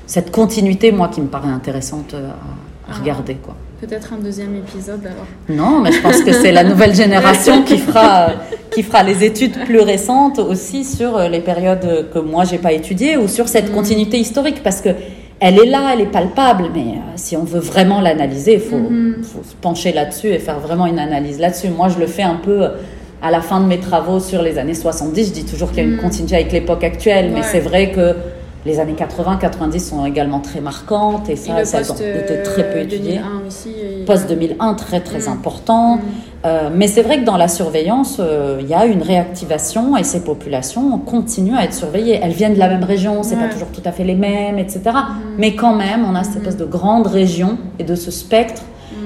cette 0.09 0.33
continuité, 0.33 0.91
moi, 0.91 1.07
qui 1.09 1.21
me 1.21 1.29
paraît 1.29 1.49
intéressante 1.51 2.15
euh, 2.15 2.27
à, 2.31 2.91
à 2.91 2.95
Ah. 2.95 3.01
regarder. 3.01 3.35
Quoi. 3.35 3.55
Peut-être 3.81 4.13
un 4.15 4.17
deuxième 4.19 4.57
épisode 4.57 5.03
alors. 5.05 5.27
Non, 5.49 5.79
mais 5.81 5.93
je 5.93 6.01
pense 6.01 6.23
que 6.23 6.33
c'est 6.33 6.51
la 6.51 6.65
nouvelle 6.65 6.95
génération 7.05 7.63
qui 7.63 7.79
fera, 7.79 8.31
euh, 8.31 8.33
qui 8.73 8.83
fera 8.83 9.03
les 9.05 9.23
études 9.25 9.57
plus 9.67 9.81
récentes 9.81 10.39
aussi 10.41 10.83
sur 10.85 11.17
euh, 11.17 11.29
les 11.29 11.41
périodes 11.41 12.09
que 12.13 12.19
moi, 12.19 12.43
j'ai 12.45 12.59
pas 12.59 12.73
étudiées 12.73 13.17
ou 13.17 13.29
sur 13.29 13.47
cette 13.49 13.71
continuité 13.73 14.19
historique. 14.19 14.63
Parce 14.65 14.81
que 14.81 14.89
elle 15.41 15.59
est 15.61 15.67
là, 15.67 15.91
elle 15.93 16.01
est 16.01 16.07
palpable, 16.11 16.65
mais 16.75 16.81
euh, 16.81 16.95
si 17.15 17.37
on 17.37 17.45
veut 17.45 17.61
vraiment 17.61 18.01
l'analyser, 18.01 18.55
il 18.55 18.61
faut, 18.61 18.91
faut 19.23 19.45
se 19.49 19.55
pencher 19.61 19.93
là-dessus 19.93 20.29
et 20.29 20.39
faire 20.41 20.59
vraiment 20.59 20.87
une 20.87 20.99
analyse 20.99 21.39
là-dessus. 21.39 21.69
Moi, 21.69 21.89
je 21.91 22.01
le 22.01 22.07
fais 22.09 22.25
un 22.25 22.35
peu 22.43 22.67
à 23.23 23.31
la 23.31 23.41
fin 23.43 23.61
de 23.61 23.67
mes 23.67 23.79
travaux 23.79 24.19
sur 24.19 24.43
les 24.43 24.59
années 24.59 24.75
70. 24.75 25.29
Je 25.29 25.33
dis 25.33 25.45
toujours 25.45 25.69
qu'il 25.71 25.85
y 25.85 25.87
a 25.87 25.89
une 25.91 25.99
continuité 25.99 26.35
avec 26.37 26.51
l'époque 26.53 26.83
actuelle, 26.83 27.31
mais 27.35 27.43
c'est 27.45 27.61
vrai 27.61 27.93
que 27.93 28.17
les 28.69 28.79
années 28.81 28.95
80-90 28.95 29.81
sont 29.81 30.05
également 30.07 30.41
très 30.41 30.61
marquantes 30.61 31.29
et 31.29 31.33
Et 31.33 31.37
ça, 31.37 31.59
le 31.59 31.65
ça 31.65 31.81
été 31.81 32.43
très 32.45 32.63
peu 32.71 32.79
euh, 32.79 32.83
étudié. 32.83 33.15
2001 33.19 33.47
aussi. 33.49 33.71
et- 33.71 34.05
Post 34.05 34.29
2001, 34.29 34.75
très 34.75 35.01
très 35.01 35.21
Mm. 35.21 35.33
important. 35.33 35.97
Mm. 35.97 36.01
Euh, 36.47 36.71
mais 36.73 36.87
c'est 36.87 37.03
vrai 37.03 37.19
que 37.21 37.25
dans 37.25 37.37
la 37.37 37.49
surveillance, 37.49 38.19
euh, 38.21 38.59
il 38.61 38.69
y 38.69 38.75
a 38.75 38.85
une 38.87 39.03
réactivation 39.03 39.97
et 39.97 40.05
ces 40.05 40.21
populations 40.23 40.99
continuent 40.99 41.57
à 41.57 41.65
être 41.65 41.75
surveillées. 41.75 42.21
Elles 42.23 42.33
viennent 42.33 42.55
de 42.55 42.59
la 42.59 42.69
même 42.69 42.85
région, 42.85 43.23
c'est 43.23 43.35
Ouais. 43.37 43.43
pas 43.49 43.53
toujours 43.53 43.69
tout 43.69 43.83
à 43.85 43.91
fait 43.93 44.05
les 44.05 44.15
mêmes, 44.15 44.59
etc. 44.59 44.81
Mais 45.39 45.55
quand 45.57 45.75
même, 45.75 46.05
on 46.09 46.15
a 46.15 46.23
cette 46.23 46.37
espèce 46.37 46.57
de 46.57 46.65
grande 46.67 47.07
région 47.09 47.59
et 47.79 47.85
de 47.85 47.95
ce 47.95 48.11
spectre. 48.11 48.63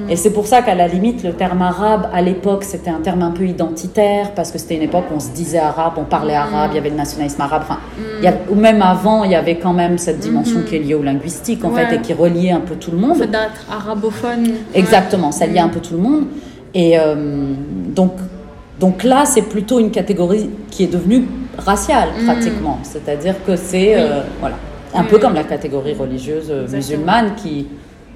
Et 0.08 0.16
c'est 0.16 0.30
pour 0.32 0.46
ça 0.46 0.62
qu'à 0.62 0.74
la 0.74 0.88
limite, 0.88 1.22
le 1.22 1.32
terme 1.32 1.62
arabe, 1.62 2.08
à 2.12 2.20
l'époque, 2.22 2.64
c'était 2.64 2.90
un 2.90 3.00
terme 3.00 3.22
un 3.22 3.30
peu 3.30 3.44
identitaire, 3.46 4.32
parce 4.34 4.50
que 4.50 4.58
c'était 4.58 4.76
une 4.76 4.82
époque 4.82 5.04
où 5.10 5.16
on 5.16 5.20
se 5.20 5.30
disait 5.30 5.58
arabe, 5.58 5.94
on 5.96 6.04
parlait 6.04 6.34
arabe, 6.34 6.70
il 6.72 6.76
y 6.76 6.78
avait 6.78 6.90
le 6.90 6.96
nationalisme 6.96 7.40
arabe. 7.40 7.62
Enfin, 7.64 7.78
il 8.18 8.24
y 8.24 8.26
a- 8.28 8.34
ou 8.50 8.54
même 8.54 8.82
avant, 8.82 9.24
il 9.24 9.30
y 9.30 9.34
avait 9.34 9.56
quand 9.56 9.72
même 9.72 9.98
cette 9.98 10.18
dimension 10.18 10.60
qui 10.68 10.76
est 10.76 10.80
liée 10.80 10.94
au 10.94 11.02
linguistique, 11.02 11.64
en 11.64 11.70
Ouais. 11.70 11.86
fait, 11.86 11.96
et 11.96 12.00
qui 12.00 12.12
reliait 12.14 12.50
un 12.52 12.60
peu 12.60 12.74
tout 12.74 12.90
le 12.90 12.96
Le 12.98 13.06
monde. 13.06 13.16
fait 13.16 13.26
d'être 13.26 13.66
arabophone. 13.70 14.48
Exactement, 14.74 15.32
ça 15.32 15.46
lie 15.46 15.60
Mm. 15.60 15.64
un 15.64 15.68
peu 15.68 15.80
tout 15.80 15.94
le 15.94 16.00
monde. 16.00 16.24
Et 16.74 16.98
euh, 16.98 17.14
donc, 17.94 18.12
donc 18.80 19.04
là, 19.04 19.24
c'est 19.24 19.42
plutôt 19.42 19.78
une 19.78 19.90
catégorie 19.90 20.50
qui 20.70 20.84
est 20.84 20.92
devenue 20.92 21.24
raciale, 21.58 22.08
Mm. 22.20 22.24
pratiquement. 22.26 22.78
C'est-à-dire 22.82 23.34
que 23.46 23.56
c'est 23.56 23.94
Oui. 23.94 24.02
euh, 24.02 24.22
voilà, 24.40 24.56
un 24.94 25.02
Oui, 25.02 25.06
peu 25.10 25.18
comme 25.18 25.34
la 25.34 25.44
catégorie 25.44 25.94
religieuse 25.94 26.50
euh, 26.50 26.64
Exactement. 26.64 26.76
musulmane 26.98 27.34
qui, 27.36 27.66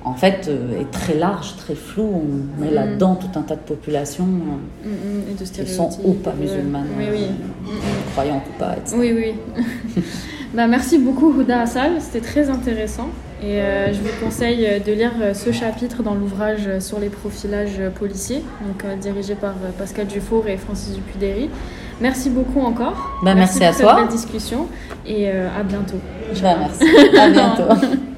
en 0.07 0.15
fait, 0.15 0.47
euh, 0.49 0.81
est 0.81 0.91
très 0.91 1.15
large, 1.15 1.57
très 1.57 1.75
floue. 1.75 2.23
On 2.23 2.61
met 2.63 2.71
Mm. 2.71 2.75
là-dedans 2.75 3.17
tout 3.17 3.39
un 3.39 3.43
tas 3.43 3.57
de 3.57 3.61
populations, 3.61 4.25
euh, 4.25 4.89
Mm, 4.89 5.33
mm, 5.33 5.37
de 5.37 5.45
qui 5.65 5.71
sont 5.71 5.91
ou 6.05 6.13
pas 6.15 6.33
musulmanes, 6.33 6.87
Oui, 6.97 7.05
oui. 7.11 7.25
euh, 7.69 7.73
croyantes 8.13 8.45
ou 8.49 8.59
pas, 8.59 8.77
etc. 8.77 8.97
Oui, 8.99 9.13
oui. 9.15 9.35
bah, 10.55 10.67
merci 10.69 10.99
beaucoup, 10.99 11.31
Houda 11.33 11.61
Assal. 11.63 12.01
C'était 12.01 12.21
très 12.27 12.49
intéressant. 12.49 13.09
Et 13.43 13.61
euh, 13.61 13.93
je 13.93 14.01
vous 14.01 14.09
conseille 14.25 14.81
de 14.87 14.93
lire 14.93 15.13
euh, 15.21 15.35
ce 15.35 15.51
chapitre 15.53 16.03
dans 16.03 16.15
l'ouvrage 16.15 16.79
sur 16.79 16.99
les 17.01 17.11
profilages 17.11 17.81
policiers, 17.99 18.43
donc 18.67 18.99
dirigé 19.01 19.35
par 19.35 19.55
Pascal 19.79 20.07
Dufour 20.07 20.47
et 20.49 20.57
Francis 20.57 20.95
Dupudéry. 20.95 21.51
Merci 22.01 22.31
beaucoup 22.31 22.61
encore. 22.61 23.13
Bah, 23.25 23.35
merci 23.35 23.63
à 23.65 23.69
pour 23.69 23.77
cette 23.79 23.87
toi. 23.87 23.97
belle 23.97 24.09
discussion 24.09 24.67
et 25.07 25.29
à 25.31 25.63
bientôt. 25.65 25.99
Bah, 26.43 26.57
merci. 26.61 26.85
À 27.19 27.29
bientôt. 27.31 27.87